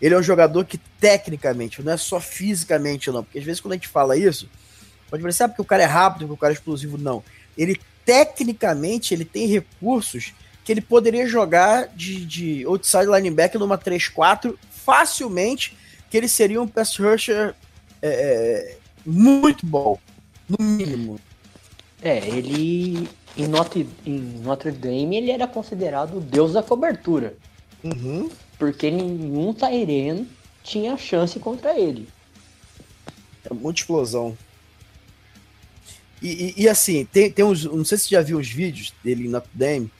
ele 0.00 0.14
é 0.14 0.18
um 0.18 0.22
jogador 0.22 0.64
que 0.64 0.78
tecnicamente, 0.98 1.82
não 1.82 1.92
é 1.92 1.96
só 1.96 2.20
fisicamente, 2.20 3.10
não. 3.10 3.22
Porque 3.22 3.38
às 3.38 3.44
vezes 3.44 3.60
quando 3.60 3.72
a 3.72 3.76
gente 3.76 3.88
fala 3.88 4.16
isso, 4.16 4.48
pode 5.10 5.22
parecer 5.22 5.44
ah, 5.44 5.48
porque 5.48 5.62
o 5.62 5.64
cara 5.64 5.82
é 5.82 5.86
rápido, 5.86 6.20
porque 6.20 6.34
o 6.34 6.36
cara 6.36 6.52
é 6.52 6.56
explosivo. 6.56 6.96
Não. 6.96 7.22
Ele 7.56 7.78
tecnicamente 8.04 9.12
ele 9.12 9.24
tem 9.24 9.46
recursos 9.46 10.32
que 10.64 10.72
ele 10.72 10.80
poderia 10.80 11.26
jogar 11.26 11.88
de, 11.88 12.24
de 12.24 12.64
outside 12.64 13.06
linebacker 13.06 13.58
numa 13.58 13.78
3-4 13.78 14.56
facilmente, 14.70 15.76
que 16.10 16.16
ele 16.16 16.28
seria 16.28 16.60
um 16.60 16.66
pass 16.66 16.96
rusher 16.96 17.54
é, 18.02 18.08
é, 18.08 18.76
muito 19.04 19.66
bom, 19.66 19.98
no 20.48 20.64
mínimo. 20.64 21.20
É, 22.02 22.18
ele 22.18 23.08
em 23.40 23.48
Notre, 23.48 23.88
em 24.06 24.18
Notre 24.42 24.70
Dame 24.70 25.16
ele 25.16 25.30
era 25.30 25.46
considerado 25.46 26.18
o 26.18 26.20
deus 26.20 26.52
da 26.52 26.62
cobertura. 26.62 27.36
Uhum 27.82 28.28
porque 28.60 28.90
nenhum 28.90 29.54
Tairen 29.54 30.26
tinha 30.62 30.94
chance 30.98 31.40
contra 31.40 31.80
ele. 31.80 32.06
É 33.42 33.54
muita 33.54 33.80
explosão. 33.80 34.36
E, 36.20 36.28
e, 36.28 36.62
e, 36.64 36.68
assim, 36.68 37.06
tem, 37.06 37.32
tem 37.32 37.42
uns. 37.42 37.64
Não 37.64 37.86
sei 37.86 37.96
se 37.96 38.04
você 38.04 38.14
já 38.16 38.20
viu 38.20 38.38
os 38.38 38.48
vídeos 38.48 38.92
dele 39.02 39.26
em 39.26 39.30
Notre 39.30 39.50
Dame. 39.54 39.90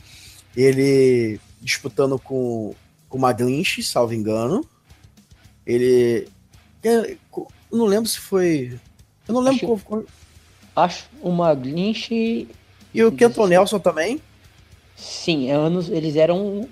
Ele 0.55 1.41
disputando 1.62 2.18
com, 2.18 2.74
com 3.09 3.16
o 3.16 3.20
Maglinch, 3.20 3.82
salvo 3.82 4.12
engano. 4.12 4.62
Ele. 5.66 6.28
Eu 6.82 7.16
não 7.72 7.86
lembro 7.86 8.11
se 8.11 8.18
foi. 8.18 8.78
Eu 9.26 9.32
não 9.32 9.41
lembro 9.41 9.72
acho, 9.72 9.84
qual. 9.86 10.05
Acho 10.76 11.09
o 11.22 11.30
Maglinch. 11.32 12.47
E 12.93 13.03
o 13.05 13.12
Kenton 13.12 13.47
Nelson 13.47 13.78
também? 13.78 14.20
Sim, 14.97 15.51
anos, 15.51 15.88
eles 15.88 16.16
eram 16.16 16.68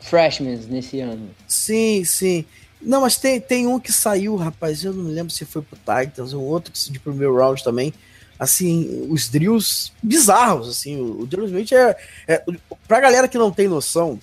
freshmen 0.00 0.56
nesse 0.68 1.00
ano. 1.00 1.30
Sim, 1.46 2.04
sim. 2.04 2.44
Não, 2.80 3.00
mas 3.00 3.16
tem, 3.16 3.40
tem 3.40 3.66
um 3.66 3.80
que 3.80 3.90
saiu, 3.90 4.36
rapaz, 4.36 4.84
eu 4.84 4.92
não 4.92 5.04
me 5.04 5.12
lembro 5.12 5.32
se 5.32 5.44
foi 5.44 5.62
pro 5.62 5.78
Titans, 5.78 6.34
um 6.34 6.42
outro 6.42 6.70
que 6.70 6.92
de 6.92 6.98
primeiro 6.98 7.36
round 7.36 7.64
também. 7.64 7.92
Assim, 8.38 9.06
os 9.08 9.28
drills 9.28 9.92
bizarros, 10.02 10.68
assim, 10.68 11.00
o, 11.00 11.24
drill 11.24 11.46
Smith 11.46 11.72
é, 11.72 11.96
é. 12.26 12.44
Pra 12.86 13.00
galera 13.00 13.28
que 13.28 13.38
não 13.38 13.50
tem 13.50 13.68
noção, 13.68 14.18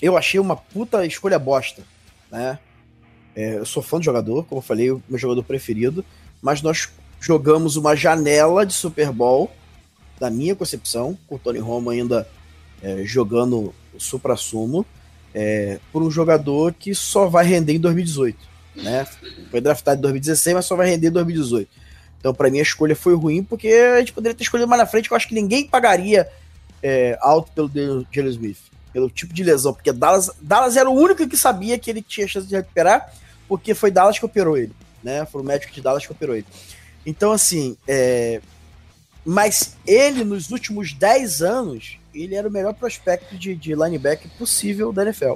eu 0.00 0.16
achei 0.16 0.40
uma 0.40 0.56
puta 0.56 1.06
escolha 1.06 1.38
bosta, 1.38 1.82
né? 2.30 2.58
É, 3.36 3.58
eu 3.58 3.66
sou 3.66 3.82
fã 3.82 3.98
do 3.98 4.04
jogador, 4.04 4.44
como 4.46 4.58
eu 4.58 4.64
falei, 4.64 4.90
o 4.90 5.02
meu 5.08 5.18
jogador 5.18 5.44
preferido, 5.44 6.04
mas 6.42 6.62
nós 6.62 6.88
jogamos 7.20 7.76
uma 7.76 7.94
janela 7.94 8.66
de 8.66 8.72
Super 8.72 9.12
Bowl, 9.12 9.50
da 10.20 10.30
minha 10.30 10.54
concepção, 10.54 11.18
com 11.26 11.36
o 11.36 11.38
Tony 11.38 11.58
Romo 11.58 11.88
ainda 11.88 12.28
é, 12.82 13.02
jogando 13.04 13.74
supra-sumo 13.98 14.84
é, 15.34 15.80
por 15.90 16.02
um 16.02 16.10
jogador 16.10 16.74
que 16.78 16.94
só 16.94 17.26
vai 17.26 17.44
render 17.46 17.72
em 17.72 17.80
2018. 17.80 18.38
Né? 18.76 19.06
Foi 19.50 19.60
draftado 19.60 19.98
em 19.98 20.02
2016, 20.02 20.54
mas 20.54 20.66
só 20.66 20.76
vai 20.76 20.90
render 20.90 21.08
em 21.08 21.12
2018. 21.12 21.68
Então, 22.18 22.34
para 22.34 22.50
mim, 22.50 22.58
a 22.58 22.62
escolha 22.62 22.94
foi 22.94 23.14
ruim, 23.14 23.42
porque 23.42 23.68
a 23.68 23.98
gente 24.00 24.12
poderia 24.12 24.36
ter 24.36 24.42
escolhido 24.42 24.68
mais 24.68 24.80
na 24.80 24.86
frente, 24.86 25.08
que 25.08 25.14
eu 25.14 25.16
acho 25.16 25.26
que 25.26 25.34
ninguém 25.34 25.66
pagaria 25.66 26.28
é, 26.82 27.18
alto 27.20 27.50
pelo 27.52 28.06
Jalen 28.12 28.30
Smith, 28.30 28.58
pelo 28.92 29.08
tipo 29.08 29.32
de 29.32 29.42
lesão, 29.42 29.72
porque 29.72 29.90
Dallas, 29.90 30.30
Dallas 30.40 30.76
era 30.76 30.88
o 30.88 30.94
único 30.94 31.26
que 31.26 31.36
sabia 31.36 31.78
que 31.78 31.90
ele 31.90 32.02
tinha 32.02 32.28
chance 32.28 32.46
de 32.46 32.54
recuperar, 32.54 33.10
porque 33.48 33.74
foi 33.74 33.90
Dallas 33.90 34.18
que 34.18 34.24
operou 34.24 34.56
ele, 34.56 34.72
né? 35.02 35.24
Foi 35.26 35.40
o 35.40 35.44
médico 35.44 35.72
de 35.72 35.80
Dallas 35.80 36.04
que 36.04 36.12
operou 36.12 36.36
ele. 36.36 36.46
Então, 37.06 37.32
assim, 37.32 37.76
é... 37.88 38.40
mas 39.24 39.76
ele, 39.86 40.24
nos 40.24 40.50
últimos 40.50 40.92
10 40.92 41.42
anos, 41.42 41.98
ele 42.14 42.34
era 42.34 42.48
o 42.48 42.52
melhor 42.52 42.74
prospecto 42.74 43.36
de, 43.36 43.54
de 43.54 43.74
linebacker 43.74 44.30
possível 44.38 44.92
da 44.92 45.02
NFL. 45.02 45.34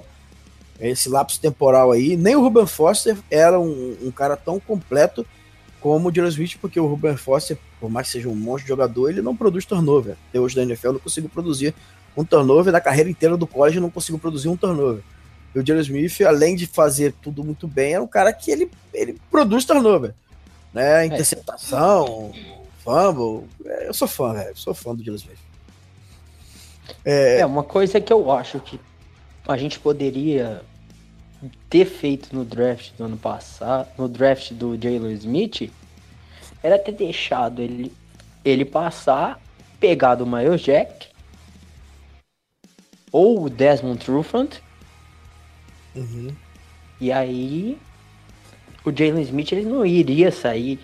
Esse 0.80 1.08
lapso 1.08 1.40
temporal 1.40 1.92
aí, 1.92 2.16
nem 2.16 2.34
o 2.34 2.40
Ruben 2.40 2.66
Foster 2.66 3.16
era 3.30 3.60
um, 3.60 3.96
um 4.02 4.10
cara 4.10 4.36
tão 4.36 4.58
completo 4.58 5.24
como 5.80 6.08
o 6.08 6.14
Jalen 6.14 6.30
Smith, 6.30 6.56
porque 6.60 6.80
o 6.80 6.86
Ruben 6.86 7.16
Foster, 7.16 7.58
por 7.78 7.90
mais 7.90 8.06
que 8.06 8.14
seja 8.14 8.28
um 8.28 8.34
monstro 8.34 8.68
jogador, 8.68 9.10
ele 9.10 9.20
não 9.20 9.36
produz 9.36 9.66
turnover. 9.66 10.16
Até 10.30 10.40
hoje 10.40 10.56
da 10.56 10.62
NFL 10.62 10.92
não 10.92 10.98
consigo 10.98 11.28
produzir 11.28 11.74
um 12.16 12.24
turnover, 12.24 12.72
na 12.72 12.80
carreira 12.80 13.10
inteira 13.10 13.36
do 13.36 13.46
college 13.46 13.80
não 13.80 13.90
consigo 13.90 14.18
produzir 14.18 14.48
um 14.48 14.56
turnover. 14.56 15.02
E 15.54 15.58
o 15.58 15.66
Jalen 15.66 15.82
Smith, 15.82 16.22
além 16.22 16.56
de 16.56 16.66
fazer 16.66 17.14
tudo 17.22 17.44
muito 17.44 17.68
bem, 17.68 17.92
é 17.92 18.00
um 18.00 18.06
cara 18.06 18.32
que 18.32 18.50
ele, 18.50 18.70
ele 18.92 19.20
produz 19.30 19.64
turnover. 19.64 20.14
Né? 20.72 21.06
É. 22.32 22.53
Fumble. 22.84 23.48
É, 23.64 23.88
eu 23.88 23.94
sou 23.94 24.06
fã, 24.06 24.34
velho. 24.34 24.56
Sou 24.56 24.74
fã 24.74 24.94
do 24.94 25.02
Jalen 25.02 25.16
Smith. 25.16 25.38
É... 27.04 27.40
é, 27.40 27.46
uma 27.46 27.64
coisa 27.64 28.00
que 28.00 28.12
eu 28.12 28.30
acho 28.30 28.60
que 28.60 28.78
a 29.48 29.56
gente 29.56 29.80
poderia 29.80 30.62
ter 31.68 31.86
feito 31.86 32.34
no 32.34 32.44
draft 32.44 32.92
do 32.96 33.04
ano 33.04 33.16
passado, 33.16 33.88
no 33.98 34.08
draft 34.08 34.52
do 34.52 34.74
Jalen 34.80 35.12
Smith, 35.14 35.70
era 36.62 36.78
ter 36.78 36.92
deixado 36.92 37.60
ele, 37.60 37.92
ele 38.44 38.64
passar, 38.64 39.40
pegado 39.80 40.24
o 40.24 40.26
Miles 40.26 40.60
Jack 40.60 41.08
ou 43.10 43.44
o 43.44 43.50
Desmond 43.50 43.98
Trufant. 44.04 44.60
Uhum. 45.94 46.34
E 47.00 47.12
aí 47.12 47.78
o 48.84 48.90
Jalen 48.90 49.22
Smith 49.22 49.52
ele 49.52 49.64
não 49.64 49.84
iria 49.84 50.30
sair 50.30 50.78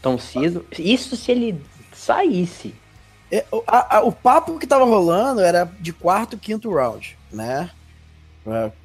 tão 0.00 0.18
cedo. 0.18 0.64
Isso 0.78 1.16
se 1.16 1.30
ele 1.32 1.60
saísse. 1.92 2.74
É, 3.30 3.44
a, 3.66 3.98
a, 3.98 4.02
o 4.02 4.12
papo 4.12 4.58
que 4.58 4.66
tava 4.66 4.84
rolando 4.84 5.40
era 5.40 5.70
de 5.80 5.92
quarto, 5.92 6.38
quinto 6.38 6.72
round, 6.72 7.18
né? 7.30 7.70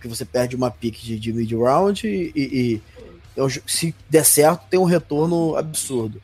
que 0.01 0.07
você 0.07 0.25
perde 0.25 0.55
uma 0.55 0.69
pick 0.69 0.97
de, 1.01 1.17
de 1.17 1.31
mid 1.31 1.51
round 1.53 2.05
e, 2.05 2.31
e, 2.35 2.81
e, 3.37 3.61
se 3.65 3.95
der 4.09 4.25
certo 4.25 4.65
tem 4.69 4.79
um 4.79 4.83
retorno 4.83 5.55
absurdo. 5.55 6.21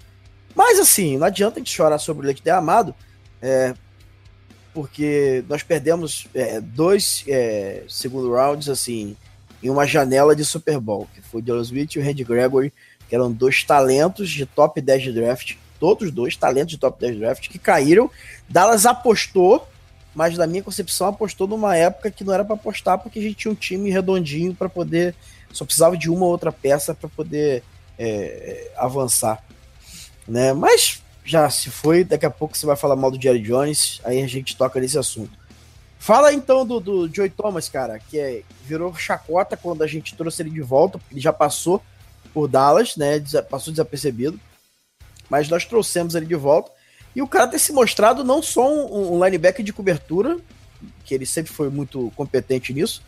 Mas 0.55 0.79
assim, 0.79 1.17
não 1.17 1.27
adianta 1.27 1.55
a 1.55 1.59
gente 1.59 1.71
chorar 1.71 1.99
sobre 1.99 2.23
o 2.23 2.25
leite 2.25 2.43
derramado, 2.43 2.93
é, 3.41 3.73
porque 4.73 5.43
nós 5.47 5.63
perdemos 5.63 6.27
é, 6.33 6.59
dois 6.59 7.23
é, 7.27 7.83
segundo 7.87 8.33
rounds 8.33 8.67
assim 8.67 9.15
em 9.61 9.69
uma 9.69 9.85
janela 9.85 10.35
de 10.35 10.45
Super 10.45 10.79
Bowl, 10.79 11.07
que 11.13 11.21
foi 11.21 11.41
o 11.41 11.43
Dylan 11.43 11.61
Smith 11.61 11.95
e 11.95 11.99
o 11.99 12.03
Randy 12.03 12.23
Gregory, 12.23 12.73
que 13.10 13.16
eram 13.16 13.32
dois 13.32 13.64
talentos 13.64 14.30
de 14.30 14.45
top 14.45 14.80
10 14.80 15.03
de 15.03 15.12
draft 15.12 15.55
todos 15.80 16.12
dois 16.12 16.36
talentos 16.36 16.72
de 16.72 16.78
top 16.78 16.99
10 16.99 17.18
draft 17.18 17.47
que 17.47 17.57
caíram. 17.57 18.12
Dallas 18.47 18.86
apostou, 18.86 19.68
mas 20.14 20.38
na 20.38 20.45
minha 20.45 20.62
concepção 20.62 21.07
apostou 21.07 21.47
numa 21.47 21.76
época 21.76 22.12
que 22.12 22.24
não 22.24 22.34
era 22.34 22.43
para 22.43 22.55
apostar 22.55 22.99
porque 22.99 23.20
a 23.20 23.22
gente 23.22 23.36
tinha 23.36 23.51
um 23.51 23.55
time 23.55 23.89
redondinho 23.89 24.53
para 24.53 24.68
poder, 24.68 25.16
só 25.51 25.64
precisava 25.64 25.97
de 25.97 26.10
uma 26.10 26.26
ou 26.26 26.32
outra 26.32 26.51
peça 26.51 26.93
para 26.93 27.10
poder 27.10 27.64
é, 27.97 28.72
avançar, 28.76 29.43
né? 30.28 30.53
Mas 30.53 31.01
já 31.24 31.49
se 31.49 31.70
foi, 31.70 32.03
daqui 32.03 32.26
a 32.26 32.30
pouco 32.30 32.57
você 32.57 32.66
vai 32.66 32.76
falar 32.76 32.95
mal 32.95 33.12
do 33.12 33.22
Jerry 33.22 33.41
Jones, 33.41 34.01
aí 34.03 34.22
a 34.22 34.28
gente 34.28 34.57
toca 34.57 34.80
nesse 34.80 34.97
assunto. 34.97 35.39
Fala 35.99 36.34
então 36.34 36.66
do, 36.66 36.80
do 36.80 37.14
Joey 37.14 37.30
Thomas, 37.30 37.68
cara, 37.68 37.99
que 37.99 38.18
é, 38.18 38.41
virou 38.66 38.95
chacota 38.95 39.57
quando 39.57 39.84
a 39.84 39.88
gente 39.88 40.16
trouxe 40.16 40.41
ele 40.41 40.49
de 40.49 40.62
volta, 40.62 40.99
ele 41.12 41.20
já 41.20 41.34
passou 41.34 41.84
por 42.34 42.47
Dallas, 42.47 42.95
né? 42.95 43.19
Passou 43.49 43.71
desapercebido 43.71 44.39
mas 45.30 45.47
nós 45.47 45.63
trouxemos 45.63 46.15
ele 46.15 46.25
de 46.25 46.36
volta. 46.36 46.71
E 47.15 47.21
o 47.21 47.27
cara 47.27 47.47
tem 47.47 47.59
se 47.59 47.71
mostrado 47.71 48.23
não 48.23 48.41
só 48.41 48.67
um, 48.67 49.13
um 49.13 49.23
linebacker 49.23 49.63
de 49.63 49.71
cobertura, 49.71 50.38
que 51.05 51.13
ele 51.13 51.25
sempre 51.25 51.51
foi 51.51 51.69
muito 51.69 52.11
competente 52.15 52.73
nisso, 52.73 53.03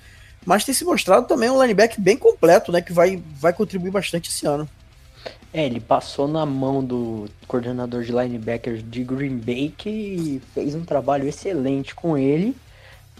mas 0.45 0.63
tem 0.63 0.73
se 0.73 0.85
mostrado 0.85 1.27
também 1.27 1.49
um 1.49 1.61
linebacker 1.61 1.99
bem 1.99 2.17
completo, 2.17 2.71
né? 2.71 2.81
Que 2.81 2.93
vai, 2.93 3.21
vai 3.39 3.53
contribuir 3.53 3.91
bastante 3.91 4.29
esse 4.29 4.45
ano. 4.45 4.69
É, 5.53 5.65
ele 5.65 5.79
passou 5.79 6.27
na 6.27 6.45
mão 6.45 6.83
do 6.83 7.29
coordenador 7.47 8.03
de 8.03 8.11
linebackers 8.11 8.83
de 8.89 9.03
Green 9.03 9.37
Bay 9.37 9.73
que 9.75 10.41
fez 10.53 10.73
um 10.73 10.83
trabalho 10.83 11.27
excelente 11.27 11.93
com 11.93 12.17
ele. 12.17 12.55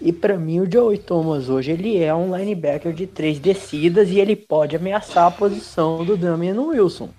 E 0.02 0.12
para 0.12 0.38
mim 0.38 0.60
o 0.60 0.72
Joey 0.72 0.98
Thomas 0.98 1.48
hoje 1.48 1.72
ele 1.72 2.02
é 2.02 2.14
um 2.14 2.36
linebacker 2.36 2.92
de 2.92 3.06
três 3.06 3.38
descidas 3.38 4.10
e 4.10 4.20
ele 4.20 4.36
pode 4.36 4.76
ameaçar 4.76 5.28
a 5.28 5.32
posição 5.32 6.04
do 6.04 6.18
Damian 6.18 6.60
Wilson. 6.60 7.10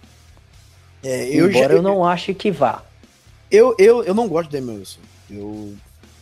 É, 1.03 1.29
eu 1.29 1.49
Embora 1.49 1.69
já, 1.69 1.75
eu 1.75 1.83
não 1.83 2.05
ache 2.05 2.35
que 2.35 2.51
vá. 2.51 2.83
Eu, 3.51 3.75
eu, 3.79 4.03
eu 4.03 4.15
não 4.15 4.29
gosto 4.29 4.51
do 4.51 4.59
Damian 4.59 4.79
Wilson. 4.79 5.01
Eu, 5.31 5.75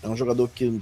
é 0.02 0.08
um 0.08 0.16
jogador 0.16 0.48
que, 0.48 0.80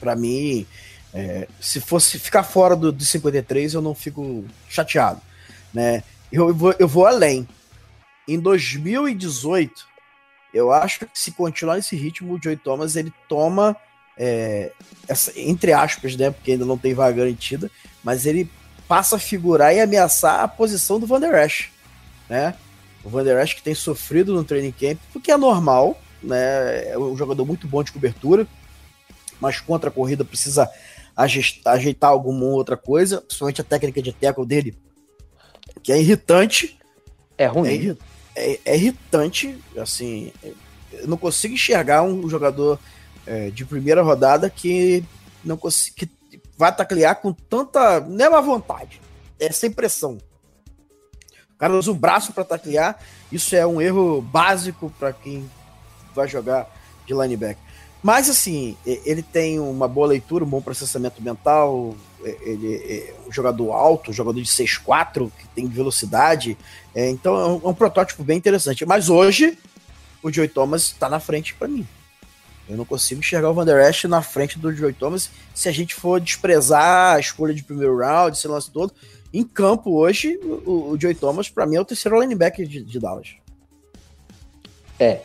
para 0.00 0.16
mim, 0.16 0.66
é, 1.12 1.46
se 1.60 1.80
fosse 1.80 2.18
ficar 2.18 2.42
fora 2.42 2.74
do, 2.74 2.90
do 2.90 3.04
53, 3.04 3.74
eu 3.74 3.82
não 3.82 3.94
fico 3.94 4.44
chateado. 4.68 5.20
Né? 5.72 6.02
Eu, 6.32 6.48
eu, 6.48 6.54
vou, 6.54 6.74
eu 6.78 6.88
vou 6.88 7.06
além. 7.06 7.46
Em 8.26 8.38
2018, 8.38 9.86
eu 10.52 10.72
acho 10.72 11.00
que 11.00 11.18
se 11.18 11.32
continuar 11.32 11.76
nesse 11.76 11.96
ritmo, 11.96 12.34
o 12.34 12.42
Joey 12.42 12.56
Thomas 12.56 12.96
ele 12.96 13.12
toma, 13.28 13.76
é, 14.18 14.72
essa, 15.06 15.32
entre 15.38 15.72
aspas, 15.72 16.16
né? 16.16 16.30
Porque 16.30 16.52
ainda 16.52 16.66
não 16.66 16.76
tem 16.76 16.92
vaga 16.92 17.16
garantida, 17.16 17.70
mas 18.02 18.26
ele 18.26 18.50
passa 18.88 19.16
a 19.16 19.18
figurar 19.18 19.74
e 19.74 19.80
ameaçar 19.80 20.40
a 20.40 20.48
posição 20.48 20.98
do 20.98 21.06
Van 21.06 21.20
Der 21.20 21.44
Esch, 21.44 21.70
né? 22.28 22.54
O 23.04 23.08
Van 23.08 23.22
Der 23.22 23.42
Esch 23.42 23.54
que 23.54 23.62
tem 23.62 23.74
sofrido 23.74 24.34
no 24.34 24.42
training 24.42 24.72
camp, 24.72 24.98
porque 25.12 25.30
é 25.30 25.36
normal, 25.36 26.00
né? 26.22 26.88
É 26.88 26.98
um 26.98 27.16
jogador 27.16 27.46
muito 27.46 27.68
bom 27.68 27.82
de 27.82 27.92
cobertura, 27.92 28.46
mas 29.40 29.60
contra 29.60 29.88
a 29.88 29.92
corrida 29.92 30.24
precisa 30.24 30.68
ajeitar, 31.16 32.10
alguma 32.10 32.44
outra 32.46 32.76
coisa, 32.76 33.20
principalmente 33.20 33.60
a 33.60 33.64
técnica 33.64 34.02
de 34.02 34.12
tackle 34.12 34.46
dele, 34.46 34.76
que 35.82 35.92
é 35.92 36.00
irritante. 36.00 36.78
É 37.36 37.46
ruim. 37.46 37.96
É, 38.34 38.52
é, 38.52 38.60
é 38.64 38.76
irritante, 38.76 39.58
assim, 39.76 40.32
eu 40.92 41.06
não 41.06 41.16
consigo 41.16 41.54
enxergar 41.54 42.02
um 42.02 42.28
jogador 42.28 42.78
é, 43.28 43.50
de 43.50 43.64
primeira 43.64 44.02
rodada 44.02 44.48
que 44.48 45.04
não 45.44 45.56
que 45.56 46.10
vai 46.56 46.74
taclear 46.74 47.16
com 47.16 47.32
tanta, 47.32 48.00
nem 48.00 48.26
é 48.26 48.28
uma 48.28 48.42
vontade, 48.42 49.00
é 49.38 49.52
sem 49.52 49.70
pressão. 49.70 50.18
O 51.54 51.58
cara 51.58 51.74
usa 51.74 51.90
o 51.90 51.94
braço 51.94 52.32
para 52.32 52.44
taclear. 52.44 52.98
Isso 53.30 53.54
é 53.54 53.66
um 53.66 53.80
erro 53.80 54.22
básico 54.22 54.92
para 54.98 55.12
quem 55.12 55.48
vai 56.14 56.28
jogar 56.28 56.68
de 57.04 57.12
linebacker. 57.12 57.62
Mas 58.00 58.30
assim, 58.30 58.76
ele 58.86 59.22
tem 59.22 59.58
uma 59.58 59.88
boa 59.88 60.06
leitura, 60.06 60.44
um 60.44 60.48
bom 60.48 60.62
processamento 60.62 61.20
mental. 61.20 61.96
Ele 62.22 62.76
é 62.76 63.14
um 63.26 63.32
jogador 63.32 63.72
alto, 63.72 64.10
um 64.10 64.14
jogador 64.14 64.40
de 64.40 64.48
6'4, 64.48 65.30
que 65.36 65.48
tem 65.48 65.66
velocidade. 65.66 66.56
É, 66.94 67.10
então 67.10 67.36
é 67.36 67.46
um, 67.46 67.60
é 67.64 67.68
um, 67.68 67.74
protótipo 67.74 68.22
bem 68.22 68.38
interessante. 68.38 68.86
Mas 68.86 69.08
hoje, 69.08 69.58
o 70.22 70.32
Joey 70.32 70.48
Thomas 70.48 70.82
está 70.82 71.08
na 71.08 71.18
frente 71.18 71.54
para 71.54 71.66
mim. 71.66 71.86
Eu 72.68 72.76
não 72.76 72.84
consigo 72.84 73.20
enxergar 73.20 73.50
o 73.50 73.54
Van 73.54 73.64
Der 73.64 73.88
Esch 73.88 74.04
na 74.04 74.20
frente 74.20 74.58
do 74.58 74.72
Joey 74.72 74.92
Thomas 74.92 75.30
se 75.54 75.68
a 75.68 75.72
gente 75.72 75.94
for 75.94 76.20
desprezar 76.20 77.16
a 77.16 77.20
escolha 77.20 77.54
de 77.54 77.64
primeiro 77.64 77.96
round, 77.98 78.36
esse 78.36 78.46
lance 78.46 78.70
todo. 78.70 78.92
Em 79.32 79.42
campo 79.42 79.92
hoje, 79.92 80.38
o, 80.42 80.90
o 80.90 81.00
Joey 81.00 81.14
Thomas, 81.14 81.48
para 81.48 81.66
mim, 81.66 81.76
é 81.76 81.80
o 81.80 81.84
terceiro 81.84 82.20
linebacker 82.20 82.66
de, 82.66 82.82
de 82.82 82.98
Dallas. 82.98 83.36
É. 84.98 85.20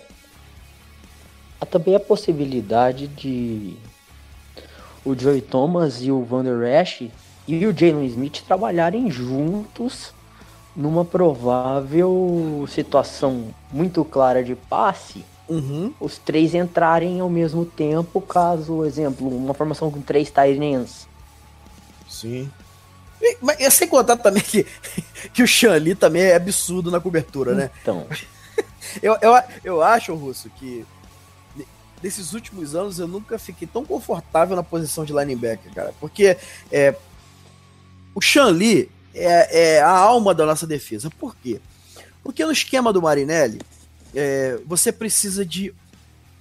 Há 1.60 1.66
também 1.66 1.96
a 1.96 2.00
possibilidade 2.00 3.08
de 3.08 3.76
o 5.04 5.16
Joey 5.18 5.42
Thomas 5.42 6.02
e 6.02 6.12
o 6.12 6.24
Van 6.24 6.44
Der 6.44 6.82
Esch 6.82 7.10
e 7.48 7.66
o 7.66 7.78
Jalen 7.78 8.06
Smith 8.06 8.42
trabalharem 8.48 9.12
juntos 9.12 10.14
numa 10.76 11.04
provável 11.04 12.66
situação 12.70 13.54
muito 13.72 14.04
clara 14.06 14.44
de 14.44 14.56
passe. 14.56 15.26
Uhum. 15.48 15.94
Os 16.00 16.18
três 16.18 16.54
entrarem 16.54 17.20
ao 17.20 17.30
mesmo 17.30 17.66
tempo, 17.66 18.22
caso, 18.22 18.86
exemplo, 18.86 19.28
uma 19.28 19.54
formação 19.54 19.92
com 19.92 20.02
três 20.02 20.32
Tyrants. 20.32 21.08
Sim. 22.10 22.50
Mas 23.42 23.60
é 23.60 23.70
sem 23.70 23.88
contar 23.88 24.18
também 24.18 24.44
que, 24.44 24.66
que 25.34 25.44
o 25.44 25.48
Xanli 25.48 25.96
também 25.96 26.24
é 26.24 26.36
absurdo 26.36 26.92
na 26.92 27.00
cobertura, 27.00 27.54
né? 27.54 27.72
Então. 27.82 28.06
eu, 29.02 29.18
eu, 29.22 29.34
eu 29.64 29.82
acho, 29.82 30.14
Russo, 30.16 30.50
que 30.52 30.86
nesses 32.02 32.34
últimos 32.34 32.76
anos 32.76 33.00
eu 33.00 33.08
nunca 33.08 33.40
fiquei 33.40 33.68
tão 33.68 33.86
confortável 33.86 34.56
na 34.56 34.64
posição 34.64 35.06
de 35.06 35.14
linebacker, 35.14 35.74
cara. 35.74 35.94
Porque 36.00 36.38
é, 36.72 36.94
o 38.14 38.22
Xanli 38.22 38.92
é, 39.16 39.76
é 39.76 39.82
a 39.82 39.90
alma 39.90 40.34
da 40.34 40.46
nossa 40.46 40.68
defesa. 40.68 41.10
Por 41.10 41.36
quê? 41.38 41.62
Porque 42.22 42.46
no 42.46 42.52
esquema 42.52 42.92
do 42.92 43.02
Marinelli, 43.02 43.62
é, 44.14 44.60
você 44.66 44.92
precisa 44.92 45.46
de 45.46 45.74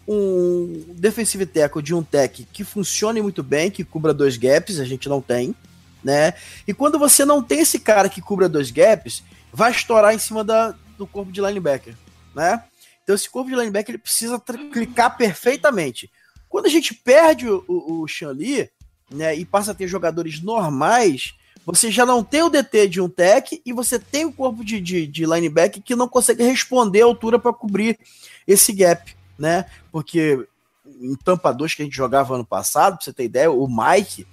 um 0.07 0.85
defensive 0.95 1.47
tackle 1.47 1.83
de 1.83 1.95
um 1.95 2.03
tech 2.03 2.47
que 2.53 2.65
funcione 2.65 3.23
muito 3.23 3.43
bem, 3.43 3.71
que 3.71 3.85
cubra 3.85 4.13
dois 4.13 4.37
gaps, 4.37 4.81
a 4.81 4.85
gente 4.85 5.09
não 5.09 5.21
tem 5.21 5.55
né? 6.03 6.35
E 6.67 6.75
quando 6.75 6.99
você 6.99 7.25
não 7.25 7.43
tem 7.43 7.61
esse 7.61 7.79
cara 7.79 8.09
que 8.09 8.21
cubra 8.21 8.49
dois 8.49 8.71
gaps, 8.71 9.23
vai 9.53 9.71
estourar 9.71 10.15
em 10.15 10.19
cima 10.19 10.43
da, 10.43 10.75
do 10.99 11.07
corpo 11.07 11.31
de 11.31 11.41
linebacker, 11.41 11.95
né? 12.35 12.65
Então 13.03 13.15
esse 13.15 13.29
corpo 13.29 13.51
de 13.51 13.57
linebacker 13.57 13.95
ele 13.95 14.03
precisa 14.03 14.41
clicar 14.73 15.17
perfeitamente. 15.17 16.11
Quando 16.49 16.67
a 16.67 16.71
gente 16.71 16.95
perde 16.95 17.49
o, 17.49 17.65
o, 17.67 18.05
o 18.05 18.33
Li, 18.33 18.69
né, 19.11 19.35
e 19.35 19.45
passa 19.45 19.73
a 19.73 19.75
ter 19.75 19.87
jogadores 19.87 20.41
normais, 20.41 21.35
você 21.65 21.91
já 21.91 22.05
não 22.05 22.25
tem 22.25 22.43
o 22.43 22.51
DT 22.51 22.89
de 22.89 23.01
um 23.01 23.09
tech 23.09 23.61
e 23.65 23.73
você 23.73 23.99
tem 23.99 24.25
o 24.25 24.33
corpo 24.33 24.65
de, 24.65 24.81
de, 24.81 25.07
de 25.07 25.25
linebacker 25.25 25.83
que 25.83 25.95
não 25.95 26.09
consegue 26.09 26.43
responder 26.43 27.03
a 27.03 27.07
altura 27.07 27.39
para 27.39 27.53
cobrir 27.53 27.99
esse 28.47 28.73
gap, 28.73 29.15
né? 29.39 29.67
Porque 29.91 30.47
em 30.85 31.15
Tampa 31.15 31.53
2 31.53 31.75
que 31.75 31.83
a 31.83 31.85
gente 31.85 31.97
jogava 31.97 32.35
ano 32.35 32.45
passado, 32.45 32.97
pra 32.97 33.05
você 33.05 33.13
ter 33.13 33.25
ideia, 33.25 33.51
o 33.51 33.69
Mike, 33.69 34.27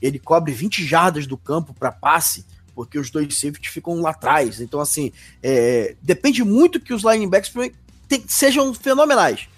ele 0.00 0.18
cobre 0.18 0.52
20 0.52 0.84
jardas 0.84 1.26
do 1.26 1.36
campo 1.36 1.72
para 1.72 1.92
passe, 1.92 2.44
porque 2.74 2.98
os 2.98 3.10
dois 3.10 3.32
safety 3.38 3.70
ficam 3.70 4.00
lá 4.00 4.10
atrás. 4.10 4.60
Então, 4.60 4.80
assim, 4.80 5.12
é, 5.42 5.94
depende 6.02 6.42
muito 6.42 6.80
que 6.80 6.92
os 6.92 7.02
linebackers 7.02 7.72
tem, 8.08 8.24
sejam 8.26 8.74
fenomenais. 8.74 9.48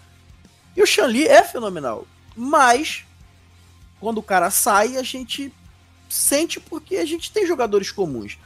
E 0.76 0.82
o 0.82 0.86
Shanli 0.86 1.26
é 1.26 1.42
fenomenal, 1.42 2.06
mas 2.36 3.04
quando 4.00 4.18
o 4.18 4.22
cara 4.22 4.50
sai, 4.50 4.96
a 4.96 5.02
gente 5.02 5.52
sente 6.14 6.60
porque 6.60 6.96
a 6.96 7.04
gente 7.04 7.30
tem 7.32 7.46
jogadores 7.46 7.90
comuns. 7.90 8.38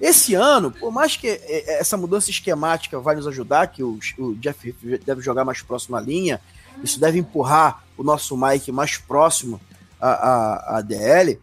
Esse 0.00 0.34
ano, 0.34 0.70
por 0.70 0.92
mais 0.92 1.16
que 1.16 1.28
é, 1.28 1.40
é, 1.46 1.80
essa 1.80 1.96
mudança 1.96 2.30
esquemática 2.30 2.98
vai 2.98 3.14
nos 3.14 3.26
ajudar, 3.26 3.68
que 3.68 3.82
o, 3.82 3.98
Jeff 4.40 4.72
deve 5.04 5.22
jogar 5.22 5.44
mais 5.44 5.62
próximo 5.62 5.96
à 5.96 6.00
linha, 6.00 6.40
isso 6.82 7.00
deve 7.00 7.18
empurrar 7.18 7.84
o 7.96 8.02
nosso 8.02 8.36
Mike 8.36 8.72
mais 8.72 8.96
próximo 8.98 9.60
à, 10.00 10.10
à, 10.10 10.78
à 10.78 10.80
DL. 10.82 11.40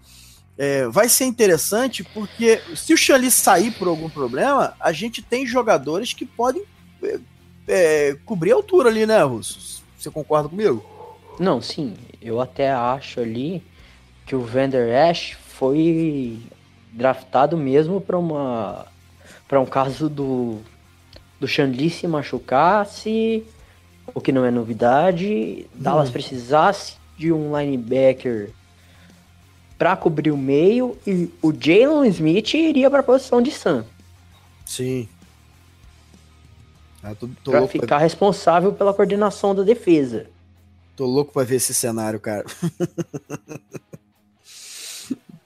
É, 0.57 0.87
vai 0.89 1.09
ser 1.09 1.25
interessante 1.25 2.03
porque 2.03 2.61
se 2.75 2.93
o 2.93 2.97
Xali 2.97 3.31
sair 3.31 3.71
por 3.71 3.87
algum 3.87 4.09
problema, 4.09 4.75
a 4.79 4.91
gente 4.91 5.21
tem 5.21 5.47
jogadores 5.47 6.13
que 6.13 6.25
podem 6.25 6.63
é, 7.01 7.19
é, 7.67 8.17
cobrir 8.25 8.51
a 8.51 8.55
altura 8.55 8.89
ali, 8.89 9.07
né, 9.07 9.23
Russo? 9.23 9.81
Você 9.97 10.11
concorda 10.11 10.49
comigo? 10.49 10.85
Não, 11.39 11.61
sim. 11.61 11.95
Eu 12.21 12.39
até 12.39 12.71
acho 12.71 13.19
ali 13.19 13.63
que 14.25 14.35
o 14.35 14.41
Vander 14.41 15.09
Ash 15.09 15.37
foi 15.61 16.39
draftado 16.91 17.55
mesmo 17.55 18.01
para 18.01 18.17
uma 18.17 18.87
para 19.47 19.61
um 19.61 19.65
caso 19.65 20.09
do 20.09 20.57
do 21.39 21.47
Xandi 21.47 21.87
se 21.91 22.07
machucasse 22.07 23.43
o 24.11 24.19
que 24.19 24.31
não 24.31 24.43
é 24.43 24.49
novidade. 24.49 25.67
Dallas 25.75 26.09
hum. 26.09 26.13
precisasse 26.13 26.95
de 27.15 27.31
um 27.31 27.55
linebacker 27.55 28.49
para 29.77 29.95
cobrir 29.95 30.31
o 30.31 30.37
meio 30.37 30.97
e 31.05 31.29
o 31.43 31.53
Jalen 31.53 32.09
Smith 32.09 32.55
iria 32.55 32.89
para 32.89 33.01
a 33.01 33.03
posição 33.03 33.39
de 33.39 33.51
Sam. 33.51 33.85
Sim. 34.65 35.07
Ah, 37.03 37.13
pra 37.43 37.67
ficar 37.67 37.85
pra... 37.85 37.97
responsável 37.99 38.73
pela 38.73 38.95
coordenação 38.95 39.53
da 39.53 39.61
defesa. 39.61 40.25
Tô 40.95 41.05
louco 41.05 41.31
para 41.31 41.45
ver 41.45 41.57
esse 41.57 41.73
cenário, 41.73 42.19
cara. 42.19 42.45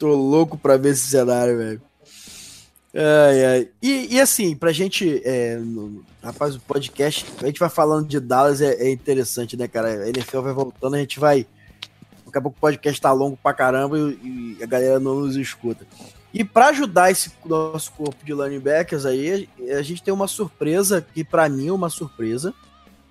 tô 0.06 0.14
louco 0.14 0.56
para 0.56 0.78
ver 0.78 0.90
esse 0.90 1.08
cenário, 1.08 1.58
velho. 1.58 1.82
Ai, 2.94 3.46
ai. 3.46 3.70
E, 3.82 4.16
e 4.16 4.22
assim, 4.22 4.56
pra 4.56 4.72
gente. 4.72 5.22
É, 5.26 5.58
no, 5.58 6.04
rapaz, 6.22 6.56
o 6.56 6.60
podcast, 6.60 7.26
a 7.42 7.48
gente 7.48 7.60
vai 7.60 7.70
falando 7.70 8.08
de 8.08 8.20
Dallas, 8.20 8.62
é, 8.62 8.74
é, 8.76 8.92
interessante, 8.92 9.58
né, 9.58 9.68
cara? 9.68 10.04
A 10.04 10.10
NFL 10.10 10.42
vai 10.42 10.54
voltando, 10.54 10.96
a 10.96 11.00
gente 11.00 11.20
vai. 11.20 11.48
Daqui 12.26 12.38
a 12.38 12.42
pouco 12.42 12.58
o 12.58 12.62
podcast 12.62 13.02
tá 13.02 13.12
longo 13.12 13.38
pra 13.42 13.54
caramba 13.54 13.98
e, 13.98 14.58
e 14.60 14.64
a 14.64 14.66
galera 14.68 15.00
não 15.00 15.22
nos 15.22 15.36
escuta. 15.36 15.88
E 16.32 16.44
para 16.44 16.68
ajudar 16.68 17.10
esse 17.10 17.32
nosso 17.46 17.92
corpo 17.94 18.24
de 18.24 18.34
linebackers 18.34 19.06
aí, 19.06 19.50
a 19.72 19.82
gente 19.82 20.04
tem 20.04 20.14
uma 20.14 20.28
surpresa, 20.28 21.06
que 21.14 21.24
para 21.24 21.50
mim 21.50 21.70
é 21.70 21.74
uma 21.74 21.90
surpresa, 21.90 22.54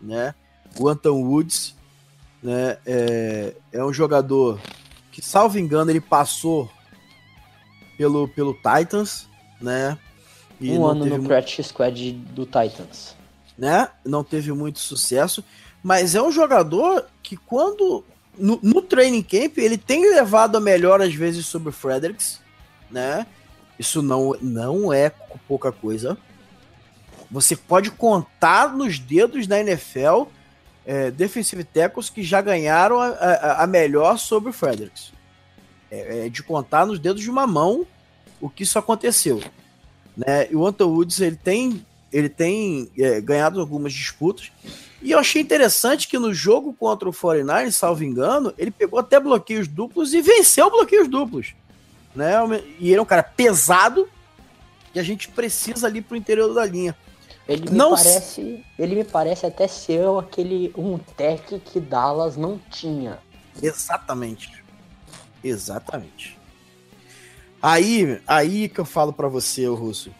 né? 0.00 0.34
O 0.78 0.88
Anton 0.88 1.22
Woods, 1.22 1.74
né? 2.42 2.78
É, 2.86 3.54
é 3.72 3.84
um 3.84 3.92
jogador 3.92 4.60
que, 5.14 5.22
salvo 5.22 5.58
engano, 5.58 5.92
ele 5.92 6.00
passou 6.00 6.68
pelo, 7.96 8.28
pelo 8.28 8.54
Titans, 8.54 9.28
né? 9.60 9.98
E 10.60 10.70
um 10.72 10.86
ano 10.86 11.04
no 11.04 11.10
muito... 11.10 11.26
practice 11.26 11.68
squad 11.68 12.12
do 12.12 12.44
Titans. 12.44 13.14
Né? 13.56 13.88
Não 14.04 14.24
teve 14.24 14.52
muito 14.52 14.78
sucesso, 14.80 15.44
mas 15.82 16.14
é 16.14 16.22
um 16.22 16.30
jogador 16.30 17.06
que 17.22 17.36
quando 17.36 18.04
no, 18.36 18.58
no 18.62 18.82
training 18.82 19.22
camp 19.22 19.58
ele 19.58 19.78
tem 19.78 20.10
levado 20.10 20.56
a 20.56 20.60
melhor 20.60 21.00
às 21.00 21.14
vezes 21.14 21.46
sobre 21.46 21.68
o 21.68 21.72
Fredericks, 21.72 22.40
né? 22.90 23.26
Isso 23.78 24.02
não, 24.02 24.36
não 24.40 24.92
é 24.92 25.10
pouca 25.48 25.72
coisa. 25.72 26.16
Você 27.30 27.56
pode 27.56 27.90
contar 27.90 28.74
nos 28.74 28.98
dedos 28.98 29.46
da 29.46 29.60
NFL 29.60 30.24
é, 30.86 31.10
defensive 31.10 31.64
tackles 31.64 32.10
que 32.10 32.22
já 32.22 32.40
ganharam 32.40 33.00
a, 33.00 33.08
a, 33.08 33.64
a 33.64 33.66
melhor 33.66 34.18
sobre 34.18 34.50
o 34.50 34.52
Fredericks. 34.52 35.12
É, 35.94 36.26
é, 36.26 36.28
de 36.28 36.42
contar 36.42 36.84
nos 36.84 36.98
dedos 36.98 37.22
de 37.22 37.30
uma 37.30 37.46
mão 37.46 37.86
o 38.40 38.50
que 38.50 38.64
isso 38.64 38.78
aconteceu. 38.78 39.40
Né? 40.16 40.50
E 40.50 40.56
o 40.56 40.66
Anton 40.66 40.86
Woods 40.86 41.20
ele 41.20 41.36
tem, 41.36 41.86
ele 42.12 42.28
tem 42.28 42.90
é, 42.98 43.20
ganhado 43.20 43.60
algumas 43.60 43.92
disputas. 43.92 44.50
E 45.00 45.12
eu 45.12 45.18
achei 45.20 45.40
interessante 45.40 46.08
que 46.08 46.18
no 46.18 46.34
jogo 46.34 46.74
contra 46.74 47.08
o 47.08 47.12
49, 47.12 47.70
salvo 47.70 48.02
engano, 48.02 48.52
ele 48.58 48.72
pegou 48.72 48.98
até 48.98 49.20
bloqueios 49.20 49.68
duplos 49.68 50.12
e 50.12 50.20
venceu 50.20 50.68
bloqueios 50.68 51.06
duplos. 51.06 51.54
Né? 52.14 52.32
E 52.80 52.88
ele 52.88 52.98
é 52.98 53.02
um 53.02 53.06
cara 53.06 53.22
pesado 53.22 54.08
que 54.92 54.98
a 54.98 55.02
gente 55.02 55.28
precisa 55.28 55.86
ali 55.86 56.02
pro 56.02 56.16
interior 56.16 56.52
da 56.52 56.66
linha. 56.66 56.96
Ele 57.46 57.70
me, 57.70 57.76
não 57.76 57.90
parece, 57.90 58.64
ele 58.76 58.96
me 58.96 59.04
parece 59.04 59.46
até 59.46 59.68
ser 59.68 60.02
aquele 60.18 60.72
um 60.76 60.98
tech 60.98 61.60
que 61.60 61.78
Dallas 61.78 62.36
não 62.36 62.58
tinha. 62.70 63.18
Exatamente. 63.62 64.63
Exatamente. 65.44 66.38
Aí, 67.62 68.20
aí 68.26 68.68
que 68.68 68.80
eu 68.80 68.84
falo 68.84 69.12
para 69.12 69.28
você, 69.28 69.66
Russo. 69.66 70.10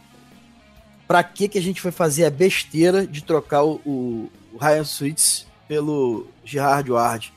Pra 1.07 1.23
que 1.23 1.47
que 1.47 1.57
a 1.57 1.61
gente 1.61 1.81
foi 1.81 1.91
fazer 1.91 2.25
a 2.25 2.29
besteira 2.29 3.05
de 3.05 3.23
trocar 3.23 3.63
o, 3.63 3.81
o, 3.85 4.31
Ryan 4.59 4.83
Switz 4.83 5.45
pelo 5.67 6.27
Gerard 6.43 6.91
Ward? 6.91 7.33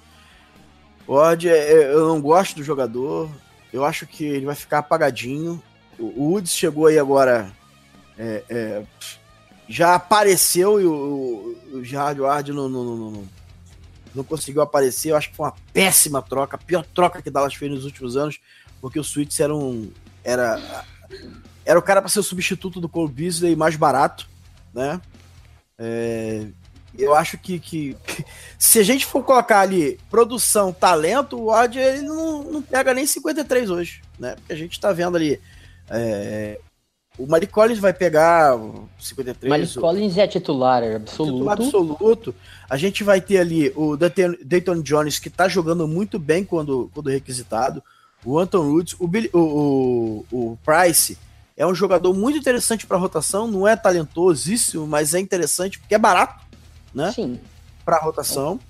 Ward, 1.06 1.48
é, 1.48 1.52
é, 1.52 1.92
eu 1.92 2.08
não 2.08 2.20
gosto 2.20 2.56
do 2.56 2.62
jogador. 2.62 3.28
Eu 3.72 3.84
acho 3.84 4.06
que 4.06 4.24
ele 4.24 4.46
vai 4.46 4.54
ficar 4.54 4.78
apagadinho. 4.78 5.62
O, 5.98 6.04
o 6.04 6.32
Woods 6.32 6.52
chegou 6.52 6.86
aí 6.86 6.98
agora. 6.98 7.50
É, 8.18 8.44
é, 8.48 8.82
já 9.68 9.94
apareceu 9.94 10.80
e 10.80 10.86
o, 10.86 11.56
o 11.74 11.84
Gerard 11.84 12.20
Ward 12.20 12.52
não, 12.52 12.68
não, 12.68 12.84
não, 12.84 13.10
não, 13.10 13.28
não 14.14 14.24
conseguiu 14.24 14.62
aparecer. 14.62 15.10
Eu 15.10 15.16
acho 15.16 15.30
que 15.30 15.36
foi 15.36 15.46
uma 15.46 15.54
péssima 15.72 16.22
troca, 16.22 16.56
a 16.56 16.58
pior 16.58 16.84
troca 16.94 17.22
que 17.22 17.30
Dallas 17.30 17.54
fez 17.54 17.70
nos 17.70 17.84
últimos 17.84 18.16
anos 18.16 18.40
porque 18.80 18.98
o 18.98 19.04
Switch 19.04 19.38
era 19.40 19.54
um. 19.54 19.90
Era, 20.22 20.84
era 21.64 21.78
o 21.78 21.82
cara 21.82 22.00
para 22.00 22.08
ser 22.08 22.20
o 22.20 22.24
substituto 22.24 22.80
do 22.80 22.88
Cole 22.88 23.12
Beasley 23.12 23.56
mais 23.56 23.76
barato, 23.76 24.28
né? 24.74 25.00
É, 25.78 26.46
eu 26.98 27.14
acho 27.14 27.38
que, 27.38 27.58
que, 27.58 27.96
que, 28.06 28.24
se 28.58 28.78
a 28.78 28.82
gente 28.82 29.06
for 29.06 29.22
colocar 29.22 29.60
ali 29.60 29.98
produção, 30.10 30.72
talento, 30.72 31.38
o 31.38 31.48
Odd 31.48 31.78
ele 31.78 32.02
não, 32.02 32.42
não 32.44 32.62
pega 32.62 32.92
nem 32.92 33.06
53 33.06 33.70
hoje, 33.70 34.02
né? 34.18 34.34
Porque 34.36 34.52
a 34.52 34.56
gente 34.56 34.78
tá 34.78 34.92
vendo 34.92 35.16
ali. 35.16 35.40
É, 35.90 36.60
o 37.18 37.26
Malik 37.26 37.52
Collins 37.52 37.78
vai 37.78 37.92
pegar 37.92 38.56
53. 38.98 39.50
Malik 39.50 39.74
Collins 39.78 40.16
é 40.16 40.26
titular 40.26 40.82
é 40.82 40.96
absoluto. 40.96 41.32
Titular 41.32 41.58
absoluto. 41.58 42.34
A 42.68 42.76
gente 42.76 43.02
vai 43.02 43.20
ter 43.20 43.38
ali 43.38 43.72
o 43.74 43.96
Dayton 43.96 44.82
Jones, 44.82 45.18
que 45.18 45.30
tá 45.30 45.48
jogando 45.48 45.88
muito 45.88 46.18
bem 46.18 46.44
quando, 46.44 46.90
quando 46.92 47.08
requisitado. 47.08 47.82
O 48.24 48.38
Anton 48.38 48.68
Woods, 48.68 48.96
o, 48.98 49.08
Billy, 49.08 49.30
o, 49.32 50.24
o, 50.30 50.52
o 50.52 50.58
Price 50.64 51.16
é 51.56 51.66
um 51.66 51.74
jogador 51.74 52.12
muito 52.12 52.38
interessante 52.38 52.86
para 52.86 52.98
rotação, 52.98 53.48
não 53.48 53.66
é 53.66 53.74
talentosíssimo, 53.74 54.86
mas 54.86 55.14
é 55.14 55.20
interessante 55.20 55.78
porque 55.78 55.94
é 55.94 55.98
barato, 55.98 56.44
né? 56.94 57.10
Sim. 57.12 57.40
Para 57.84 57.98
rotação. 57.98 58.60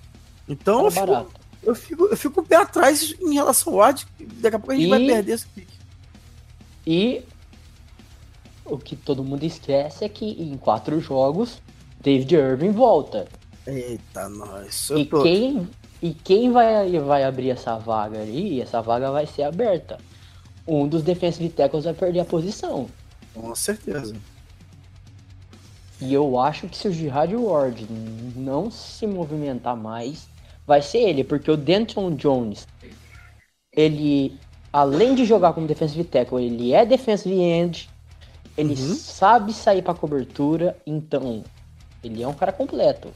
Então 0.47 0.81
é 0.81 0.87
eu, 0.87 0.91
fico, 0.91 1.31
eu, 1.61 1.75
fico, 1.75 2.05
eu 2.05 2.17
fico 2.17 2.43
pé 2.43 2.55
atrás 2.55 3.13
em 3.19 3.33
relação 3.33 3.73
ao 3.73 3.79
Ward. 3.79 4.07
Daqui 4.19 4.55
a 4.55 4.59
pouco 4.59 4.71
a 4.71 4.75
gente 4.75 4.87
e, 4.87 4.89
vai 4.89 5.05
perder 5.05 5.33
esse 5.33 5.47
pique. 5.47 5.77
E 6.87 7.21
o 8.65 8.77
que 8.77 8.95
todo 8.95 9.23
mundo 9.23 9.43
esquece 9.43 10.05
é 10.05 10.09
que 10.09 10.25
em 10.25 10.57
quatro 10.57 10.99
jogos, 11.01 11.61
David 12.01 12.33
Irving 12.33 12.71
volta. 12.71 13.27
Eita, 13.69 14.27
nós. 14.29 14.89
E 14.89 15.05
tô... 15.05 15.21
quem 15.21 15.67
e 16.01 16.13
quem 16.13 16.51
vai, 16.51 16.97
vai 16.99 17.23
abrir 17.23 17.49
essa 17.49 17.77
vaga 17.77 18.21
ali, 18.21 18.61
essa 18.61 18.81
vaga 18.81 19.11
vai 19.11 19.25
ser 19.25 19.43
aberta. 19.43 19.97
Um 20.65 20.87
dos 20.87 21.03
defensive 21.03 21.49
tackles 21.49 21.83
vai 21.83 21.93
perder 21.93 22.21
a 22.21 22.25
posição. 22.25 22.87
Com 23.33 23.53
certeza. 23.53 24.15
E 25.99 26.13
eu 26.13 26.39
acho 26.39 26.67
que 26.67 26.77
se 26.77 26.87
o 26.87 26.93
Gerard 26.93 27.35
Ward 27.35 27.85
não 28.35 28.71
se 28.71 29.05
movimentar 29.05 29.75
mais, 29.75 30.29
vai 30.65 30.81
ser 30.81 30.99
ele, 30.99 31.23
porque 31.25 31.51
o 31.51 31.57
Denton 31.57 32.15
Jones, 32.15 32.65
ele, 33.73 34.39
além 34.71 35.15
de 35.15 35.25
jogar 35.25 35.51
como 35.51 35.67
defensive 35.67 36.05
tackle, 36.05 36.45
ele 36.45 36.73
é 36.73 36.85
defensive 36.85 37.35
end, 37.35 37.89
ele 38.57 38.73
uhum. 38.81 38.95
sabe 38.95 39.51
sair 39.51 39.81
para 39.81 39.93
cobertura, 39.93 40.77
então 40.87 41.43
ele 42.01 42.23
é 42.23 42.27
um 42.27 42.33
cara 42.33 42.53
completo. 42.53 43.09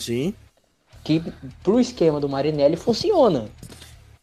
Sim 0.00 0.34
que 1.02 1.22
pro 1.62 1.80
esquema 1.80 2.20
do 2.20 2.28
Marinelli 2.28 2.76
funciona. 2.76 3.48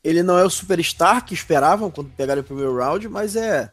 Ele 0.03 0.23
não 0.23 0.37
é 0.37 0.43
o 0.43 0.49
superstar 0.49 1.25
que 1.25 1.33
esperavam 1.33 1.91
quando 1.91 2.09
pegaram 2.11 2.41
o 2.41 2.45
primeiro 2.45 2.77
round, 2.77 3.07
mas 3.09 3.35
é 3.35 3.71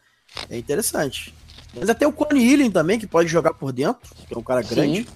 É 0.50 0.58
interessante. 0.58 1.32
Mas 1.72 1.88
até 1.88 2.06
o 2.06 2.12
Connie 2.12 2.52
Healing 2.52 2.70
também, 2.70 2.98
que 2.98 3.06
pode 3.06 3.28
jogar 3.28 3.54
por 3.54 3.72
dentro, 3.72 4.00
que 4.26 4.34
é 4.34 4.38
um 4.38 4.42
cara 4.42 4.62
grande. 4.62 5.06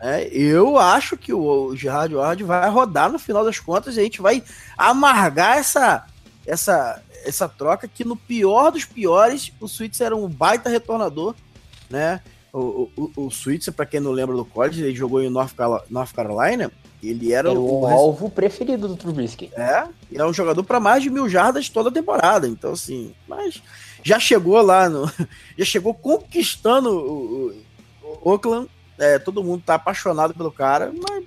É, 0.00 0.26
eu 0.34 0.78
acho 0.78 1.16
que 1.16 1.32
o 1.32 1.76
Gerard 1.76 2.14
Ward 2.14 2.42
vai 2.42 2.68
rodar 2.68 3.10
no 3.10 3.18
final 3.18 3.44
das 3.44 3.60
contas 3.60 3.96
e 3.96 4.00
a 4.00 4.02
gente 4.02 4.20
vai 4.20 4.42
amargar 4.76 5.58
essa, 5.58 6.06
essa, 6.46 7.00
essa 7.24 7.48
troca 7.48 7.86
que 7.86 8.04
no 8.04 8.16
pior 8.16 8.72
dos 8.72 8.84
piores, 8.84 9.52
o 9.60 9.68
Switzer 9.68 10.08
era 10.08 10.16
um 10.16 10.28
baita 10.28 10.68
retornador, 10.68 11.34
né? 11.88 12.20
O, 12.52 12.90
o, 12.94 13.12
o 13.16 13.30
Switzer, 13.30 13.72
para 13.72 13.86
quem 13.86 13.98
não 13.98 14.10
lembra 14.10 14.36
do 14.36 14.44
college, 14.44 14.82
ele 14.82 14.94
jogou 14.94 15.22
em 15.22 15.30
North, 15.30 15.54
North 15.88 16.12
Carolina, 16.12 16.70
ele 17.02 17.32
era, 17.32 17.48
era 17.48 17.58
o, 17.58 17.80
o, 17.80 17.86
alvo 17.86 18.28
preferido 18.28 18.86
do 18.86 18.94
Trubisky. 18.94 19.50
É, 19.56 19.86
e 20.10 20.18
é 20.18 20.24
um 20.24 20.34
jogador 20.34 20.62
para 20.62 20.78
mais 20.78 21.02
de 21.02 21.08
mil 21.08 21.28
jardas 21.28 21.70
toda 21.70 21.88
a 21.88 21.92
temporada, 21.92 22.46
então 22.46 22.72
assim, 22.72 23.14
mas 23.26 23.62
já 24.04 24.20
chegou 24.20 24.60
lá, 24.60 24.88
no, 24.88 25.10
já 25.56 25.64
chegou 25.64 25.94
conquistando 25.94 26.90
o, 26.90 27.54
o 28.02 28.30
Oakland, 28.30 28.68
é, 28.98 29.18
todo 29.18 29.42
mundo 29.42 29.62
tá 29.64 29.74
apaixonado 29.76 30.34
pelo 30.34 30.52
cara, 30.52 30.92
mas 30.92 31.24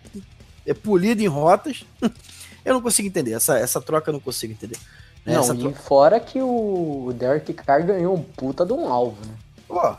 é 0.65 0.73
polido 0.73 1.21
em 1.21 1.27
rotas. 1.27 1.83
Eu 2.63 2.73
não 2.73 2.81
consigo 2.81 3.07
entender, 3.07 3.33
essa, 3.33 3.59
essa 3.59 3.79
troca 3.79 4.09
eu 4.09 4.13
não 4.13 4.19
consigo 4.19 4.51
entender. 4.51 4.79
Né? 5.23 5.35
Não, 5.35 5.41
essa 5.41 5.53
e 5.53 5.59
troca... 5.59 5.75
fora 5.77 6.19
que 6.19 6.41
o 6.41 7.13
Derek 7.15 7.53
Carr 7.53 7.85
ganhou 7.85 8.15
um 8.15 8.23
puta 8.23 8.65
de 8.65 8.73
um 8.73 8.91
alvo, 8.91 9.23
né? 9.23 9.35
Pô, 9.67 9.95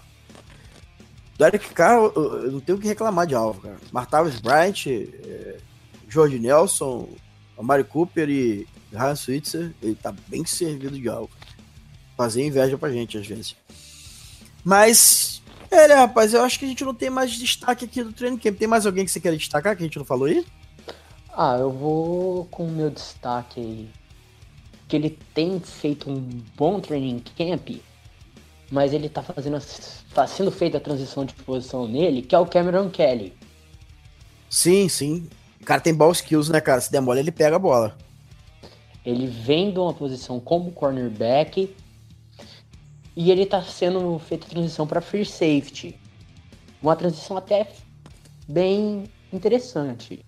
Derek 1.38 1.68
Carr, 1.74 1.98
eu 2.14 2.50
não 2.52 2.60
tenho 2.60 2.78
o 2.78 2.80
que 2.80 2.88
reclamar 2.88 3.26
de 3.26 3.34
alvo, 3.34 3.60
cara. 3.60 3.76
Martavis 3.92 4.40
Bryant, 4.40 4.86
é, 4.86 5.58
George 6.08 6.38
Nelson, 6.38 7.08
Amari 7.58 7.84
Cooper 7.84 8.28
e 8.28 8.66
Ryan 8.92 9.16
Switzer, 9.16 9.74
ele 9.82 9.94
tá 9.94 10.12
bem 10.28 10.44
servido 10.44 10.98
de 10.98 11.08
alvo. 11.08 11.30
Fazer 12.16 12.44
inveja 12.44 12.78
pra 12.78 12.90
gente, 12.90 13.18
às 13.18 13.26
vezes. 13.26 13.54
Mas, 14.64 15.42
é, 15.70 15.88
né, 15.88 15.94
rapaz, 15.94 16.32
eu 16.32 16.42
acho 16.42 16.58
que 16.58 16.64
a 16.64 16.68
gente 16.68 16.84
não 16.84 16.94
tem 16.94 17.10
mais 17.10 17.32
destaque 17.32 17.84
aqui 17.84 18.02
do 18.02 18.12
training 18.12 18.38
camp. 18.38 18.56
Tem 18.56 18.66
mais 18.66 18.86
alguém 18.86 19.04
que 19.04 19.10
você 19.10 19.20
quer 19.20 19.36
destacar 19.36 19.76
que 19.76 19.82
a 19.82 19.86
gente 19.86 19.98
não 19.98 20.04
falou 20.04 20.26
aí? 20.26 20.44
Ah, 21.36 21.56
eu 21.58 21.70
vou 21.70 22.46
com 22.46 22.66
o 22.66 22.70
meu 22.70 22.90
destaque 22.90 23.60
aí. 23.60 23.90
Que 24.88 24.96
ele 24.96 25.18
tem 25.34 25.60
feito 25.60 26.10
um 26.10 26.42
bom 26.56 26.80
training 26.80 27.22
camp, 27.36 27.68
mas 28.70 28.92
ele 28.92 29.08
tá 29.08 29.22
fazendo. 29.22 29.60
tá 30.14 30.26
sendo 30.26 30.50
feita 30.50 30.78
a 30.78 30.80
transição 30.80 31.24
de 31.24 31.34
posição 31.34 31.86
nele, 31.86 32.22
que 32.22 32.34
é 32.34 32.38
o 32.38 32.46
Cameron 32.46 32.90
Kelly. 32.90 33.32
Sim, 34.48 34.88
sim. 34.88 35.28
O 35.60 35.64
cara 35.64 35.80
tem 35.80 35.94
ball 35.94 36.12
skills, 36.12 36.48
né, 36.48 36.60
cara? 36.60 36.80
Se 36.80 36.90
der 36.90 37.00
mole, 37.00 37.20
ele 37.20 37.32
pega 37.32 37.56
a 37.56 37.58
bola. 37.58 37.96
Ele 39.04 39.26
vem 39.26 39.72
de 39.72 39.78
uma 39.78 39.94
posição 39.94 40.40
como 40.40 40.72
cornerback 40.72 41.74
e 43.14 43.30
ele 43.30 43.46
tá 43.46 43.62
sendo 43.62 44.18
feita 44.18 44.46
a 44.46 44.50
transição 44.50 44.86
para 44.86 45.00
free 45.00 45.24
safety. 45.24 45.98
Uma 46.82 46.96
transição 46.96 47.36
até 47.36 47.68
bem 48.48 49.04
interessante. 49.32 50.24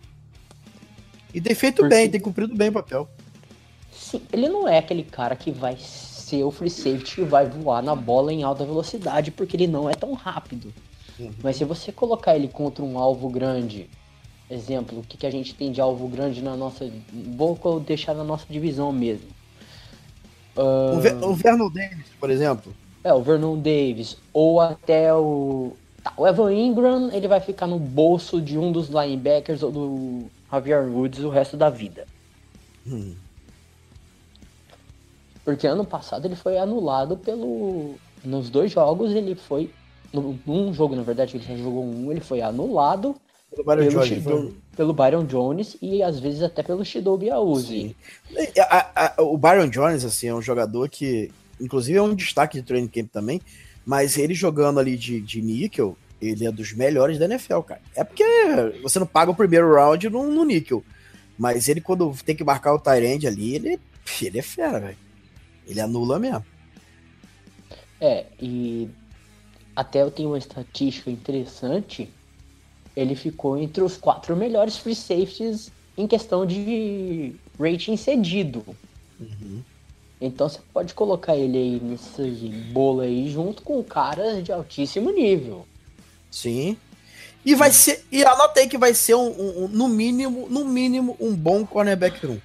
E 1.34 1.41
tem 1.41 1.55
feito 1.55 1.82
Porque... 1.82 1.95
bem, 1.95 2.11
tem 2.11 2.20
cumprido 2.20 2.57
bem 2.57 2.70
o 2.70 2.72
papel. 2.72 3.09
Sim, 3.93 4.22
ele 4.32 4.49
não 4.49 4.66
é 4.66 4.78
aquele 4.78 5.03
cara 5.03 5.36
que 5.36 5.51
vai 5.51 5.76
ser 6.29 6.45
o 6.45 6.51
free 6.51 6.70
safety 6.70 7.16
que 7.16 7.22
vai 7.22 7.47
voar 7.47 7.83
na 7.83 7.95
bola 7.95 8.33
em 8.33 8.43
alta 8.43 8.64
velocidade, 8.64 9.31
porque 9.31 9.57
ele 9.57 9.66
não 9.66 9.89
é 9.89 9.95
tão 9.95 10.12
rápido. 10.12 10.72
Uhum. 11.18 11.33
Mas 11.43 11.57
se 11.57 11.64
você 11.64 11.91
colocar 11.91 12.37
ele 12.37 12.49
contra 12.49 12.85
um 12.85 12.99
alvo 12.99 13.29
grande, 13.29 13.89
exemplo, 14.51 15.01
o 15.01 15.03
que, 15.03 15.16
que 15.16 15.26
a 15.26 15.31
gente 15.31 15.55
tem 15.55 15.72
de 15.72 15.81
alvo 15.81 16.07
grande 16.09 16.43
na 16.43 16.57
nossa. 16.57 16.91
Vou 17.12 17.81
deixar 17.81 18.14
na 18.14 18.24
nossa 18.24 18.47
divisão 18.49 18.93
mesmo. 18.93 19.29
Uh... 20.57 20.97
O, 20.97 21.01
Ver, 21.01 21.14
o 21.24 21.35
Vernon 21.35 21.70
Davis, 21.70 22.07
por 22.20 22.31
exemplo. 22.31 22.74
É, 23.03 23.12
o 23.12 23.22
Vernon 23.22 23.57
Davis. 23.57 24.16
Ou 24.33 24.61
até 24.61 25.12
o. 25.14 25.72
Tá, 26.03 26.12
o 26.16 26.26
Evan 26.26 26.53
Ingram, 26.53 27.11
ele 27.12 27.26
vai 27.26 27.41
ficar 27.41 27.66
no 27.66 27.79
bolso 27.79 28.41
de 28.41 28.59
um 28.59 28.70
dos 28.70 28.89
linebackers 28.89 29.62
ou 29.62 29.70
do 29.70 30.24
Javier 30.51 30.85
Woods 30.85 31.20
o 31.20 31.31
resto 31.31 31.57
da 31.57 31.70
vida. 31.70 32.07
Hum. 32.87 33.14
Porque 35.49 35.66
ano 35.66 35.82
passado 35.82 36.26
ele 36.26 36.36
foi 36.36 36.59
anulado 36.59 37.16
pelo. 37.16 37.94
Nos 38.22 38.51
dois 38.51 38.70
jogos 38.70 39.12
ele 39.12 39.34
foi. 39.34 39.70
Num 40.12 40.74
jogo, 40.74 40.94
na 40.94 41.03
verdade, 41.03 41.34
ele 41.34 41.42
já 41.42 41.57
jogou 41.57 41.86
um, 41.86 42.12
ele 42.12 42.20
foi 42.20 42.42
anulado 42.42 43.16
pelo 43.51 43.64
Byron, 43.64 43.78
pelo, 43.78 43.90
Jones, 43.90 44.09
Shido, 44.09 44.57
pelo 44.76 44.92
Byron 44.92 45.24
Jones 45.24 45.76
e 45.80 46.03
às 46.03 46.20
vezes 46.20 46.42
até 46.42 46.62
pelo 46.62 46.84
Shido 46.84 47.16
Biauzi. 47.16 47.96
O 49.16 49.38
Byron 49.38 49.70
Jones, 49.70 50.05
assim, 50.05 50.26
é 50.28 50.34
um 50.34 50.42
jogador 50.42 50.86
que, 50.90 51.30
inclusive, 51.59 51.96
é 51.96 52.03
um 52.03 52.14
destaque 52.14 52.61
de 52.61 52.66
training 52.66 52.88
camp 52.88 53.09
também, 53.11 53.40
mas 53.86 54.18
ele 54.18 54.34
jogando 54.34 54.78
ali 54.78 54.99
de, 54.99 55.18
de 55.18 55.40
níquel, 55.40 55.96
ele 56.20 56.46
é 56.46 56.53
dos 56.53 56.74
melhores 56.74 57.18
da 57.18 57.24
NFL, 57.24 57.61
cara. 57.61 57.80
É 57.96 58.05
porque 58.05 58.22
você 58.82 58.99
não 58.99 59.07
paga 59.07 59.30
o 59.30 59.34
primeiro 59.34 59.74
round 59.74 60.11
no, 60.11 60.26
no 60.26 60.44
níquel. 60.44 60.84
Mas 61.38 61.70
ele, 61.70 61.80
quando 61.80 62.14
tem 62.22 62.36
que 62.36 62.44
marcar 62.44 62.74
o 62.74 62.78
Tyrande 62.78 63.26
ali, 63.26 63.55
ele, 63.55 63.80
ele 64.20 64.38
é 64.38 64.42
fera, 64.42 64.78
velho. 64.78 65.08
Ele 65.69 65.81
anula 65.81 66.19
mesmo. 66.19 66.45
É, 68.01 68.27
e 68.41 68.89
até 69.77 70.03
eu 70.03 70.11
tenho 70.11 70.31
uma 70.31 70.39
estatística 70.39 71.11
interessante. 71.11 72.11
Ele 72.97 73.14
ficou 73.14 73.57
entre 73.57 73.83
os 73.83 73.97
quatro 73.97 74.35
melhores 74.35 74.77
free 74.79 74.95
safeties 74.95 75.71
em 75.97 76.07
questão 76.07 76.47
de 76.47 77.35
rating 77.59 77.97
cedido. 77.97 78.64
Uhum. 79.21 79.62
Então 80.21 80.49
você 80.49 80.59
pode 80.73 80.95
colocar 80.95 81.37
ele 81.37 81.57
aí 81.57 81.81
nesse 81.81 82.49
bolo 82.73 83.01
aí 83.01 83.31
junto 83.31 83.62
com 83.62 83.83
caras 83.85 84.43
de 84.43 84.51
altíssimo 84.51 85.11
nível. 85.11 85.66
Sim. 86.31 86.77
E 87.45 87.55
vai 87.55 87.71
ser. 87.71 88.05
E 88.11 88.25
anotei 88.25 88.66
que 88.66 88.77
vai 88.77 88.93
ser 88.95 89.14
um, 89.14 89.29
um, 89.29 89.64
um, 89.64 89.69
no 89.69 89.89
mínimo, 89.89 90.49
no 90.51 90.64
mínimo, 90.64 91.16
um 91.21 91.35
bom 91.35 91.64
cornerback 91.64 92.27
room. 92.27 92.39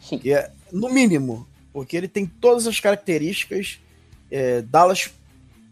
Sim. 0.00 0.20
é, 0.26 0.50
no 0.72 0.88
mínimo. 0.90 1.46
Porque 1.72 1.96
ele 1.96 2.08
tem 2.08 2.26
todas 2.26 2.66
as 2.66 2.80
características. 2.80 3.78
É, 4.30 4.62
Dallas 4.62 5.10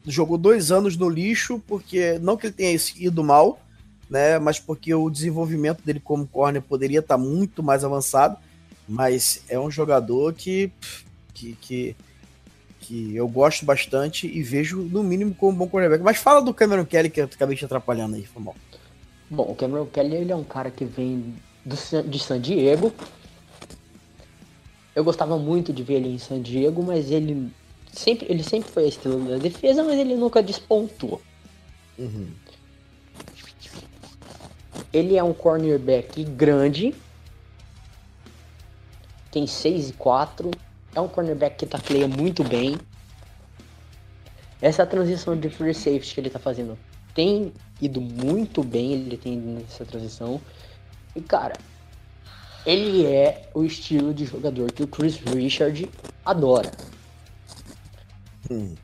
jogou 0.06 0.38
dois 0.38 0.70
anos 0.70 0.96
no 0.96 1.08
lixo, 1.08 1.62
porque 1.66 2.18
não 2.20 2.36
que 2.36 2.46
ele 2.46 2.54
tenha 2.54 2.78
ido 2.96 3.22
mal, 3.24 3.60
né? 4.08 4.38
Mas 4.38 4.58
porque 4.58 4.94
o 4.94 5.10
desenvolvimento 5.10 5.82
dele 5.82 6.00
como 6.00 6.26
corner 6.26 6.62
poderia 6.62 7.00
estar 7.00 7.18
muito 7.18 7.62
mais 7.62 7.84
avançado. 7.84 8.36
Mas 8.88 9.42
é 9.48 9.58
um 9.58 9.70
jogador 9.70 10.32
que, 10.32 10.72
que, 11.34 11.52
que 11.60 11.96
que 12.88 13.14
eu 13.14 13.28
gosto 13.28 13.66
bastante 13.66 14.26
e 14.26 14.42
vejo, 14.42 14.78
no 14.78 15.02
mínimo, 15.02 15.34
como 15.34 15.52
um 15.52 15.56
bom 15.56 15.68
cornerback. 15.68 16.02
Mas 16.02 16.16
fala 16.16 16.40
do 16.40 16.54
Cameron 16.54 16.86
Kelly, 16.86 17.10
que 17.10 17.20
eu 17.20 17.26
acabei 17.26 17.54
te 17.54 17.64
atrapalhando 17.64 18.16
aí, 18.16 18.24
foi 18.24 18.42
mal. 18.42 18.56
Bom, 19.28 19.42
o 19.42 19.54
Cameron 19.54 19.84
Kelly 19.84 20.16
ele 20.16 20.32
é 20.32 20.36
um 20.36 20.42
cara 20.42 20.70
que 20.70 20.86
vem 20.86 21.34
do, 21.62 21.76
de 22.08 22.18
San 22.18 22.40
Diego. 22.40 22.90
Eu 24.98 25.04
gostava 25.04 25.38
muito 25.38 25.72
de 25.72 25.84
ver 25.84 25.94
ele 25.94 26.08
em 26.08 26.18
San 26.18 26.42
Diego, 26.42 26.82
mas 26.82 27.08
ele 27.12 27.52
sempre, 27.92 28.26
ele 28.28 28.42
sempre 28.42 28.68
foi 28.68 28.82
a 28.82 28.88
estrela 28.88 29.24
da 29.30 29.38
defesa, 29.38 29.84
mas 29.84 29.96
ele 29.96 30.16
nunca 30.16 30.42
despontou. 30.42 31.22
Uhum. 31.96 32.26
Ele 34.92 35.16
é 35.16 35.22
um 35.22 35.32
cornerback 35.32 36.24
grande, 36.24 36.92
tem 39.30 39.46
6 39.46 39.90
e 39.90 39.92
4, 39.92 40.50
é 40.92 41.00
um 41.00 41.06
cornerback 41.06 41.58
que 41.58 41.66
tacleia 41.66 42.08
muito 42.08 42.42
bem. 42.42 42.76
Essa 44.60 44.84
transição 44.84 45.38
de 45.38 45.48
free 45.48 45.74
safety 45.74 46.12
que 46.12 46.20
ele 46.20 46.30
tá 46.30 46.40
fazendo 46.40 46.76
tem 47.14 47.52
ido 47.80 48.00
muito 48.00 48.64
bem, 48.64 48.94
ele 48.94 49.16
tem 49.16 49.34
ido 49.34 49.46
nessa 49.46 49.84
transição. 49.84 50.40
E 51.14 51.20
cara, 51.20 51.54
ele 52.68 53.06
é 53.06 53.48
o 53.54 53.64
estilo 53.64 54.12
de 54.12 54.26
jogador 54.26 54.70
que 54.70 54.82
o 54.82 54.86
Chris 54.86 55.16
Richard 55.16 55.88
adora. 56.22 56.70
Hum. 58.50 58.74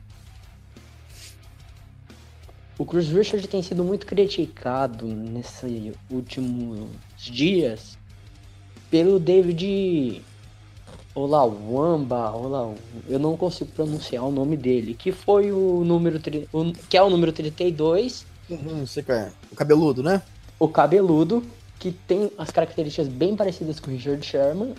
O 2.79 2.85
Chris 2.85 3.09
Richard 3.09 3.47
tem 3.47 3.61
sido 3.61 3.83
muito 3.83 4.07
criticado 4.07 5.05
nesses 5.05 5.93
últimos 6.09 6.89
dias 7.15 7.95
pelo 8.89 9.19
David 9.19 10.23
Olá, 11.13 11.45
Wamba, 11.45 12.31
olá, 12.31 12.73
eu 13.07 13.19
não 13.19 13.37
consigo 13.37 13.71
pronunciar 13.71 14.23
o 14.25 14.31
nome 14.31 14.57
dele, 14.57 14.95
que 14.95 15.11
foi 15.11 15.51
o 15.51 15.83
número, 15.85 16.19
o, 16.51 16.73
que 16.89 16.97
é 16.97 17.03
o 17.03 17.09
número 17.09 17.31
32. 17.31 18.25
Uhum, 18.49 18.85
sei 18.87 19.03
qual 19.03 19.19
é. 19.19 19.31
O 19.51 19.55
cabeludo, 19.55 20.01
né? 20.01 20.21
O 20.59 20.67
cabeludo, 20.67 21.41
que 21.85 21.91
tem 21.91 22.31
as 22.35 22.49
características 22.49 23.07
bem 23.07 23.35
parecidas 23.35 23.79
com 23.79 23.91
o 23.91 23.93
Richard 23.93 24.25
Sherman. 24.25 24.73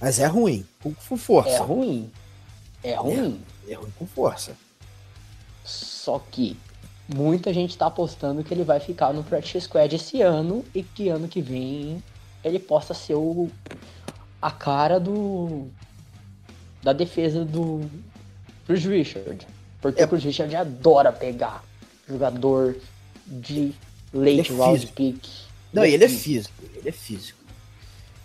Mas 0.00 0.18
é 0.18 0.24
ruim, 0.24 0.66
com 0.82 1.18
força. 1.18 1.50
É 1.50 1.58
ruim. 1.58 2.10
É 2.82 2.94
ruim. 2.94 3.42
É, 3.68 3.72
é 3.72 3.74
ruim 3.74 3.92
com 3.98 4.06
força. 4.06 4.56
Só 5.62 6.18
que 6.30 6.56
muita 7.06 7.52
gente 7.52 7.76
tá 7.76 7.88
apostando 7.88 8.42
que 8.42 8.54
ele 8.54 8.64
vai 8.64 8.80
ficar 8.80 9.12
no 9.12 9.22
Practice 9.22 9.66
Squad 9.66 9.94
esse 9.94 10.22
ano 10.22 10.64
e 10.74 10.82
que 10.82 11.10
ano 11.10 11.28
que 11.28 11.42
vem 11.42 12.02
ele 12.42 12.58
possa 12.58 12.94
ser 12.94 13.16
o 13.16 13.50
a 14.40 14.50
cara 14.50 14.98
do 14.98 15.66
da 16.82 16.94
defesa 16.94 17.44
do 17.44 17.82
Chris 18.66 18.82
Richard. 18.86 19.46
Porque 19.78 20.00
é. 20.00 20.06
o 20.06 20.08
Chris 20.08 20.24
Richard 20.24 20.56
adora 20.56 21.12
pegar 21.12 21.62
jogador 22.08 22.76
de 23.26 23.74
late 24.10 24.50
é 24.50 24.56
round 24.56 24.86
pick. 24.86 25.44
Não, 25.74 25.84
ele 25.84 26.04
é 26.04 26.08
físico. 26.08 26.54
Ele 26.74 26.88
é 26.88 26.92
físico. 26.92 27.38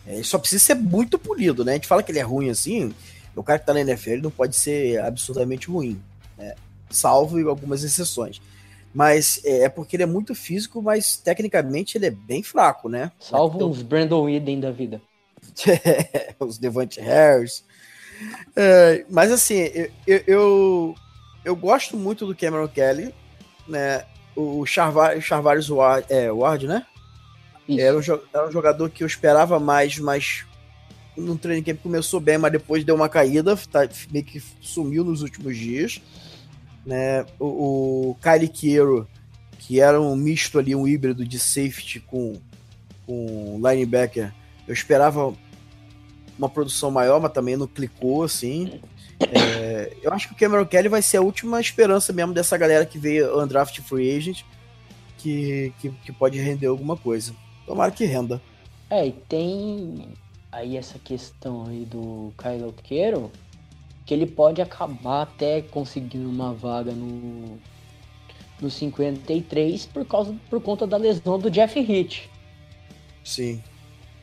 É, 0.06 0.16
ele 0.16 0.24
só 0.24 0.38
precisa 0.38 0.64
ser 0.64 0.76
muito 0.76 1.18
polido, 1.18 1.66
né? 1.66 1.74
A 1.74 1.76
gente 1.76 1.88
fala 1.88 2.04
que 2.04 2.12
ele 2.12 2.20
é 2.20 2.24
ruim 2.24 2.50
assim. 2.50 2.94
O 3.36 3.44
cara 3.44 3.60
que 3.60 3.66
tá 3.66 3.74
na 3.74 3.82
NFL 3.82 4.12
ele 4.12 4.22
não 4.22 4.32
pode 4.32 4.56
ser 4.56 5.00
absurdamente 5.02 5.68
ruim. 5.68 6.02
Né? 6.38 6.56
Salvo 6.90 7.50
algumas 7.50 7.84
exceções. 7.84 8.42
Mas 8.94 9.42
é, 9.44 9.64
é 9.64 9.70
porque 9.70 9.96
ele 9.96 10.04
é 10.04 10.08
muito 10.08 10.34
físico, 10.34 10.82
mas 10.82 11.18
tecnicamente 11.18 11.98
ele 11.98 12.08
é 12.08 12.12
bem 12.12 12.42
fraco, 12.42 12.90
né? 12.90 13.12
Salvo 13.20 13.58
então... 13.58 13.70
uns 13.70 13.82
Brandon 13.82 14.28
Eden 14.28 14.60
da 14.60 14.72
vida. 14.72 15.02
os 16.40 16.58
Devante 16.58 17.00
Harris. 17.00 17.64
É, 18.56 19.06
mas 19.10 19.32
assim, 19.32 19.56
eu, 20.06 20.24
eu, 20.28 20.96
eu, 21.46 21.56
gosto 21.56 21.96
muito 21.96 22.26
do 22.26 22.36
Cameron 22.36 22.68
Kelly, 22.68 23.14
né? 23.68 24.04
O 24.36 24.66
Charvarius 24.66 25.70
Ward, 25.70 26.06
é, 26.10 26.32
Ward, 26.32 26.68
né? 26.68 26.86
Era 27.78 27.98
um, 27.98 28.02
era 28.34 28.48
um, 28.48 28.52
jogador 28.52 28.90
que 28.90 29.04
eu 29.04 29.08
esperava 29.08 29.60
mais, 29.60 30.00
mas 30.00 30.46
no 31.16 31.38
training 31.38 31.64
camp 31.64 31.82
começou 31.82 32.20
bem, 32.20 32.38
mas 32.38 32.52
depois 32.52 32.84
deu 32.84 32.96
uma 32.96 33.10
caída, 33.10 33.56
tá, 33.56 33.88
meio 34.12 34.26
que 34.26 34.42
sumiu 34.62 35.04
nos 35.04 35.22
últimos 35.22 35.58
dias. 35.58 36.02
Né? 36.86 37.26
O, 37.38 38.12
o 38.12 38.16
Kylie 38.16 38.48
Kiero, 38.48 39.08
que 39.60 39.80
era 39.80 40.02
um 40.02 40.16
misto 40.16 40.58
ali, 40.58 40.74
um 40.74 40.88
híbrido 40.88 41.26
de 41.26 41.38
safety 41.38 42.00
com, 42.00 42.34
com 43.06 43.62
linebacker, 43.64 44.34
eu 44.68 44.74
esperava 44.74 45.34
uma 46.38 46.50
produção 46.50 46.90
maior, 46.90 47.20
mas 47.20 47.34
também 47.34 47.58
não 47.58 47.68
clicou 47.68 48.24
assim. 48.24 48.80
É, 49.20 49.94
eu 50.02 50.14
acho 50.14 50.30
que 50.30 50.34
o 50.34 50.38
Cameron 50.38 50.66
Kelly 50.66 50.88
vai 50.88 51.02
ser 51.02 51.18
a 51.18 51.22
última 51.22 51.60
esperança 51.60 52.14
mesmo 52.14 52.34
dessa 52.34 52.58
galera 52.58 52.86
que 52.86 52.98
veio 52.98 53.38
undraft 53.40 53.82
free 53.82 54.16
agent, 54.16 54.44
que, 55.18 55.74
que, 55.80 55.90
que 55.90 56.12
pode 56.14 56.40
render 56.40 56.68
alguma 56.68 56.96
coisa. 56.96 57.34
Tomara 57.70 57.92
que 57.92 58.04
renda. 58.04 58.42
É, 58.90 59.06
e 59.06 59.12
tem 59.12 60.08
aí 60.52 60.76
essa 60.76 60.98
questão 60.98 61.68
aí 61.68 61.86
do 61.86 62.34
Kylo 62.36 62.74
Queiro, 62.74 63.32
que 64.08 64.12
ele 64.12 64.26
pode 64.26 64.60
acabar 64.60 65.22
até 65.22 65.62
conseguindo 65.62 66.28
uma 66.28 66.52
vaga 66.52 66.92
no, 66.94 67.60
no 68.60 68.72
53 68.72 69.86
por, 69.86 70.04
causa, 70.04 70.36
por 70.50 70.60
conta 70.60 70.88
da 70.88 70.98
lesão 70.98 71.38
do 71.38 71.52
Jeff 71.52 71.80
Hitt. 71.80 72.28
Sim. 73.24 73.62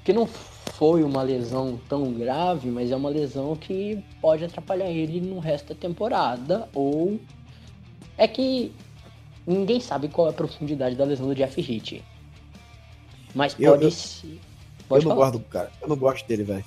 Que 0.05 0.12
não 0.12 0.26
foi 0.26 1.05
uma 1.05 1.22
lesão 1.22 1.78
tão 1.88 2.12
grave, 2.12 2.68
mas 2.68 2.90
é 2.90 2.97
uma 2.97 3.11
lesão 3.11 3.55
que 3.55 4.03
pode 4.20 4.44
atrapalhar 4.44 4.90
ele 4.90 5.20
no 5.20 5.38
resto 5.38 5.72
da 5.72 5.76
temporada. 5.76 6.68
Ou 6.74 7.20
é 8.18 8.26
que 8.26 8.72
ninguém 9.47 9.78
sabe 9.78 10.09
qual 10.09 10.26
é 10.26 10.30
a 10.30 10.32
profundidade 10.32 10.97
da 10.97 11.05
lesão 11.05 11.28
do 11.28 11.34
Jeff 11.36 11.61
Hitt. 11.61 12.03
Mas 13.37 13.53
pode 13.53 13.64
eu, 13.64 13.80
eu. 13.80 13.93
Pode 14.89 15.05
eu 15.05 15.09
não 15.11 15.16
gosto 15.16 15.32
do 15.39 15.45
cara. 15.45 15.70
Eu 15.80 15.89
não 15.89 15.97
gosto 15.97 16.26
dele, 16.26 16.43
velho. 16.43 16.64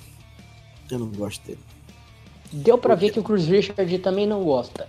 Eu 0.90 0.98
não 1.00 1.08
gosto 1.08 1.44
dele. 1.44 1.58
Deu 2.52 2.78
para 2.78 2.94
ver 2.94 3.10
que 3.10 3.18
o 3.18 3.22
Cruz 3.22 3.46
Richard 3.46 3.98
também 3.98 4.26
não 4.26 4.44
gosta. 4.44 4.86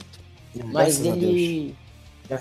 mas 0.66 1.04
ele. 1.04 1.76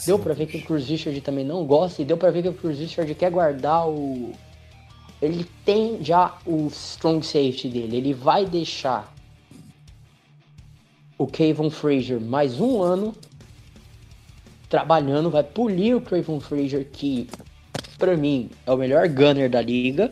Deu 0.07 0.19
para 0.19 0.35
ver 0.35 0.47
que 0.47 0.59
o 0.59 0.63
Cruz 0.63 0.87
Richard 0.87 1.21
também 1.23 1.45
não 1.45 1.65
gosta 1.65 2.03
e 2.03 2.05
deu 2.05 2.17
para 2.17 2.31
ver 2.31 2.43
que 2.43 2.49
o 2.49 2.55
Cruz 2.55 2.79
Richard 2.79 3.13
quer 3.15 3.31
guardar 3.31 3.89
o 3.89 4.33
ele 5.21 5.47
tem 5.65 6.03
já 6.03 6.39
o 6.47 6.69
strong 6.69 7.25
safety 7.25 7.69
dele. 7.69 7.97
Ele 7.97 8.15
vai 8.15 8.47
deixar 8.47 9.15
o 11.19 11.27
Kevin 11.27 11.69
Frazier 11.69 12.21
mais 12.21 12.59
um 12.59 12.81
ano 12.81 13.15
trabalhando, 14.69 15.31
vai 15.31 15.43
polir 15.43 15.97
o 15.97 16.01
Kevin 16.01 16.41
Frazier, 16.41 16.89
que 16.91 17.29
para 18.01 18.17
mim 18.17 18.51
é 18.67 18.73
o 18.73 18.77
melhor 18.77 19.07
gunner 19.09 19.49
da 19.49 19.61
liga. 19.61 20.11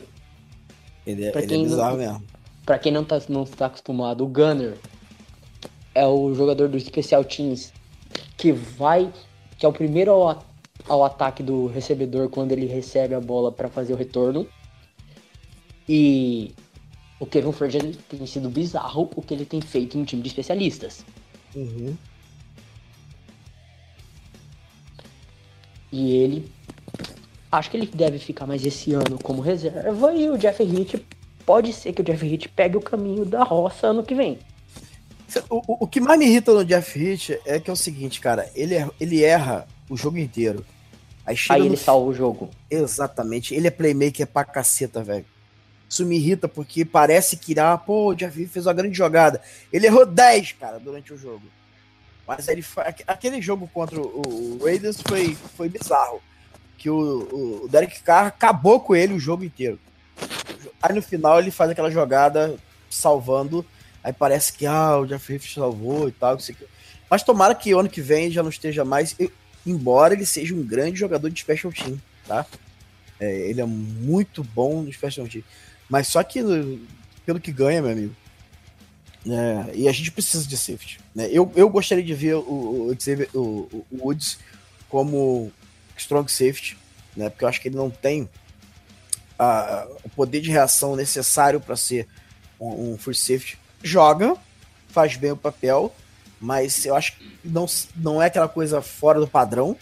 Ele 1.06 1.24
é, 1.24 1.32
pra 1.32 1.42
ele 1.42 1.52
é 1.52 1.56
quem 1.56 1.64
é 1.64 1.68
bizarro 1.68 1.96
não, 1.96 2.04
mesmo. 2.04 2.24
Pra 2.64 2.78
quem 2.78 2.92
não 2.92 3.02
tá, 3.02 3.20
não 3.28 3.44
tá 3.44 3.66
acostumado, 3.66 4.22
o 4.22 4.28
gunner 4.28 4.76
é 5.94 6.06
o 6.06 6.32
jogador 6.34 6.68
do 6.68 6.78
Special 6.78 7.24
Teams 7.24 7.72
que 8.36 8.52
vai, 8.52 9.10
que 9.58 9.66
é 9.66 9.68
o 9.68 9.72
primeiro 9.72 10.12
ao, 10.12 10.44
ao 10.86 11.04
ataque 11.04 11.42
do 11.42 11.66
recebedor 11.66 12.28
quando 12.28 12.52
ele 12.52 12.66
recebe 12.66 13.14
a 13.14 13.20
bola 13.20 13.50
para 13.50 13.68
fazer 13.68 13.94
o 13.94 13.96
retorno. 13.96 14.46
E 15.88 16.54
o 17.18 17.26
Kevin 17.26 17.52
Frazier 17.52 17.96
tem 18.08 18.26
sido 18.26 18.50
bizarro 18.50 19.10
o 19.16 19.22
que 19.22 19.32
ele 19.32 19.46
tem 19.46 19.60
feito 19.60 19.96
no 19.96 20.04
time 20.04 20.22
de 20.22 20.28
especialistas. 20.28 21.04
Uhum. 21.56 21.96
E 25.90 26.16
ele. 26.16 26.50
Acho 27.50 27.70
que 27.70 27.76
ele 27.76 27.86
deve 27.86 28.18
ficar 28.18 28.46
mais 28.46 28.64
esse 28.64 28.92
ano 28.92 29.18
como 29.22 29.40
reserva. 29.40 30.12
E 30.12 30.28
o 30.30 30.36
Jeff 30.36 30.62
Hitt. 30.62 31.04
Pode 31.46 31.72
ser 31.72 31.94
que 31.94 32.02
o 32.02 32.04
Jeff 32.04 32.26
Hitt 32.26 32.48
pegue 32.50 32.76
o 32.76 32.80
caminho 32.80 33.24
da 33.24 33.42
roça 33.42 33.86
ano 33.86 34.02
que 34.02 34.14
vem. 34.14 34.38
O, 35.48 35.84
o, 35.84 35.86
que 35.86 35.98
mais 35.98 36.18
me 36.18 36.26
irrita 36.26 36.52
no 36.52 36.64
Jeff 36.64 36.98
Hitt 36.98 37.38
é 37.46 37.58
que 37.58 37.70
é 37.70 37.72
o 37.72 37.76
seguinte, 37.76 38.20
cara. 38.20 38.50
Ele, 38.54 38.74
é, 38.74 38.88
ele 39.00 39.24
erra 39.24 39.66
o 39.88 39.96
jogo 39.96 40.18
inteiro. 40.18 40.64
Aí, 41.24 41.36
Aí 41.50 41.62
ele 41.62 41.70
no... 41.70 41.76
salva 41.76 42.06
o 42.06 42.14
jogo. 42.14 42.50
Exatamente. 42.70 43.54
Ele 43.54 43.66
é 43.66 43.70
playmaker 43.70 44.26
pra 44.26 44.44
caceta, 44.44 45.02
velho. 45.02 45.24
Isso 45.88 46.04
me 46.04 46.16
irrita 46.16 46.46
porque 46.46 46.84
parece 46.84 47.36
que, 47.38 47.58
ah, 47.58 47.78
pô, 47.78 48.10
o 48.10 48.14
Jeff 48.14 48.46
fez 48.46 48.66
uma 48.66 48.74
grande 48.74 48.96
jogada. 48.96 49.40
Ele 49.72 49.86
errou 49.86 50.04
10, 50.04 50.52
cara, 50.52 50.78
durante 50.78 51.14
o 51.14 51.18
jogo. 51.18 51.42
Mas 52.26 52.46
ele 52.46 52.62
aquele 53.06 53.40
jogo 53.40 53.66
contra 53.72 53.98
o 53.98 54.58
Raiders 54.62 55.00
foi, 55.00 55.34
foi 55.56 55.70
bizarro. 55.70 56.20
Que 56.78 56.88
o, 56.88 57.64
o 57.64 57.68
Derek 57.68 58.00
Carr 58.02 58.26
acabou 58.26 58.80
com 58.80 58.96
ele 58.96 59.12
o 59.12 59.18
jogo 59.18 59.44
inteiro. 59.44 59.78
Aí 60.80 60.94
no 60.94 61.02
final 61.02 61.38
ele 61.38 61.50
faz 61.50 61.70
aquela 61.70 61.90
jogada 61.90 62.56
salvando. 62.88 63.66
Aí 64.02 64.12
parece 64.12 64.52
que 64.52 64.64
ah, 64.64 64.96
o 64.96 65.06
Jeff 65.06 65.32
Heath 65.32 65.42
salvou 65.52 66.08
e 66.08 66.12
tal. 66.12 66.38
Mas 67.10 67.22
tomara 67.22 67.54
que 67.54 67.72
ano 67.72 67.88
que 67.88 68.00
vem 68.00 68.30
já 68.30 68.42
não 68.42 68.50
esteja 68.50 68.84
mais. 68.84 69.14
Embora 69.66 70.14
ele 70.14 70.24
seja 70.24 70.54
um 70.54 70.62
grande 70.62 70.98
jogador 70.98 71.28
de 71.28 71.40
special 71.40 71.72
team, 71.72 72.00
tá? 72.26 72.46
É, 73.20 73.50
ele 73.50 73.60
é 73.60 73.66
muito 73.66 74.44
bom 74.44 74.82
no 74.82 74.92
special 74.92 75.26
team. 75.26 75.42
Mas 75.90 76.06
só 76.06 76.22
que 76.22 76.40
pelo 77.26 77.40
que 77.40 77.52
ganha, 77.52 77.82
meu 77.82 77.90
amigo. 77.90 78.14
Né, 79.26 79.70
e 79.74 79.88
a 79.88 79.92
gente 79.92 80.10
precisa 80.10 80.46
de 80.46 80.56
safety. 80.56 81.00
Né? 81.14 81.28
Eu, 81.30 81.52
eu 81.54 81.68
gostaria 81.68 82.04
de 82.04 82.14
ver 82.14 82.36
o, 82.36 82.40
o, 82.40 82.96
o, 83.34 83.84
o 83.90 84.06
Woods 84.06 84.38
como 84.88 85.52
strong 86.00 86.30
safety, 86.30 86.76
né? 87.16 87.28
Porque 87.28 87.44
eu 87.44 87.48
acho 87.48 87.60
que 87.60 87.68
ele 87.68 87.76
não 87.76 87.90
tem 87.90 88.28
a, 89.38 89.86
o 90.04 90.08
poder 90.08 90.40
de 90.40 90.50
reação 90.50 90.96
necessário 90.96 91.60
para 91.60 91.76
ser 91.76 92.06
um, 92.58 92.92
um 92.92 92.98
free 92.98 93.14
safety. 93.14 93.58
Joga, 93.82 94.36
faz 94.88 95.16
bem 95.16 95.32
o 95.32 95.36
papel, 95.36 95.94
mas 96.40 96.84
eu 96.84 96.94
acho 96.94 97.16
que 97.16 97.38
não, 97.44 97.66
não 97.96 98.22
é 98.22 98.26
aquela 98.26 98.48
coisa 98.48 98.82
fora 98.82 99.20
do 99.20 99.28
padrão. 99.28 99.76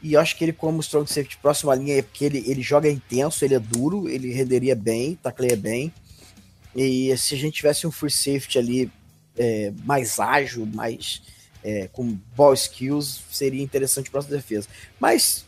E 0.00 0.12
eu 0.12 0.20
acho 0.20 0.36
que 0.36 0.44
ele, 0.44 0.52
como 0.52 0.80
strong 0.80 1.08
safety 1.08 1.38
próximo 1.38 1.70
à 1.70 1.74
linha, 1.74 1.98
é 1.98 2.02
porque 2.02 2.24
ele, 2.24 2.44
ele 2.46 2.62
joga 2.62 2.88
intenso, 2.88 3.44
ele 3.44 3.54
é 3.54 3.58
duro, 3.58 4.08
ele 4.08 4.32
renderia 4.32 4.76
bem, 4.76 5.16
tacleia 5.16 5.56
bem. 5.56 5.92
E 6.74 7.16
se 7.16 7.34
a 7.34 7.38
gente 7.38 7.54
tivesse 7.54 7.86
um 7.86 7.90
free 7.90 8.10
safety 8.10 8.58
ali 8.58 8.92
é, 9.36 9.72
mais 9.84 10.20
ágil, 10.20 10.66
mais 10.66 11.22
é, 11.62 11.88
com 11.92 12.18
ball 12.36 12.54
skills, 12.54 13.22
seria 13.30 13.62
interessante 13.62 14.10
para 14.10 14.20
nossa 14.20 14.34
defesa. 14.34 14.68
Mas 14.98 15.44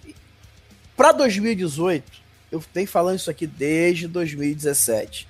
para 0.97 1.13
2018, 1.13 2.05
eu 2.53 2.63
tenho 2.73 2.87
falando 2.87 3.17
isso 3.17 3.31
aqui 3.31 3.47
desde 3.47 4.07
2017. 4.07 5.29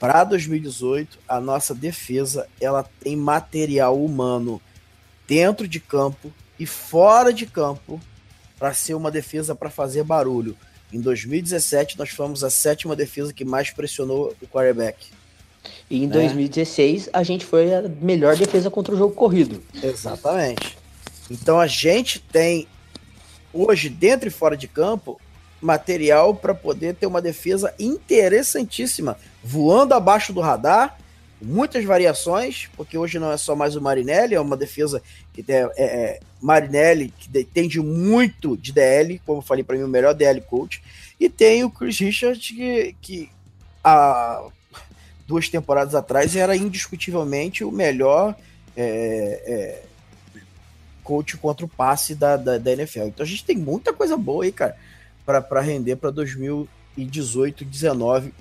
Para 0.00 0.24
2018, 0.24 1.18
a 1.28 1.40
nossa 1.40 1.74
defesa 1.74 2.48
ela 2.60 2.82
tem 3.00 3.16
material 3.16 4.02
humano 4.02 4.60
dentro 5.26 5.66
de 5.66 5.80
campo 5.80 6.32
e 6.58 6.66
fora 6.66 7.32
de 7.32 7.46
campo 7.46 8.00
para 8.58 8.72
ser 8.72 8.94
uma 8.94 9.10
defesa 9.10 9.54
para 9.54 9.70
fazer 9.70 10.02
barulho. 10.02 10.56
Em 10.92 11.00
2017, 11.00 11.98
nós 11.98 12.10
fomos 12.10 12.44
a 12.44 12.50
sétima 12.50 12.96
defesa 12.96 13.32
que 13.32 13.44
mais 13.44 13.70
pressionou 13.70 14.34
o 14.40 14.46
quarterback. 14.46 15.08
E 15.88 16.02
em 16.02 16.06
né? 16.06 16.14
2016, 16.14 17.10
a 17.12 17.22
gente 17.22 17.44
foi 17.44 17.74
a 17.74 17.82
melhor 18.00 18.36
defesa 18.36 18.70
contra 18.70 18.94
o 18.94 18.98
jogo 18.98 19.14
corrido. 19.14 19.62
Exatamente. 19.82 20.76
Então 21.30 21.60
a 21.60 21.66
gente 21.66 22.20
tem, 22.20 22.66
hoje, 23.52 23.88
dentro 23.88 24.28
e 24.28 24.30
fora 24.30 24.56
de 24.56 24.66
campo, 24.66 25.20
material 25.60 26.34
para 26.34 26.54
poder 26.54 26.94
ter 26.94 27.06
uma 27.06 27.22
defesa 27.22 27.74
interessantíssima, 27.78 29.16
voando 29.42 29.94
abaixo 29.94 30.32
do 30.32 30.40
radar 30.40 30.98
muitas 31.40 31.84
variações, 31.84 32.68
porque 32.76 32.96
hoje 32.96 33.18
não 33.18 33.30
é 33.30 33.36
só 33.36 33.54
mais 33.54 33.76
o 33.76 33.80
Marinelli, 33.80 34.34
é 34.34 34.40
uma 34.40 34.56
defesa 34.56 35.02
que 35.32 35.44
é, 35.48 35.70
é, 35.76 36.20
Marinelli, 36.40 37.12
que 37.18 37.28
depende 37.28 37.80
muito 37.80 38.56
de 38.56 38.72
DL, 38.72 39.20
como 39.24 39.38
eu 39.38 39.42
falei 39.42 39.62
para 39.62 39.76
mim, 39.76 39.82
o 39.82 39.88
melhor 39.88 40.14
DL 40.14 40.40
coach, 40.42 40.82
e 41.20 41.28
tem 41.28 41.64
o 41.64 41.70
Chris 41.70 41.98
Richard, 41.98 42.40
que, 42.40 42.96
que 43.00 43.30
há 43.84 44.46
duas 45.26 45.48
temporadas 45.48 45.94
atrás 45.94 46.36
era 46.36 46.56
indiscutivelmente 46.56 47.64
o 47.64 47.72
melhor 47.72 48.34
é, 48.76 49.42
é, 49.46 49.82
coach 51.02 51.36
contra 51.36 51.64
o 51.64 51.68
passe 51.68 52.14
da, 52.14 52.36
da, 52.36 52.58
da, 52.58 52.72
NFL. 52.72 53.04
Então 53.04 53.24
a 53.24 53.28
gente 53.28 53.44
tem 53.44 53.56
muita 53.56 53.92
coisa 53.92 54.16
boa 54.16 54.44
aí, 54.44 54.52
cara, 54.52 54.76
para 55.24 55.60
render 55.60 55.96
para 55.96 56.10
2018, 56.10 57.64
2019, 57.64 58.32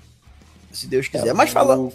se 0.71 0.88
Deus 0.88 1.07
quiser. 1.07 1.29
É, 1.29 1.33
Mas 1.33 1.51
fala. 1.51 1.77
O, 1.77 1.93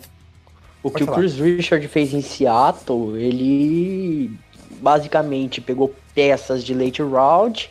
o 0.83 0.91
que 0.91 1.05
falar. 1.05 1.17
o 1.17 1.21
Chris 1.21 1.35
Richard 1.39 1.87
fez 1.89 2.15
em 2.15 2.23
Seattle, 2.23 3.21
ele 3.21 4.37
basicamente 4.81 5.61
pegou 5.61 5.95
peças 6.15 6.65
de 6.65 6.75
late 6.75 7.03
round. 7.03 7.71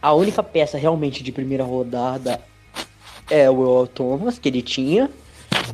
A 0.00 0.14
única 0.14 0.42
peça 0.42 0.78
realmente 0.78 1.22
de 1.22 1.32
primeira 1.32 1.64
rodada 1.64 2.40
é 3.28 3.50
o 3.50 3.54
Will 3.54 3.86
Thomas, 3.88 4.38
que 4.38 4.48
ele 4.48 4.62
tinha. 4.62 5.10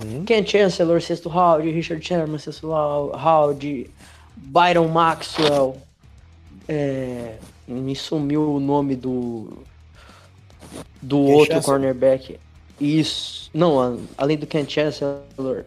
Uhum. 0.03 0.25
Ken 0.25 0.45
Chancellor, 0.47 1.01
sexto 1.01 1.29
round. 1.29 1.71
Richard 1.71 2.05
Sherman, 2.05 2.39
sexto 2.39 2.71
round. 2.71 3.91
Byron 4.37 4.89
Maxwell. 4.89 5.77
É, 6.69 7.37
me 7.67 7.95
sumiu 7.95 8.55
o 8.55 8.61
nome 8.61 8.97
do. 8.97 9.59
Do 11.01 11.17
Ken 11.17 11.33
outro 11.33 11.55
Chancellor. 11.55 11.79
cornerback. 11.79 12.39
Isso. 12.81 13.51
Não, 13.55 14.01
além 14.19 14.37
do 14.37 14.47
Ken 14.47 14.67
Chancellor, 14.69 15.65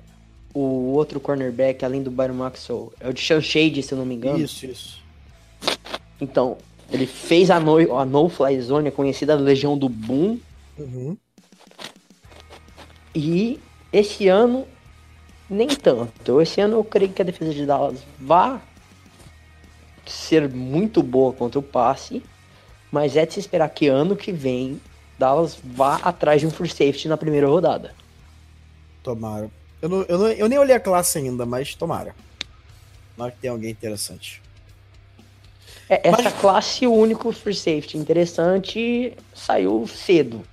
o 0.53 0.93
outro 0.93 1.19
cornerback, 1.19 1.85
além 1.85 2.03
do 2.03 2.11
Byron 2.11 2.33
Maxwell, 2.33 2.91
é 2.99 3.07
o 3.07 3.13
de 3.13 3.21
Sean 3.21 3.39
Shade, 3.41 3.81
se 3.81 3.93
eu 3.93 3.97
não 3.97 4.05
me 4.05 4.15
engano. 4.15 4.39
Isso, 4.39 4.65
isso. 4.65 5.01
Então, 6.19 6.57
ele 6.91 7.05
fez 7.05 7.51
a 7.51 7.59
No, 7.59 7.97
a 7.97 8.05
no 8.05 8.27
Fly 8.27 8.59
Zone, 8.61 8.91
conhecida 8.91 9.35
Legião 9.35 9.77
do 9.77 9.87
Boom. 9.87 10.39
Uhum. 10.77 11.15
E 13.15 13.59
esse 13.91 14.27
ano, 14.27 14.67
nem 15.49 15.67
tanto. 15.67 16.41
Esse 16.41 16.61
ano 16.61 16.77
eu 16.77 16.83
creio 16.83 17.11
que 17.11 17.21
a 17.21 17.25
defesa 17.25 17.53
de 17.53 17.65
Dallas 17.65 17.99
vai 18.19 18.59
ser 20.05 20.49
muito 20.49 21.03
boa 21.03 21.33
contra 21.33 21.59
o 21.59 21.63
passe, 21.63 22.23
mas 22.91 23.15
é 23.15 23.25
de 23.25 23.33
se 23.33 23.39
esperar 23.39 23.69
que 23.69 23.87
ano 23.87 24.15
que 24.15 24.31
vem 24.31 24.79
Dallas 25.17 25.57
vá 25.63 25.95
atrás 25.97 26.41
de 26.41 26.47
um 26.47 26.51
free 26.51 26.69
safety 26.69 27.07
na 27.07 27.17
primeira 27.17 27.47
rodada. 27.47 27.93
Tomara. 29.01 29.49
Eu, 29.81 29.89
não, 29.89 30.01
eu, 30.03 30.17
não, 30.17 30.27
eu 30.27 30.49
nem 30.49 30.59
olhei 30.59 30.75
a 30.75 30.79
classe 30.79 31.17
ainda, 31.17 31.45
mas 31.45 31.75
tomara. 31.75 32.15
Tomara 33.15 33.31
que 33.31 33.39
tem 33.39 33.49
alguém 33.49 33.71
interessante. 33.71 34.41
É, 35.89 36.09
essa 36.09 36.23
mas... 36.23 36.33
classe, 36.39 36.85
o 36.85 36.93
único 36.93 37.31
free 37.31 37.55
safety 37.55 37.97
interessante 37.97 39.13
saiu 39.33 39.87
cedo. 39.87 40.43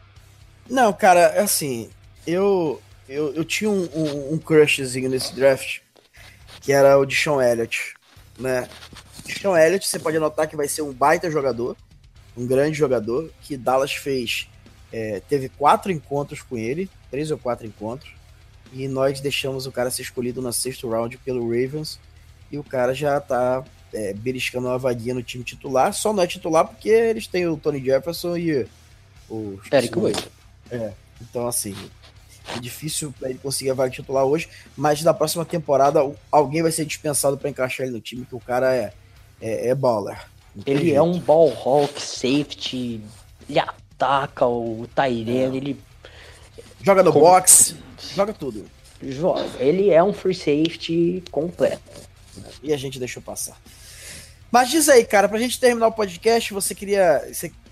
Não, 0.69 0.93
cara, 0.93 1.21
é 1.21 1.41
assim, 1.41 1.91
eu, 2.27 2.81
eu, 3.09 3.35
eu 3.35 3.45
tinha 3.45 3.71
um, 3.71 3.89
um, 3.95 4.35
um 4.35 4.39
crushzinho 4.39 5.09
nesse 5.09 5.35
draft, 5.35 5.81
que 6.61 6.73
era 6.73 6.99
o 6.99 7.05
de 7.05 7.15
Sean 7.15 7.43
Elliott, 7.43 7.95
né? 8.39 8.69
Sean 9.27 9.59
Elliott, 9.59 9.87
você 9.87 9.99
pode 9.99 10.17
anotar 10.17 10.49
que 10.49 10.57
vai 10.57 10.69
ser 10.69 10.83
um 10.83 10.93
baita 10.93 11.31
jogador, 11.31 11.77
um 12.37 12.47
grande 12.47 12.77
jogador, 12.77 13.31
que 13.43 13.57
Dallas 13.57 13.93
fez, 13.93 14.49
é, 14.93 15.21
teve 15.29 15.49
quatro 15.49 15.93
encontros 15.93 16.43
com 16.43 16.57
ele, 16.57 16.91
três 17.11 17.31
ou 17.31 17.39
quatro 17.39 17.67
encontros, 17.67 18.13
e 18.73 18.89
nós 18.89 19.21
deixamos 19.21 19.67
o 19.67 19.73
cara 19.73 19.91
ser 19.91 20.03
escolhido 20.03 20.43
na 20.43 20.53
sexto 20.53 20.89
round 20.89 21.17
pelo 21.19 21.49
Ravens, 21.49 22.01
e 22.51 22.59
o 22.59 22.65
cara 22.65 22.95
já 22.95 23.21
tá 23.21 23.65
é, 23.93 24.13
beliscando 24.13 24.67
uma 24.67 24.79
vaguinha 24.79 25.15
no 25.15 25.23
time 25.23 25.45
titular, 25.45 25.93
só 25.93 26.13
não 26.13 26.23
é 26.23 26.27
titular 26.27 26.67
porque 26.67 26.89
eles 26.89 27.27
têm 27.27 27.47
o 27.47 27.57
Tony 27.57 27.83
Jefferson 27.83 28.37
e 28.37 28.67
o... 29.29 29.59
Eric 29.73 29.99
Wade. 29.99 30.29
É, 30.71 30.93
então 31.21 31.47
assim, 31.47 31.77
é 32.49 32.59
difícil 32.59 33.15
para 33.19 33.31
ele 33.31 33.39
conseguir 33.39 33.71
a 33.71 33.75
vaga 33.75 33.91
titular 33.91 34.25
hoje, 34.25 34.49
mas 34.77 35.03
na 35.03 35.15
próxima 35.15 35.45
temporada 35.45 36.01
alguém 36.31 36.63
vai 36.63 36.71
ser 36.71 36.85
dispensado 36.85 37.37
para 37.39 37.49
encaixar 37.49 37.87
ele 37.87 37.95
no 37.95 38.01
time, 38.01 38.27
que 38.27 38.35
o 38.35 38.41
cara 38.41 38.75
é, 38.75 38.93
é, 39.41 39.69
é 39.69 39.75
baller. 39.75 40.21
Ele 40.67 40.85
jeito. 40.85 40.97
é 40.97 41.03
um 41.03 41.19
ball 41.19 41.53
hawk, 41.53 42.01
safety, 42.01 43.01
ele 43.49 43.59
ataca 43.59 44.47
o 44.47 44.87
Tyrene, 44.95 45.57
é. 45.57 45.57
ele... 45.57 45.81
Joga 46.83 47.03
no 47.03 47.13
Com... 47.13 47.21
box, 47.21 47.75
joga 48.15 48.33
tudo. 48.33 48.67
Joga. 49.03 49.45
Ele 49.59 49.91
é 49.91 50.03
um 50.03 50.13
free 50.13 50.35
safety 50.35 51.23
completo. 51.31 52.05
E 52.63 52.73
a 52.73 52.77
gente 52.77 52.99
deixou 52.99 53.23
passar. 53.23 53.57
Mas 54.51 54.71
diz 54.71 54.89
aí, 54.89 55.05
cara, 55.05 55.29
pra 55.29 55.39
gente 55.39 55.59
terminar 55.59 55.89
o 55.89 55.93
podcast, 55.93 56.53
você 56.53 56.75
queria 56.75 57.27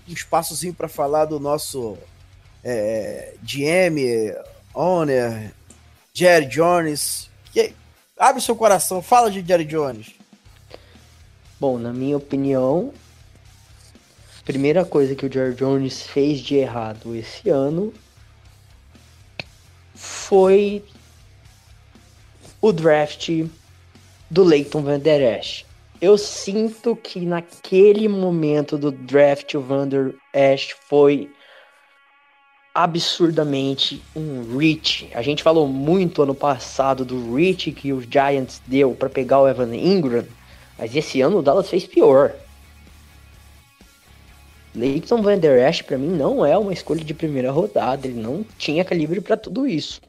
um 0.07 0.13
espaçozinho 0.13 0.73
para 0.73 0.87
falar 0.87 1.25
do 1.25 1.39
nosso 1.39 1.97
é, 2.63 3.35
GM, 3.41 4.33
Owner, 4.73 5.53
Jerry 6.13 6.45
Jones. 6.47 7.29
Que, 7.51 7.73
abre 8.17 8.41
seu 8.41 8.55
coração, 8.55 9.01
fala 9.01 9.29
de 9.29 9.45
Jerry 9.45 9.65
Jones. 9.65 10.11
Bom, 11.59 11.77
na 11.77 11.93
minha 11.93 12.17
opinião, 12.17 12.93
a 14.39 14.43
primeira 14.43 14.83
coisa 14.83 15.15
que 15.15 15.25
o 15.25 15.31
Jerry 15.31 15.55
Jones 15.55 16.03
fez 16.03 16.39
de 16.39 16.55
errado 16.55 17.15
esse 17.15 17.49
ano 17.49 17.93
foi 19.95 20.83
o 22.59 22.71
draft 22.71 23.29
do 24.29 24.43
Leighton 24.43 24.81
Van 24.81 24.99
Der 24.99 25.39
Esch. 25.39 25.65
Eu 26.01 26.17
sinto 26.17 26.95
que 26.95 27.21
naquele 27.21 28.09
momento 28.09 28.77
do 28.77 28.91
draft 28.91 29.53
o 29.53 29.61
Van 29.61 29.87
Der 29.87 30.13
Esch 30.33 30.73
foi 30.89 31.31
absurdamente 32.73 34.01
um 34.15 34.57
reach. 34.57 35.09
A 35.13 35.21
gente 35.21 35.43
falou 35.43 35.67
muito 35.67 36.21
ano 36.23 36.33
passado 36.33 37.05
do 37.05 37.35
reach 37.35 37.71
que 37.71 37.93
os 37.93 38.05
Giants 38.05 38.61
deu 38.65 38.95
para 38.95 39.09
pegar 39.09 39.41
o 39.41 39.47
Evan 39.47 39.75
Ingram, 39.75 40.25
mas 40.77 40.95
esse 40.95 41.21
ano 41.21 41.37
o 41.37 41.41
Dallas 41.41 41.69
fez 41.69 41.85
pior. 41.85 42.33
Leighton 44.73 45.21
Van 45.21 45.37
Der 45.37 45.69
Esch 45.69 45.83
para 45.83 45.99
mim 45.99 46.09
não 46.09 46.43
é 46.43 46.57
uma 46.57 46.73
escolha 46.73 47.03
de 47.03 47.13
primeira 47.13 47.51
rodada, 47.51 48.07
ele 48.07 48.19
não 48.19 48.43
tinha 48.57 48.83
calibre 48.83 49.21
para 49.21 49.37
tudo 49.37 49.67
isso. 49.67 50.01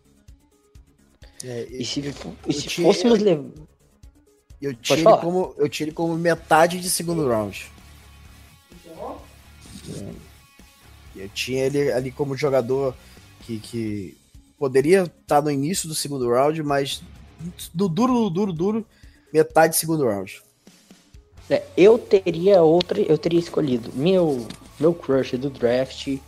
É, 1.45 1.67
e, 1.71 1.85
se, 1.85 2.01
e 2.49 2.53
se 2.55 2.63
tinha, 2.63 2.87
fôssemos 2.87 3.19
levar 3.19 3.45
eu 4.65 4.75
tiro 4.75 5.19
como 5.19 5.55
eu 5.59 5.69
tiro 5.69 5.93
como 5.93 6.17
metade 6.17 6.81
de 6.81 6.89
segundo 6.89 7.29
round. 7.29 7.71
Eu 11.17 11.29
tinha 11.29 11.65
ele 11.65 11.93
ali 11.93 12.11
como 12.11 12.37
jogador 12.37 12.95
que, 13.41 13.59
que 13.59 14.17
poderia 14.59 15.03
estar 15.03 15.43
no 15.43 15.51
início 15.51 15.89
do 15.89 15.95
segundo 15.95 16.29
round, 16.29 16.63
mas 16.63 17.03
do 17.73 17.89
duro, 17.89 18.31
duro, 18.31 18.53
duro, 18.53 18.87
metade 19.33 19.75
de 19.75 19.81
segundo 19.81 20.05
round. 20.05 20.43
É, 21.51 21.63
eu 21.77 21.99
teria 21.99 22.63
outra, 22.63 23.01
eu 23.01 23.19
teria 23.19 23.39
escolhido 23.39 23.91
meu 23.95 24.47
meu 24.79 24.95
crush 24.95 25.37
do 25.37 25.51
draft. 25.51 26.19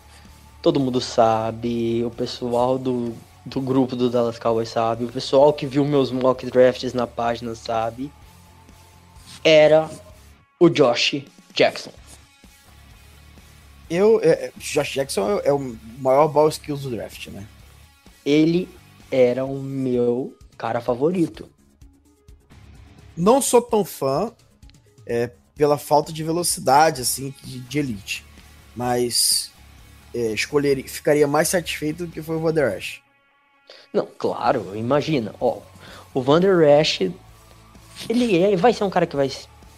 Todo 0.62 0.80
mundo 0.80 1.00
sabe, 1.00 2.04
o 2.04 2.10
pessoal 2.10 2.78
do, 2.78 3.14
do 3.44 3.60
grupo 3.60 3.94
do 3.94 4.10
Dallas 4.10 4.38
Cowboys 4.38 4.68
sabe, 4.68 5.04
o 5.04 5.12
pessoal 5.12 5.52
que 5.52 5.66
viu 5.66 5.84
meus 5.84 6.10
mock 6.10 6.44
drafts 6.46 6.92
na 6.92 7.06
página 7.06 7.54
sabe. 7.54 8.10
Era 9.44 9.88
o 10.58 10.68
Josh 10.68 11.22
Jackson. 11.54 11.92
Eu, 13.88 14.20
é, 14.20 14.28
é, 14.28 14.52
Josh 14.56 14.92
Jackson 14.92 15.38
é, 15.38 15.48
é, 15.48 15.52
o 15.52 15.76
maior 15.98 16.28
ball 16.28 16.48
skills 16.48 16.82
do 16.82 16.90
draft, 16.90 17.28
né? 17.28 17.46
Ele 18.24 18.68
era 19.10 19.44
o 19.44 19.62
meu 19.62 20.36
cara 20.58 20.80
favorito. 20.80 21.48
Não 23.16 23.40
sou 23.40 23.62
tão 23.62 23.84
fã 23.84 24.32
é, 25.06 25.30
pela 25.56 25.78
falta 25.78 26.12
de 26.12 26.24
velocidade, 26.24 27.02
assim, 27.02 27.32
de, 27.42 27.60
de 27.60 27.78
elite. 27.78 28.24
Mas 28.74 29.52
é, 30.14 30.32
escolheria, 30.32 30.86
ficaria 30.88 31.26
mais 31.26 31.48
satisfeito 31.48 32.06
do 32.06 32.12
que 32.12 32.22
foi 32.22 32.36
o 32.36 32.40
Van 32.40 32.52
Der 32.52 32.76
Esch. 32.76 33.00
Não, 33.92 34.06
claro, 34.18 34.76
imagina. 34.76 35.34
Ó, 35.40 35.60
o 36.12 36.20
Van 36.20 36.40
Der 36.40 36.80
Esch, 36.80 37.12
ele 38.08 38.38
é, 38.38 38.56
vai 38.56 38.72
ser 38.72 38.84
um 38.84 38.90
cara 38.90 39.06
que 39.06 39.16
vai 39.16 39.30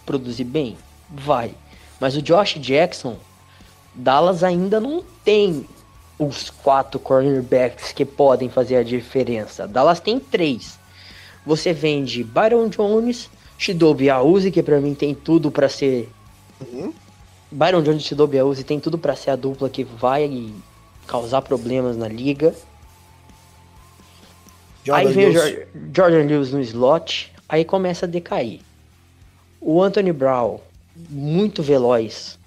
produzir 0.05 0.43
bem? 0.43 0.77
Vai. 1.09 1.53
Mas 1.99 2.15
o 2.15 2.21
Josh 2.21 2.55
Jackson, 2.59 3.17
Dallas 3.99 4.45
ainda 4.45 4.79
não 4.79 5.03
tem 5.25 5.65
os 6.17 6.49
quatro 6.49 6.97
cornerbacks 6.99 7.91
que 7.91 8.05
podem 8.05 8.49
fazer 8.49 8.77
a 8.77 8.83
diferença. 8.83 9.67
Dallas 9.67 9.99
tem 9.99 10.19
três. 10.19 10.79
Você 11.45 11.73
vende 11.73 12.23
Byron 12.23 12.69
Jones, 12.69 13.29
Shidobi 13.57 14.09
Auzi, 14.09 14.51
que 14.51 14.63
para 14.63 14.79
mim 14.79 14.95
tem 14.95 15.13
tudo 15.13 15.51
para 15.51 15.67
ser. 15.67 16.09
Uhum. 16.61 16.93
Byron 17.51 17.81
Jones 17.81 18.03
e 18.03 18.05
Shidobi 18.05 18.39
Auzi 18.39 18.63
tem 18.63 18.79
tudo 18.79 18.97
para 18.97 19.17
ser 19.17 19.31
a 19.31 19.35
dupla 19.35 19.69
que 19.69 19.83
vai 19.83 20.49
causar 21.05 21.41
problemas 21.41 21.97
na 21.97 22.07
liga. 22.07 22.55
Jordan 24.85 25.09
aí 25.09 25.13
vem 25.13 25.29
Lewis. 25.29 25.67
o 25.75 25.79
Jordan 25.93 26.23
Lewis 26.23 26.51
no 26.51 26.61
slot, 26.61 27.33
aí 27.49 27.65
começa 27.65 28.05
a 28.05 28.09
decair. 28.09 28.61
O 29.59 29.83
Anthony 29.83 30.13
Brown, 30.13 30.59
muito 31.09 31.61
veloz, 31.61 32.38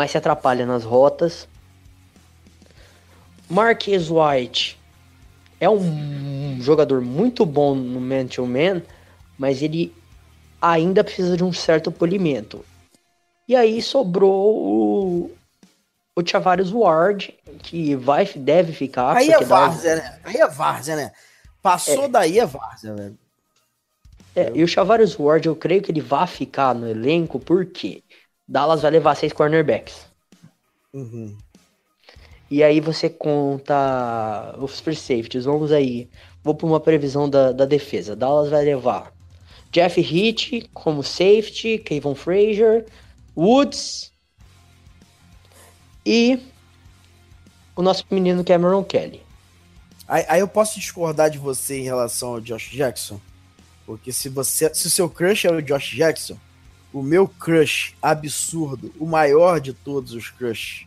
mas 0.00 0.12
se 0.12 0.16
atrapalha 0.16 0.64
nas 0.64 0.82
rotas. 0.82 1.46
Marquez 3.50 4.08
White 4.10 4.80
é 5.60 5.68
um 5.68 6.56
jogador 6.62 7.02
muito 7.02 7.44
bom 7.44 7.74
no 7.74 8.00
man-to-man, 8.00 8.80
mas 9.36 9.60
ele 9.60 9.94
ainda 10.58 11.04
precisa 11.04 11.36
de 11.36 11.44
um 11.44 11.52
certo 11.52 11.92
polimento. 11.92 12.64
E 13.46 13.54
aí 13.54 13.82
sobrou 13.82 14.56
o, 14.56 15.30
o 16.16 16.26
Chavarius 16.26 16.72
Ward, 16.72 17.38
que 17.58 17.94
vai, 17.94 18.24
deve 18.24 18.72
ficar. 18.72 19.14
Aí 19.14 19.30
é 19.30 19.44
Várzea, 19.44 19.96
dá... 19.96 20.02
né? 20.02 20.18
Aí 20.24 20.36
é 20.36 20.48
Várzea, 20.48 20.96
né? 20.96 21.12
Passou 21.60 22.04
é. 22.04 22.08
daí 22.08 22.38
é 22.38 22.46
Várzea, 22.46 22.94
velho. 22.94 23.18
É, 24.34 24.50
e 24.54 24.64
o 24.64 24.68
Chavarius 24.68 25.18
Ward, 25.18 25.46
eu 25.46 25.54
creio 25.54 25.82
que 25.82 25.92
ele 25.92 26.00
vai 26.00 26.26
ficar 26.26 26.74
no 26.74 26.88
elenco, 26.88 27.38
porque 27.38 28.02
Dallas 28.50 28.82
vai 28.82 28.90
levar 28.90 29.14
seis 29.14 29.32
cornerbacks. 29.32 30.06
Uhum. 30.92 31.38
E 32.50 32.64
aí 32.64 32.80
você 32.80 33.08
conta 33.08 34.56
os 34.58 34.80
free 34.80 34.96
safeties. 34.96 35.44
Vamos 35.44 35.70
aí. 35.70 36.10
Vou 36.42 36.52
para 36.52 36.66
uma 36.66 36.80
previsão 36.80 37.30
da, 37.30 37.52
da 37.52 37.64
defesa. 37.64 38.16
Dallas 38.16 38.50
vai 38.50 38.64
levar 38.64 39.12
Jeff 39.70 40.00
Hitch 40.00 40.68
como 40.74 41.04
safety, 41.04 41.78
Kevin 41.78 42.16
Frazier, 42.16 42.86
Woods 43.36 44.10
e 46.04 46.40
o 47.76 47.82
nosso 47.82 48.04
menino 48.10 48.44
Cameron 48.44 48.82
Kelly. 48.82 49.22
Aí, 50.08 50.24
aí, 50.26 50.40
eu 50.40 50.48
posso 50.48 50.80
discordar 50.80 51.30
de 51.30 51.38
você 51.38 51.78
em 51.78 51.84
relação 51.84 52.30
ao 52.30 52.40
Josh 52.40 52.70
Jackson, 52.72 53.20
porque 53.86 54.10
se 54.12 54.28
você, 54.28 54.74
se 54.74 54.88
o 54.88 54.90
seu 54.90 55.08
crush 55.08 55.44
é 55.44 55.52
o 55.52 55.62
Josh 55.62 55.94
Jackson, 55.94 56.36
o 56.92 57.02
meu 57.02 57.28
crush 57.28 57.94
absurdo, 58.02 58.92
o 58.98 59.06
maior 59.06 59.60
de 59.60 59.72
todos 59.72 60.12
os 60.12 60.28
crush 60.30 60.86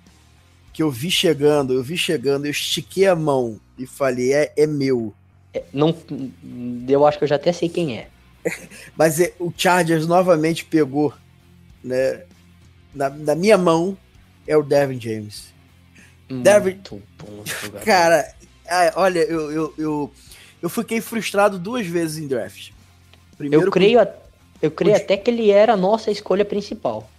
que 0.73 0.81
eu 0.81 0.89
vi 0.89 1.11
chegando, 1.11 1.73
eu 1.73 1.83
vi 1.83 1.95
chegando, 1.95 2.45
eu 2.45 2.51
estiquei 2.51 3.05
a 3.05 3.15
mão 3.15 3.59
e 3.77 3.85
falei 3.85 4.33
é, 4.33 4.51
é 4.57 4.65
meu. 4.65 5.13
É, 5.53 5.63
não, 5.71 5.95
eu 6.87 7.05
acho 7.05 7.19
que 7.19 7.23
eu 7.23 7.27
já 7.27 7.35
até 7.35 7.53
sei 7.53 7.69
quem 7.69 7.97
é. 7.97 8.09
Mas 8.97 9.19
é, 9.19 9.33
o 9.39 9.53
Chargers 9.55 10.07
novamente 10.07 10.65
pegou, 10.65 11.13
né? 11.83 12.23
Na, 12.93 13.09
na 13.09 13.35
minha 13.35 13.57
mão 13.57 13.97
é 14.47 14.57
o 14.57 14.63
Devin 14.63 14.99
James. 14.99 15.53
Muito 16.29 16.43
Devin, 16.43 16.79
bom 17.19 17.43
cara, 17.85 18.33
olha, 18.95 19.19
eu, 19.19 19.51
eu, 19.51 19.73
eu, 19.77 20.13
eu, 20.61 20.69
fiquei 20.69 21.01
frustrado 21.01 21.59
duas 21.59 21.85
vezes 21.85 22.17
em 22.17 22.27
draft. 22.27 22.71
Primeiro 23.37 23.65
eu 23.65 23.71
creio, 23.71 24.03
com... 24.05 24.22
eu 24.63 24.71
creio 24.71 24.95
até 24.95 25.17
que 25.17 25.29
ele 25.29 25.51
era 25.51 25.73
a 25.73 25.77
nossa 25.77 26.09
escolha 26.09 26.45
principal. 26.45 27.09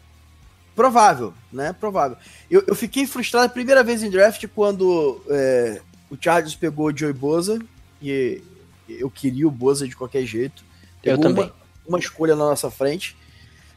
Provável, 0.74 1.34
né? 1.52 1.74
Provável. 1.74 2.16
Eu, 2.50 2.64
eu 2.66 2.74
fiquei 2.74 3.06
frustrado 3.06 3.44
a 3.44 3.50
primeira 3.50 3.84
vez 3.84 4.02
em 4.02 4.08
draft 4.08 4.46
quando 4.54 5.22
é, 5.28 5.82
o 6.10 6.16
Chargers 6.18 6.54
pegou 6.54 6.86
o 6.86 6.96
Joey 6.96 7.12
Boza 7.12 7.60
e 8.00 8.42
eu 8.88 9.10
queria 9.10 9.46
o 9.46 9.50
Boza 9.50 9.86
de 9.86 9.94
qualquer 9.94 10.24
jeito. 10.24 10.64
Pegou 11.02 11.18
eu 11.18 11.28
também. 11.28 11.44
Uma, 11.44 11.54
uma 11.86 11.98
escolha 11.98 12.34
na 12.34 12.46
nossa 12.46 12.70
frente. 12.70 13.14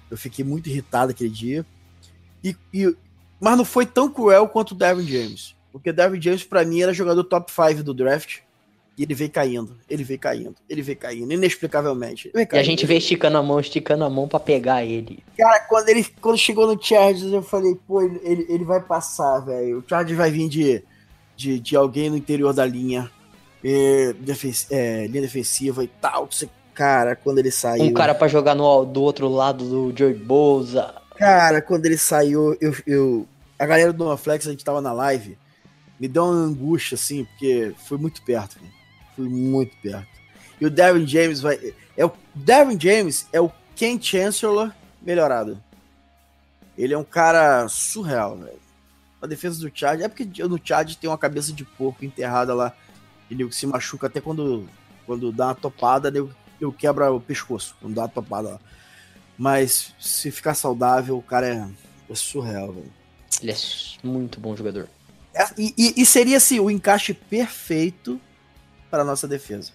Eu 0.09 0.17
fiquei 0.17 0.45
muito 0.45 0.69
irritado 0.69 1.11
aquele 1.11 1.29
dia. 1.29 1.65
E, 2.41 2.55
e, 2.73 2.95
mas 3.37 3.57
não 3.57 3.65
foi 3.65 3.85
tão 3.85 4.09
cruel 4.09 4.47
quanto 4.47 4.71
o 4.71 4.75
Devin 4.75 5.05
James. 5.05 5.55
Porque 5.73 5.89
o 5.89 5.93
Devin 5.93 6.21
James, 6.21 6.45
para 6.45 6.63
mim, 6.63 6.81
era 6.81 6.93
jogador 6.93 7.25
top 7.25 7.51
5 7.51 7.83
do 7.83 7.93
draft. 7.93 8.37
E 8.97 9.03
ele 9.03 9.13
veio 9.13 9.29
caindo, 9.29 9.77
ele 9.87 10.03
veio 10.03 10.19
caindo, 10.19 10.55
ele 10.67 10.81
veio 10.81 10.97
caindo, 10.97 11.31
inexplicavelmente. 11.31 12.29
Caindo, 12.29 12.55
e 12.55 12.57
a 12.57 12.63
gente 12.63 12.83
veio 12.83 12.97
esticando 12.97 13.37
a 13.37 13.43
mão, 13.43 13.59
esticando 13.59 14.03
a 14.03 14.09
mão 14.09 14.27
para 14.27 14.39
pegar 14.39 14.83
ele. 14.83 15.23
Cara, 15.37 15.59
quando 15.69 15.89
ele 15.89 16.03
quando 16.19 16.35
chegou 16.35 16.65
no 16.65 16.83
Chargers, 16.83 17.31
eu 17.31 17.43
falei, 17.43 17.77
pô, 17.87 18.01
ele, 18.01 18.47
ele 18.49 18.65
vai 18.65 18.81
passar, 18.81 19.41
velho. 19.41 19.79
O 19.79 19.83
Chargers 19.87 20.17
vai 20.17 20.31
vir 20.31 20.49
de, 20.49 20.83
de, 21.35 21.59
de 21.59 21.75
alguém 21.75 22.09
no 22.09 22.17
interior 22.17 22.51
da 22.53 22.65
linha, 22.65 23.11
é, 23.63 24.15
é, 24.71 25.05
linha 25.05 25.21
defensiva 25.21 25.83
e 25.83 25.87
tal. 25.87 26.27
Cara, 26.73 27.15
quando 27.15 27.37
ele 27.37 27.51
saiu. 27.51 27.83
Um 27.83 27.93
cara 27.93 28.15
para 28.15 28.27
jogar 28.27 28.55
no, 28.55 28.83
do 28.83 29.03
outro 29.03 29.27
lado 29.27 29.63
do 29.63 29.95
Joey 29.95 30.15
Boza. 30.15 30.95
Cara, 31.15 31.61
quando 31.61 31.85
ele 31.85 31.99
saiu, 31.99 32.57
eu, 32.59 32.75
eu. 32.87 33.27
A 33.59 33.65
galera 33.67 33.93
do 33.93 34.05
NoFlex, 34.05 34.47
a 34.47 34.51
gente 34.51 34.65
tava 34.65 34.81
na 34.81 34.91
live, 34.91 35.37
me 35.99 36.07
deu 36.07 36.23
uma 36.23 36.33
angústia, 36.33 36.95
assim, 36.95 37.25
porque 37.25 37.73
foi 37.87 37.99
muito 37.99 38.23
perto, 38.23 38.57
né? 38.61 38.69
Foi 39.17 39.27
muito 39.27 39.75
perto. 39.77 40.07
E 40.61 40.65
o 40.65 40.71
Darren 40.71 41.05
James 41.05 41.41
vai. 41.41 41.73
É 41.97 42.05
o 42.05 42.13
Darren 42.33 42.79
James 42.79 43.27
é 43.33 43.41
o 43.41 43.51
Ken 43.75 43.99
Chancellor 44.01 44.71
melhorado. 45.01 45.61
Ele 46.77 46.93
é 46.93 46.97
um 46.97 47.03
cara 47.03 47.67
surreal, 47.67 48.37
velho. 48.37 48.59
A 49.19 49.25
defesa 49.25 49.59
do 49.59 49.71
Chad 49.73 49.99
é 50.01 50.07
porque 50.07 50.43
no 50.43 50.59
Chad 50.63 50.93
tem 50.95 51.09
uma 51.09 51.17
cabeça 51.17 51.51
de 51.51 51.65
porco 51.65 52.05
enterrada 52.05 52.53
lá. 52.53 52.73
Ele 53.29 53.51
se 53.51 53.65
machuca 53.65 54.05
até 54.05 54.21
quando, 54.21 54.69
quando 55.05 55.31
dá 55.31 55.47
uma 55.47 55.55
topada, 55.55 56.07
ele, 56.07 56.29
ele 56.61 56.71
quebra 56.71 57.11
o 57.11 57.19
pescoço 57.19 57.75
quando 57.81 57.95
dá 57.95 58.03
uma 58.03 58.09
topada 58.09 58.49
lá. 58.49 58.59
Mas 59.35 59.93
se 59.99 60.29
ficar 60.29 60.53
saudável, 60.53 61.17
o 61.17 61.21
cara 61.21 61.47
é, 61.47 61.67
é 62.09 62.15
surreal, 62.15 62.71
velho. 62.71 62.93
Ele 63.41 63.51
é 63.51 63.55
muito 64.03 64.39
bom 64.39 64.55
jogador. 64.55 64.87
É, 65.33 65.45
e, 65.57 65.93
e, 65.97 66.05
seria 66.05 66.37
assim, 66.37 66.59
o 66.59 66.69
encaixe 66.69 67.13
perfeito 67.13 68.19
para 68.89 69.03
nossa 69.03 69.27
defesa. 69.27 69.71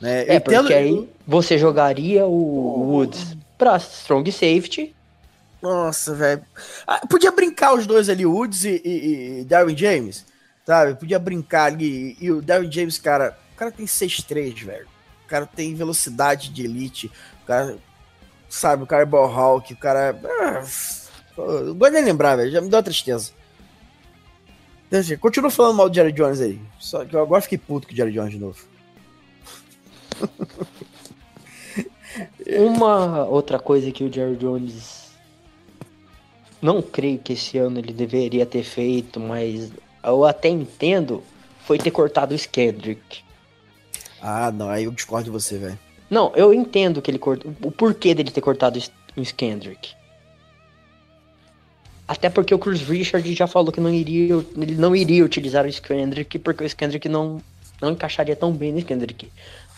Né? 0.00 0.24
É, 0.26 0.36
Entendo... 0.36 0.62
porque 0.62 0.74
aí 0.74 1.08
você 1.26 1.58
jogaria 1.58 2.26
o 2.26 2.92
Woods 2.92 3.36
para 3.56 3.76
strong 3.76 4.30
safety. 4.30 4.94
Nossa, 5.60 6.14
velho. 6.14 6.42
Ah, 6.86 7.00
podia 7.08 7.32
brincar 7.32 7.74
os 7.74 7.86
dois 7.86 8.08
ali, 8.08 8.24
Woods 8.24 8.64
e, 8.64 8.80
e, 8.84 9.40
e 9.40 9.44
Darwin 9.44 9.76
James, 9.76 10.24
sabe? 10.64 10.94
Podia 10.94 11.18
brincar 11.18 11.64
ali. 11.64 12.16
E 12.20 12.30
o 12.30 12.40
Darwin 12.40 12.70
James, 12.70 12.98
cara, 12.98 13.36
o 13.54 13.56
cara 13.56 13.72
tem 13.72 13.84
6'3, 13.84 14.64
velho. 14.64 14.86
O 15.24 15.28
cara 15.28 15.46
tem 15.46 15.74
velocidade 15.74 16.50
de 16.50 16.64
elite. 16.64 17.10
O 17.42 17.46
cara, 17.46 17.76
sabe, 18.48 18.84
o 18.84 18.86
cara 18.86 19.02
é 19.02 19.06
ball 19.06 19.26
hawk, 19.26 19.72
o 19.72 19.76
cara. 19.76 20.16
Ah, 20.40 20.62
não 21.36 21.74
gosto 21.74 21.92
nem 21.92 22.04
lembrar, 22.04 22.36
velho. 22.36 22.52
Já 22.52 22.60
me 22.60 22.68
deu 22.68 22.76
uma 22.76 22.82
tristeza. 22.84 23.32
Continua 25.20 25.50
falando 25.50 25.76
mal 25.76 25.88
do 25.88 25.94
Jerry 25.94 26.12
Jones 26.12 26.40
aí. 26.40 26.58
Só 26.78 27.04
que 27.04 27.14
eu 27.14 27.20
agora 27.20 27.42
fiquei 27.42 27.58
puto 27.58 27.86
com 27.86 27.92
o 27.92 27.96
Jerry 27.96 28.12
Jones 28.12 28.30
de 28.30 28.38
novo. 28.38 28.58
Uma 32.48 33.24
outra 33.26 33.58
coisa 33.58 33.92
que 33.92 34.02
o 34.02 34.12
Jerry 34.12 34.36
Jones 34.36 35.08
não 36.60 36.82
creio 36.82 37.18
que 37.18 37.34
esse 37.34 37.58
ano 37.58 37.78
ele 37.78 37.92
deveria 37.92 38.44
ter 38.46 38.64
feito, 38.64 39.20
mas 39.20 39.70
eu 40.02 40.24
até 40.24 40.48
entendo, 40.48 41.22
foi 41.64 41.78
ter 41.78 41.90
cortado 41.90 42.32
o 42.32 42.36
Skendrick. 42.36 43.22
Ah, 44.20 44.50
não, 44.50 44.68
aí 44.68 44.84
eu 44.84 44.90
discordo 44.90 45.26
de 45.26 45.30
você, 45.30 45.58
velho. 45.58 45.78
Não, 46.10 46.32
eu 46.34 46.52
entendo 46.52 47.02
que 47.02 47.10
ele 47.10 47.18
cortou. 47.18 47.52
O 47.62 47.70
porquê 47.70 48.14
dele 48.14 48.30
ter 48.30 48.40
cortado 48.40 48.80
o 49.16 49.20
Skendrick. 49.20 49.97
Até 52.08 52.30
porque 52.30 52.54
o 52.54 52.58
Chris 52.58 52.80
Richard 52.80 53.34
já 53.34 53.46
falou 53.46 53.70
que 53.70 53.82
não 53.82 53.92
iria, 53.92 54.42
ele 54.56 54.74
não 54.76 54.96
iria 54.96 55.22
utilizar 55.22 55.66
o 55.66 55.68
Skendrick, 55.68 56.38
porque 56.38 56.64
o 56.64 56.66
Skendrick 56.66 57.06
não, 57.06 57.42
não 57.82 57.90
encaixaria 57.90 58.34
tão 58.34 58.50
bem 58.50 58.72
no 58.72 58.78
Skendrick. 58.78 59.30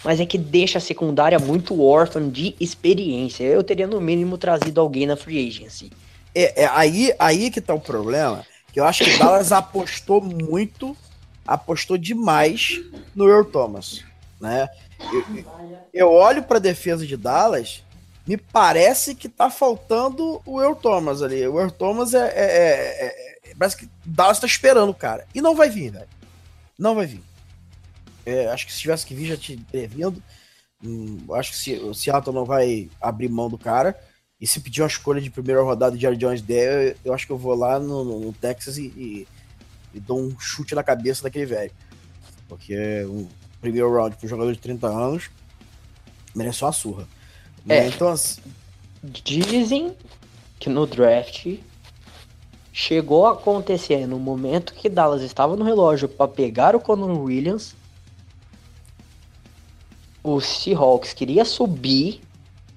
Mas 0.04 0.20
é 0.20 0.24
que 0.24 0.38
deixa 0.38 0.78
a 0.78 0.80
secundária 0.80 1.40
muito 1.40 1.82
órfã 1.82 2.26
de 2.30 2.54
experiência. 2.60 3.42
Eu 3.42 3.64
teria 3.64 3.88
no 3.88 4.00
mínimo 4.00 4.38
trazido 4.38 4.80
alguém 4.80 5.06
na 5.06 5.16
free 5.16 5.48
agency. 5.48 5.90
É, 6.32 6.62
é 6.62 6.66
aí, 6.68 7.12
aí 7.18 7.50
que 7.50 7.60
tá 7.60 7.74
o 7.74 7.80
problema, 7.80 8.46
que 8.72 8.78
eu 8.78 8.84
acho 8.84 9.04
que 9.04 9.18
Dallas 9.18 9.50
apostou 9.50 10.22
muito, 10.22 10.96
apostou 11.44 11.98
demais 11.98 12.80
no 13.12 13.28
Earl 13.28 13.44
Thomas, 13.44 14.04
né? 14.40 14.68
Eu, 15.12 15.44
eu 15.92 16.12
olho 16.12 16.44
para 16.44 16.58
a 16.58 16.60
defesa 16.60 17.04
de 17.04 17.16
Dallas 17.16 17.82
me 18.30 18.36
parece 18.36 19.16
que 19.16 19.28
tá 19.28 19.50
faltando 19.50 20.40
o 20.46 20.62
Earl 20.62 20.76
Thomas 20.76 21.20
ali. 21.20 21.44
O 21.48 21.58
Earl 21.58 21.72
Thomas 21.72 22.14
é, 22.14 22.28
é, 22.28 22.44
é, 22.44 23.50
é 23.50 23.54
Parece 23.58 23.76
que 23.76 23.90
Dallas 24.06 24.38
tá 24.38 24.46
esperando 24.46 24.90
o 24.90 24.94
cara. 24.94 25.26
E 25.34 25.42
não 25.42 25.56
vai 25.56 25.68
vir, 25.68 25.90
velho. 25.90 26.06
Não 26.78 26.94
vai 26.94 27.06
vir. 27.06 27.20
É, 28.24 28.46
acho 28.46 28.66
que 28.66 28.72
se 28.72 28.78
tivesse 28.78 29.04
que 29.04 29.16
vir, 29.16 29.26
já 29.26 29.36
te 29.36 29.56
vindo. 29.88 30.22
Hum, 30.80 31.18
acho 31.32 31.50
que 31.50 31.56
se, 31.56 31.74
o 31.74 31.92
Seattle 31.92 32.32
não 32.32 32.44
vai 32.44 32.88
abrir 33.00 33.28
mão 33.28 33.50
do 33.50 33.58
cara. 33.58 33.98
E 34.40 34.46
se 34.46 34.60
pedir 34.60 34.80
uma 34.80 34.86
escolha 34.86 35.20
de 35.20 35.28
primeira 35.28 35.60
rodada 35.60 35.96
de 35.96 36.00
Jerry 36.00 36.16
Jones 36.16 36.40
der, 36.40 36.90
eu, 36.90 36.96
eu 37.06 37.12
acho 37.12 37.26
que 37.26 37.32
eu 37.32 37.36
vou 37.36 37.56
lá 37.56 37.80
no, 37.80 38.04
no, 38.04 38.20
no 38.20 38.32
Texas 38.32 38.78
e, 38.78 38.84
e, 38.96 39.28
e, 39.92 39.98
dou 39.98 40.20
um 40.20 40.38
chute 40.38 40.72
na 40.76 40.84
cabeça 40.84 41.24
daquele 41.24 41.46
velho. 41.46 41.72
Porque 42.48 43.04
um 43.06 43.26
primeiro 43.60 43.92
round 43.92 44.14
para 44.14 44.24
um 44.24 44.28
jogador 44.30 44.52
de 44.52 44.60
30 44.60 44.86
anos 44.86 45.30
merece 46.32 46.62
uma 46.62 46.70
surra. 46.70 47.08
É. 47.68 47.86
Então, 47.86 48.08
assim... 48.08 48.40
Dizem 49.02 49.96
que 50.58 50.68
no 50.68 50.86
draft 50.86 51.56
chegou 52.70 53.26
a 53.26 53.32
acontecer 53.32 54.06
no 54.06 54.18
momento 54.18 54.74
que 54.74 54.90
Dallas 54.90 55.22
estava 55.22 55.56
no 55.56 55.64
relógio 55.64 56.06
para 56.06 56.28
pegar 56.28 56.76
o 56.76 56.80
Conor 56.80 57.18
Williams. 57.18 57.74
O 60.22 60.38
Seahawks 60.38 61.14
queria 61.14 61.46
subir, 61.46 62.20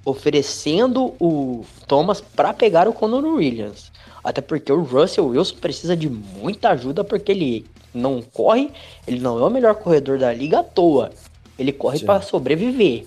oferecendo 0.06 1.14
o 1.20 1.66
Thomas 1.88 2.22
para 2.22 2.54
pegar 2.54 2.88
o 2.88 2.94
Conor 2.94 3.26
Williams. 3.26 3.92
Até 4.24 4.40
porque 4.40 4.72
o 4.72 4.82
Russell 4.82 5.28
Wilson 5.28 5.58
precisa 5.58 5.98
de 5.98 6.10
muita 6.10 6.70
ajuda 6.70 7.04
porque 7.04 7.34
ele 7.34 7.66
não 7.94 8.22
corre, 8.22 8.72
ele 9.06 9.20
não 9.20 9.38
é 9.40 9.46
o 9.46 9.50
melhor 9.50 9.76
corredor 9.76 10.18
da 10.18 10.34
liga 10.34 10.60
à 10.60 10.64
toa. 10.64 11.12
Ele 11.60 11.74
corre 11.74 12.00
para 12.00 12.22
sobreviver. 12.22 13.06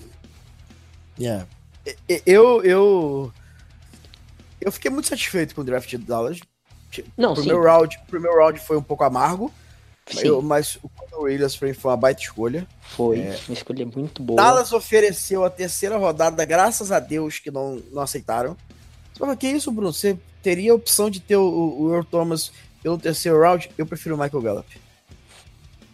Yeah. 1.19 1.47
Eu, 2.25 2.63
eu, 2.63 3.33
eu 4.59 4.71
fiquei 4.71 4.91
muito 4.91 5.07
satisfeito 5.07 5.55
com 5.55 5.61
o 5.61 5.63
draft 5.63 5.89
de 5.89 5.97
Dallas. 5.97 6.39
Não, 7.17 7.33
o 7.33 7.35
primeiro 7.35 7.61
sim. 7.61 7.67
round, 7.67 7.99
primeiro 8.07 8.37
round 8.37 8.59
foi 8.59 8.77
um 8.77 8.81
pouco 8.81 9.03
amargo, 9.03 9.51
eu, 10.23 10.41
mas 10.41 10.77
o 10.81 10.89
Conor 10.89 11.25
Williams 11.25 11.55
foi 11.55 11.75
uma 11.83 11.97
baita 11.97 12.21
escolha. 12.21 12.65
Foi, 12.81 13.19
é, 13.19 13.37
uma 13.47 13.53
escolha 13.53 13.85
muito 13.85 14.23
boa. 14.23 14.37
Dallas 14.37 14.71
ofereceu 14.71 15.43
a 15.43 15.49
terceira 15.49 15.97
rodada, 15.97 16.43
graças 16.45 16.91
a 16.91 16.99
Deus 16.99 17.39
que 17.39 17.51
não, 17.51 17.81
não 17.91 18.01
aceitaram. 18.01 18.55
Você 19.13 19.19
fala, 19.19 19.35
que 19.35 19.47
isso, 19.47 19.71
Bruno? 19.71 19.91
Você 19.91 20.17
teria 20.41 20.71
a 20.71 20.75
opção 20.75 21.09
de 21.09 21.19
ter 21.19 21.35
o, 21.35 21.75
o 21.79 21.93
Earl 21.93 22.05
Thomas 22.05 22.51
pelo 22.81 22.97
terceiro 22.97 23.39
round? 23.39 23.69
Eu 23.77 23.85
prefiro 23.85 24.15
o 24.15 24.17
Michael 24.17 24.41
Gallup. 24.41 24.79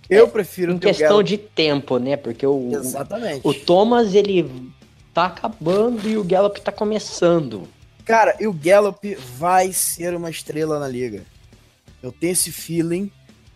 Eu 0.10 0.26
é, 0.26 0.30
prefiro 0.30 0.74
em 0.74 0.78
questão 0.78 1.24
de 1.24 1.38
tempo, 1.38 1.98
né? 1.98 2.18
Porque 2.18 2.45
o, 2.45 2.72
Exatamente. 2.72 3.41
o 3.44 3.53
Thomas 3.53 4.14
ele 4.14 4.72
tá 5.14 5.26
acabando 5.27 6.10
e 6.10 6.18
o 6.18 6.23
Gallup 6.23 6.60
tá 6.60 6.72
começando. 6.72 7.68
Cara, 8.03 8.35
e 8.40 8.48
o 8.48 8.53
Gallup 8.53 9.15
vai 9.38 9.72
ser 9.72 10.15
uma 10.15 10.30
estrela 10.30 10.80
na 10.80 10.88
liga. 10.88 11.23
Eu 12.02 12.11
tenho 12.11 12.34
esse 12.34 12.52
feeling 12.52 13.11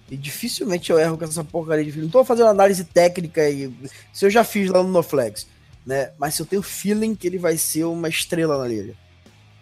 e 0.09 0.15
dificilmente 0.15 0.89
eu 0.89 0.99
erro 0.99 1.17
com 1.17 1.25
essa 1.25 1.43
porcaria 1.43 1.83
de 1.83 1.91
feeling. 1.91 2.05
Não 2.05 2.11
tô 2.11 2.23
fazendo 2.23 2.47
análise 2.47 2.83
técnica 2.85 3.49
e 3.49 3.73
se 4.13 4.25
eu 4.25 4.29
já 4.29 4.43
fiz 4.43 4.69
lá 4.69 4.81
no 4.81 4.89
NoFlex, 4.89 5.47
né? 5.85 6.11
Mas 6.17 6.37
eu 6.39 6.45
tenho 6.45 6.61
feeling 6.61 7.15
que 7.15 7.27
ele 7.27 7.37
vai 7.37 7.57
ser 7.57 7.83
uma 7.85 8.07
estrela 8.07 8.57
na 8.57 8.67
liga. 8.67 8.93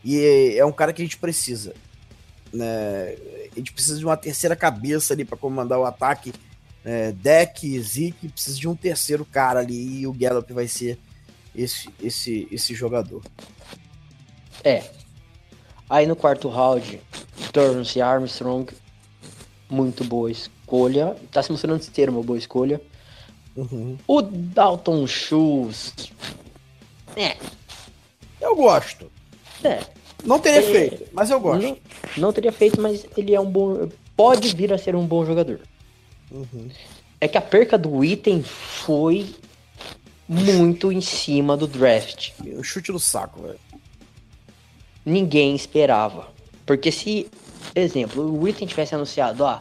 E 0.03 0.19
é, 0.19 0.57
é 0.57 0.65
um 0.65 0.71
cara 0.71 0.93
que 0.93 1.01
a 1.01 1.05
gente 1.05 1.17
precisa, 1.17 1.73
né? 2.53 3.15
A 3.51 3.57
gente 3.57 3.71
precisa 3.71 3.97
de 3.97 4.05
uma 4.05 4.17
terceira 4.17 4.55
cabeça 4.55 5.13
ali 5.13 5.25
para 5.25 5.37
comandar 5.37 5.79
o 5.79 5.85
ataque. 5.85 6.33
É, 6.83 7.11
Deck, 7.13 7.81
Zeke, 7.81 8.27
precisa 8.27 8.59
de 8.59 8.67
um 8.67 8.75
terceiro 8.75 9.25
cara 9.25 9.61
ali 9.61 10.01
e 10.01 10.05
o 10.07 10.13
Gallup 10.13 10.53
vai 10.53 10.67
ser 10.67 10.99
esse, 11.55 11.89
esse, 12.01 12.47
esse 12.51 12.73
jogador. 12.73 13.21
É. 14.63 14.83
Aí 15.89 16.07
no 16.07 16.15
quarto 16.15 16.49
round, 16.49 16.99
Turns 17.53 17.95
e 17.95 18.01
Armstrong, 18.01 18.71
muito 19.69 20.03
boa 20.03 20.31
escolha. 20.31 21.15
Tá 21.31 21.43
se 21.43 21.51
mostrando 21.51 21.81
ser 21.81 22.09
uma 22.09 22.23
boa 22.23 22.37
escolha. 22.37 22.81
Uhum. 23.55 23.97
O 24.07 24.21
Dalton 24.21 25.07
Shoes. 25.07 25.93
É. 27.15 27.37
Eu 28.41 28.55
gosto. 28.55 29.09
É. 29.63 29.81
Não 30.23 30.39
teria 30.39 30.59
é, 30.59 30.63
feito, 30.63 31.05
mas 31.13 31.29
eu 31.29 31.39
gosto. 31.39 31.61
Não, 31.61 31.77
não, 32.17 32.33
teria 32.33 32.51
feito, 32.51 32.81
mas 32.81 33.05
ele 33.15 33.33
é 33.33 33.39
um 33.39 33.45
bom. 33.45 33.87
Pode 34.15 34.55
vir 34.55 34.73
a 34.73 34.77
ser 34.77 34.95
um 34.95 35.05
bom 35.05 35.23
jogador. 35.25 35.59
Uhum. 36.31 36.69
É 37.21 37.27
que 37.27 37.37
a 37.37 37.41
perca 37.41 37.77
do 37.77 38.03
item 38.03 38.41
foi 38.41 39.35
muito 40.27 40.91
em 40.91 41.01
cima 41.01 41.55
do 41.55 41.67
draft. 41.67 42.31
Um 42.41 42.63
chute 42.63 42.91
no 42.91 42.99
saco, 42.99 43.41
velho. 43.41 43.59
Ninguém 45.05 45.55
esperava. 45.55 46.33
Porque 46.65 46.91
se, 46.91 47.29
exemplo, 47.75 48.39
o 48.39 48.47
item 48.47 48.67
tivesse 48.67 48.95
anunciado, 48.95 49.43
ó, 49.43 49.59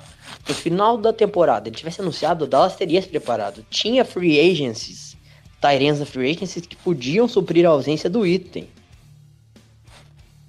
no 0.48 0.54
final 0.54 0.96
da 0.96 1.12
temporada, 1.12 1.68
ele 1.68 1.76
tivesse 1.76 2.00
anunciado, 2.00 2.44
o 2.44 2.48
Dallas 2.48 2.76
teria 2.76 3.00
se 3.00 3.08
preparado. 3.08 3.64
Tinha 3.68 4.04
free 4.04 4.40
agencies, 4.40 5.16
Tyranza 5.60 6.06
free 6.06 6.30
agencies 6.30 6.66
que 6.66 6.76
podiam 6.76 7.28
suprir 7.28 7.66
a 7.66 7.70
ausência 7.70 8.08
do 8.08 8.26
item. 8.26 8.68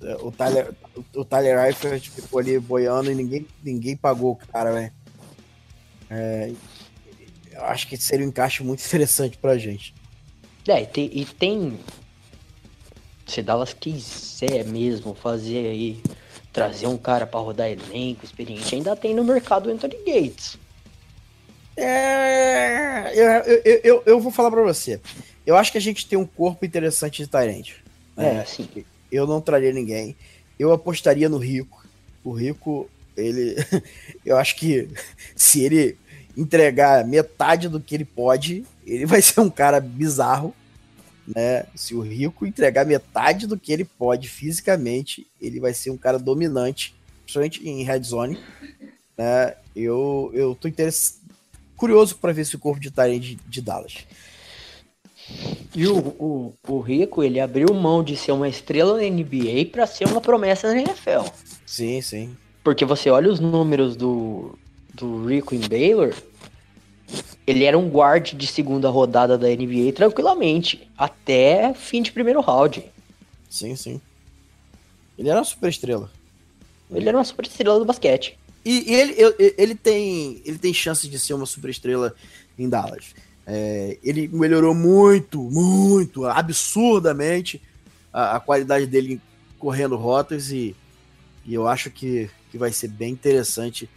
É, 0.01 0.15
o 0.15 0.31
Tyler, 0.31 0.73
o 1.15 1.25
Tyler 1.25 1.65
Eifert 1.65 2.09
ficou 2.09 2.39
ali 2.39 2.59
boiando 2.59 3.11
e 3.11 3.15
ninguém, 3.15 3.47
ninguém 3.63 3.97
pagou 3.97 4.33
o 4.33 4.35
cara, 4.35 4.71
velho. 4.71 4.93
É, 6.09 6.53
eu 7.51 7.65
acho 7.65 7.87
que 7.87 7.97
seria 7.97 8.25
um 8.25 8.29
encaixe 8.29 8.63
muito 8.63 8.85
interessante 8.85 9.37
pra 9.37 9.57
gente. 9.57 9.93
É, 10.67 10.81
e 10.81 10.85
tem, 10.85 11.09
e 11.13 11.25
tem. 11.25 11.79
Se 13.27 13.41
Dallas 13.41 13.73
quiser 13.73 14.65
mesmo 14.65 15.13
fazer 15.13 15.67
aí, 15.67 16.01
trazer 16.51 16.87
um 16.87 16.97
cara 16.97 17.25
para 17.27 17.39
rodar 17.39 17.69
elenco 17.69 18.25
experiente, 18.25 18.75
ainda 18.75 18.95
tem 18.95 19.13
no 19.13 19.23
mercado 19.23 19.67
o 19.67 19.71
Anthony 19.71 19.97
Gates. 20.05 20.57
É, 21.77 23.11
eu, 23.13 23.25
eu, 23.63 23.81
eu, 23.83 24.03
eu 24.05 24.19
vou 24.19 24.31
falar 24.31 24.49
para 24.49 24.61
você. 24.61 24.99
Eu 25.45 25.55
acho 25.55 25.71
que 25.71 25.77
a 25.77 25.81
gente 25.81 26.07
tem 26.07 26.17
um 26.17 26.25
corpo 26.25 26.65
interessante 26.65 27.21
de 27.21 27.29
Tyrant. 27.29 27.71
É, 28.17 28.37
é, 28.37 28.45
sim. 28.45 28.67
Eu 29.11 29.27
não 29.27 29.41
traria 29.41 29.73
ninguém. 29.73 30.15
Eu 30.57 30.71
apostaria 30.71 31.27
no 31.27 31.37
Rico. 31.37 31.85
O 32.23 32.31
Rico, 32.31 32.89
ele. 33.15 33.55
eu 34.25 34.37
acho 34.37 34.55
que 34.55 34.89
se 35.35 35.63
ele 35.63 35.97
entregar 36.35 37.05
metade 37.05 37.69
do 37.69 37.79
que 37.79 37.93
ele 37.93 38.05
pode, 38.05 38.65
ele 38.85 39.05
vai 39.05 39.21
ser 39.21 39.39
um 39.39 39.49
cara 39.49 39.79
bizarro, 39.79 40.53
né? 41.27 41.65
Se 41.75 41.95
o 41.95 42.01
Rico 42.01 42.45
entregar 42.45 42.85
metade 42.85 43.47
do 43.47 43.57
que 43.57 43.73
ele 43.73 43.85
pode 43.85 44.29
fisicamente, 44.29 45.25
ele 45.41 45.59
vai 45.59 45.73
ser 45.73 45.89
um 45.89 45.97
cara 45.97 46.19
dominante, 46.19 46.95
principalmente 47.23 47.67
em 47.67 47.83
red 47.83 48.03
zone, 48.03 48.39
né? 49.17 49.55
Eu 49.75 50.31
eu 50.33 50.55
tô 50.55 50.69
curioso 51.75 52.17
para 52.17 52.31
ver 52.31 52.43
esse 52.43 52.57
corpo 52.57 52.79
de 52.79 52.91
Tyrant 52.91 53.21
de, 53.21 53.35
de 53.35 53.61
Dallas. 53.61 54.05
E 55.73 55.87
o, 55.87 55.97
o, 55.97 56.53
o 56.67 56.79
Rico, 56.79 57.23
ele 57.23 57.39
abriu 57.39 57.73
mão 57.73 58.03
de 58.03 58.15
ser 58.15 58.31
uma 58.31 58.47
estrela 58.47 58.97
na 58.97 59.09
NBA 59.09 59.65
para 59.71 59.87
ser 59.87 60.07
uma 60.07 60.21
promessa 60.21 60.67
na 60.67 60.79
NFL. 60.79 61.27
Sim, 61.65 62.01
sim. 62.01 62.37
Porque 62.63 62.85
você 62.85 63.09
olha 63.09 63.31
os 63.31 63.39
números 63.39 63.95
do, 63.95 64.57
do 64.93 65.25
Rico 65.25 65.53
em 65.53 65.59
Baylor, 65.59 66.13
ele 67.45 67.63
era 67.63 67.77
um 67.77 67.89
guard 67.89 68.33
de 68.33 68.47
segunda 68.47 68.89
rodada 68.89 69.37
da 69.37 69.47
NBA 69.47 69.93
tranquilamente, 69.93 70.89
até 70.97 71.73
fim 71.73 72.01
de 72.01 72.11
primeiro 72.11 72.41
round. 72.41 72.83
Sim, 73.49 73.75
sim. 73.75 74.01
Ele 75.17 75.29
era 75.29 75.39
uma 75.39 75.45
super 75.45 75.69
estrela. 75.69 76.11
Ele 76.91 77.07
era 77.07 77.17
uma 77.17 77.23
super 77.23 77.45
estrela 77.45 77.79
do 77.79 77.85
basquete. 77.85 78.37
E, 78.63 78.91
e 78.91 78.95
ele, 78.95 79.13
ele, 79.13 79.55
ele, 79.57 79.75
tem, 79.75 80.41
ele 80.43 80.57
tem 80.57 80.73
chance 80.73 81.07
de 81.07 81.19
ser 81.19 81.33
uma 81.33 81.45
super 81.45 81.69
estrela 81.69 82.15
em 82.57 82.67
Dallas. 82.67 83.13
É, 83.45 83.97
ele 84.03 84.27
melhorou 84.27 84.73
muito, 84.73 85.39
muito, 85.43 86.25
absurdamente 86.25 87.61
a, 88.11 88.37
a, 88.37 88.39
qualidade 88.39 88.87
dele 88.87 89.21
correndo 89.59 89.95
rotas 89.95 90.51
e, 90.51 90.75
e 91.45 91.53
eu 91.53 91.67
acho 91.67 91.91
que, 91.91 92.27
que 92.51 92.57
vai 92.57 92.71
ser 92.71 92.87
bem 92.87 93.11
interessante 93.13 93.87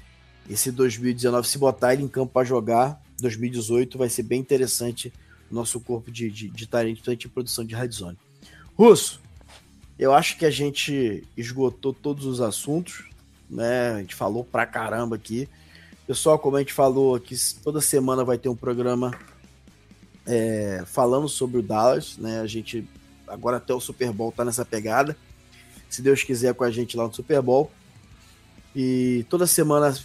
esse 0.49 0.71
2019 0.73 1.47
se 1.47 1.59
botar 1.59 1.93
ele 1.93 2.03
em 2.03 2.09
campo 2.09 2.33
para 2.33 2.47
jogar 2.47 3.01
2018 3.21 3.99
vai 3.99 4.09
ser 4.09 4.23
bem 4.23 4.41
interessante 4.41 5.13
nosso 5.51 5.81
corpo 5.81 6.11
de, 6.11 6.31
de, 6.31 6.49
de 6.49 6.67
talento 6.67 7.17
de 7.17 7.29
produção 7.29 7.65
de 7.65 7.75
Red 7.75 7.91
Zone. 7.91 8.19
Russo, 8.77 9.21
eu 9.99 10.13
acho 10.13 10.37
que 10.39 10.45
a 10.45 10.51
gente 10.51 11.25
esgotou 11.37 11.93
todos 11.93 12.27
os 12.27 12.41
assuntos, 12.41 13.05
né? 13.51 13.93
A 13.93 13.99
gente 14.01 14.15
falou 14.15 14.45
pra 14.45 14.67
caramba 14.67 15.17
aqui. 15.17 15.49
Pessoal, 16.07 16.39
como 16.39 16.57
a 16.57 16.61
gente 16.61 16.73
falou 16.73 17.15
aqui, 17.15 17.35
toda 17.63 17.81
semana 17.81 18.25
vai 18.25 18.39
ter 18.39 18.49
um 18.49 18.57
programa 18.57 19.19
é, 20.27 20.85
falando 20.87 21.29
sobre 21.29 21.59
o 21.59 21.63
Dallas, 21.63 22.17
né? 22.19 22.41
A 22.41 22.47
gente 22.47 22.87
agora 23.27 23.57
até 23.57 23.75
o 23.75 23.81
Super 23.81 24.13
Bowl 24.13 24.31
tá 24.31 24.45
nessa 24.45 24.65
pegada. 24.65 25.17
Se 25.89 26.03
Deus 26.03 26.23
quiser 26.23 26.55
com 26.55 26.65
a 26.65 26.71
gente 26.71 26.97
lá 26.97 27.07
no 27.07 27.15
Super 27.15 27.43
Bowl. 27.43 27.71
E 28.77 29.27
toda 29.29 29.47
semana 29.47 29.97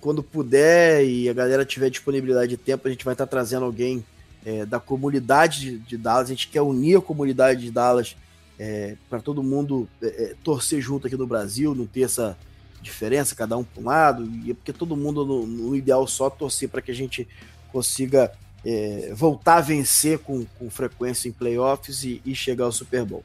quando 0.00 0.22
puder 0.22 1.04
e 1.04 1.28
a 1.28 1.32
galera 1.32 1.64
tiver 1.64 1.90
disponibilidade 1.90 2.50
de 2.50 2.56
tempo, 2.56 2.86
a 2.86 2.90
gente 2.90 3.04
vai 3.04 3.14
estar 3.14 3.26
trazendo 3.26 3.64
alguém 3.64 4.04
é, 4.44 4.64
da 4.64 4.78
comunidade 4.78 5.78
de, 5.78 5.96
Dallas. 5.96 6.26
A 6.26 6.30
gente 6.30 6.48
quer 6.48 6.62
unir 6.62 6.98
a 6.98 7.02
comunidade 7.02 7.62
de 7.62 7.70
Dallas 7.70 8.16
é, 8.58 8.96
para 9.10 9.20
todo 9.20 9.42
mundo 9.42 9.88
é, 10.00 10.06
é, 10.06 10.34
torcer 10.44 10.80
junto 10.80 11.06
aqui 11.06 11.16
no 11.16 11.26
Brasil, 11.26 11.74
não 11.74 11.86
ter 11.86 12.02
essa 12.02 12.38
diferença, 12.80 13.34
cada 13.34 13.56
um 13.56 13.64
para 13.64 13.82
um 13.82 13.86
lado, 13.86 14.30
e 14.44 14.52
é 14.52 14.54
porque 14.54 14.72
todo 14.72 14.96
mundo, 14.96 15.24
no, 15.24 15.46
no 15.46 15.74
ideal, 15.74 16.06
só 16.06 16.30
torcer 16.30 16.68
para 16.68 16.80
que 16.80 16.92
a 16.92 16.94
gente 16.94 17.26
consiga 17.72 18.32
é, 18.64 19.12
voltar 19.14 19.56
a 19.56 19.60
vencer 19.60 20.18
com, 20.20 20.44
com 20.58 20.70
frequência 20.70 21.28
em 21.28 21.32
playoffs 21.32 22.04
e, 22.04 22.22
e, 22.24 22.34
chegar 22.34 22.64
ao 22.64 22.72
Super 22.72 23.04
Bowl. 23.04 23.24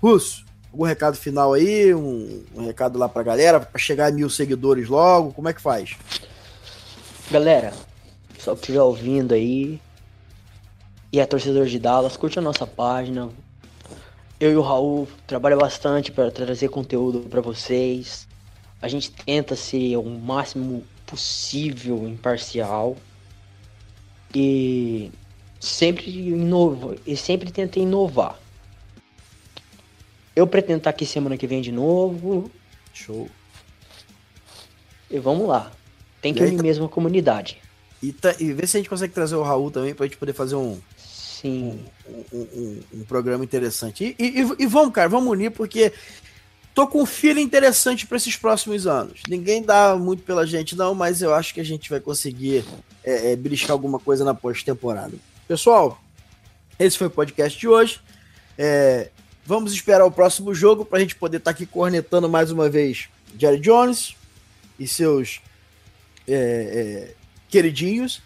Russo, 0.00 0.44
algum 0.78 0.84
recado 0.84 1.16
final 1.16 1.54
aí? 1.54 1.92
Um, 1.92 2.44
um 2.54 2.64
recado 2.64 2.96
lá 2.96 3.08
para 3.08 3.20
a 3.20 3.24
galera, 3.24 3.58
para 3.58 3.80
chegar 3.80 4.06
a 4.06 4.12
mil 4.12 4.30
seguidores 4.30 4.88
logo? 4.88 5.32
Como 5.32 5.48
é 5.48 5.52
que 5.52 5.60
faz? 5.60 5.96
Galera, 7.30 7.72
só 8.38 8.54
que 8.54 8.60
estiver 8.60 8.80
ouvindo 8.80 9.34
aí 9.34 9.80
e 11.12 11.18
é 11.18 11.26
torcedor 11.26 11.66
de 11.66 11.80
Dallas, 11.80 12.16
curte 12.16 12.38
a 12.38 12.42
nossa 12.42 12.64
página. 12.64 13.28
Eu 14.38 14.52
e 14.52 14.56
o 14.56 14.62
Raul 14.62 15.08
trabalham 15.26 15.58
bastante 15.58 16.12
para 16.12 16.30
trazer 16.30 16.68
conteúdo 16.68 17.28
para 17.28 17.40
vocês. 17.40 18.28
A 18.80 18.86
gente 18.86 19.10
tenta 19.10 19.56
ser 19.56 19.96
o 19.96 20.04
máximo 20.04 20.84
possível 21.04 22.06
imparcial 22.06 22.96
e 24.32 25.10
sempre 25.58 26.08
inova 26.08 26.94
e 27.04 27.16
sempre 27.16 27.50
tenta 27.50 27.80
inovar. 27.80 28.38
Eu 30.38 30.46
pretendo 30.46 30.78
estar 30.78 30.90
aqui 30.90 31.04
semana 31.04 31.36
que 31.36 31.48
vem 31.48 31.60
de 31.60 31.72
novo. 31.72 32.48
Show. 32.94 33.28
E 35.10 35.18
vamos 35.18 35.48
lá. 35.48 35.72
Tem 36.22 36.32
que 36.32 36.40
unir 36.40 36.56
tá... 36.56 36.62
mesmo 36.62 36.84
a 36.84 36.88
comunidade. 36.88 37.58
E, 38.00 38.12
tá, 38.12 38.32
e 38.38 38.52
ver 38.52 38.68
se 38.68 38.76
a 38.76 38.78
gente 38.78 38.88
consegue 38.88 39.12
trazer 39.12 39.34
o 39.34 39.42
Raul 39.42 39.68
também 39.68 39.96
pra 39.96 40.06
gente 40.06 40.16
poder 40.16 40.32
fazer 40.32 40.54
um, 40.54 40.78
Sim. 40.96 41.84
Um, 42.32 42.38
um, 42.38 42.80
um 42.94 43.04
programa 43.04 43.42
interessante. 43.42 44.14
E, 44.16 44.24
e, 44.24 44.62
e, 44.62 44.66
vamos, 44.66 44.94
cara, 44.94 45.08
vamos 45.08 45.28
unir, 45.28 45.50
porque 45.50 45.92
tô 46.72 46.86
com 46.86 47.02
um 47.02 47.06
feeling 47.06 47.42
interessante 47.42 48.06
para 48.06 48.16
esses 48.16 48.36
próximos 48.36 48.86
anos. 48.86 49.22
Ninguém 49.28 49.60
dá 49.60 49.96
muito 49.96 50.22
pela 50.22 50.46
gente, 50.46 50.76
não, 50.76 50.94
mas 50.94 51.20
eu 51.20 51.34
acho 51.34 51.52
que 51.52 51.60
a 51.60 51.64
gente 51.64 51.90
vai 51.90 51.98
conseguir 51.98 52.64
é, 53.02 53.32
é, 53.32 53.36
beliscar 53.36 53.72
alguma 53.72 53.98
coisa 53.98 54.24
na 54.24 54.34
pós-temporada. 54.34 55.14
Pessoal, 55.48 56.00
esse 56.78 56.96
foi 56.96 57.08
o 57.08 57.10
podcast 57.10 57.58
de 57.58 57.66
hoje. 57.66 58.00
É, 58.56 59.10
vamos 59.48 59.72
esperar 59.72 60.04
o 60.04 60.10
próximo 60.10 60.54
jogo 60.54 60.84
para 60.84 60.98
a 60.98 61.00
gente 61.00 61.16
poder 61.16 61.38
estar 61.38 61.52
tá 61.52 61.54
aqui 61.56 61.64
cornetando 61.64 62.28
mais 62.28 62.50
uma 62.50 62.68
vez 62.68 63.08
Jerry 63.38 63.58
Jones 63.58 64.14
e 64.78 64.86
seus 64.86 65.40
é, 66.28 66.34
é, 66.34 67.14
queridinhos. 67.48 68.20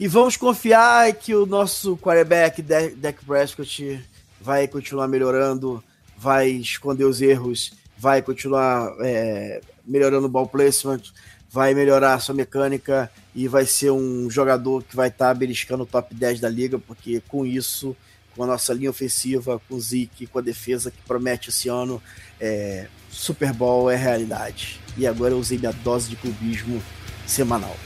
E 0.00 0.08
vamos 0.08 0.34
confiar 0.38 1.12
que 1.12 1.34
o 1.34 1.44
nosso 1.44 1.94
quarterback, 1.98 2.62
Dak 2.62 3.22
Prescott, 3.26 4.02
vai 4.40 4.66
continuar 4.66 5.08
melhorando, 5.08 5.84
vai 6.16 6.48
esconder 6.48 7.04
os 7.04 7.20
erros, 7.20 7.74
vai 7.98 8.22
continuar 8.22 8.94
é, 9.00 9.60
melhorando 9.86 10.24
o 10.24 10.30
ball 10.30 10.48
placement, 10.48 11.02
vai 11.50 11.74
melhorar 11.74 12.14
a 12.14 12.18
sua 12.18 12.34
mecânica 12.34 13.12
e 13.34 13.46
vai 13.46 13.66
ser 13.66 13.90
um 13.90 14.30
jogador 14.30 14.82
que 14.84 14.96
vai 14.96 15.08
estar 15.08 15.28
tá 15.28 15.34
beliscando 15.34 15.82
o 15.82 15.86
top 15.86 16.14
10 16.14 16.40
da 16.40 16.48
liga, 16.48 16.78
porque 16.78 17.22
com 17.28 17.44
isso, 17.44 17.94
com 18.36 18.44
a 18.44 18.46
nossa 18.46 18.74
linha 18.74 18.90
ofensiva, 18.90 19.60
com 19.66 19.74
o 19.74 19.80
Zeke, 19.80 20.26
com 20.26 20.38
a 20.38 20.42
defesa 20.42 20.90
que 20.90 20.98
promete 21.06 21.48
esse 21.48 21.68
ano, 21.68 22.00
é, 22.38 22.86
Super 23.10 23.52
Bowl 23.52 23.90
é 23.90 23.96
realidade. 23.96 24.78
E 24.96 25.06
agora 25.06 25.32
eu 25.32 25.38
usei 25.38 25.58
minha 25.58 25.72
dose 25.72 26.10
de 26.10 26.16
clubismo 26.16 26.82
semanal. 27.26 27.76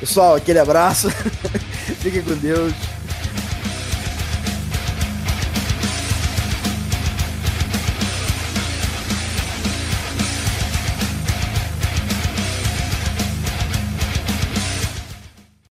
Pessoal, 0.00 0.34
aquele 0.34 0.58
abraço. 0.58 1.08
Fiquem 2.02 2.22
com 2.22 2.34
Deus. 2.34 2.72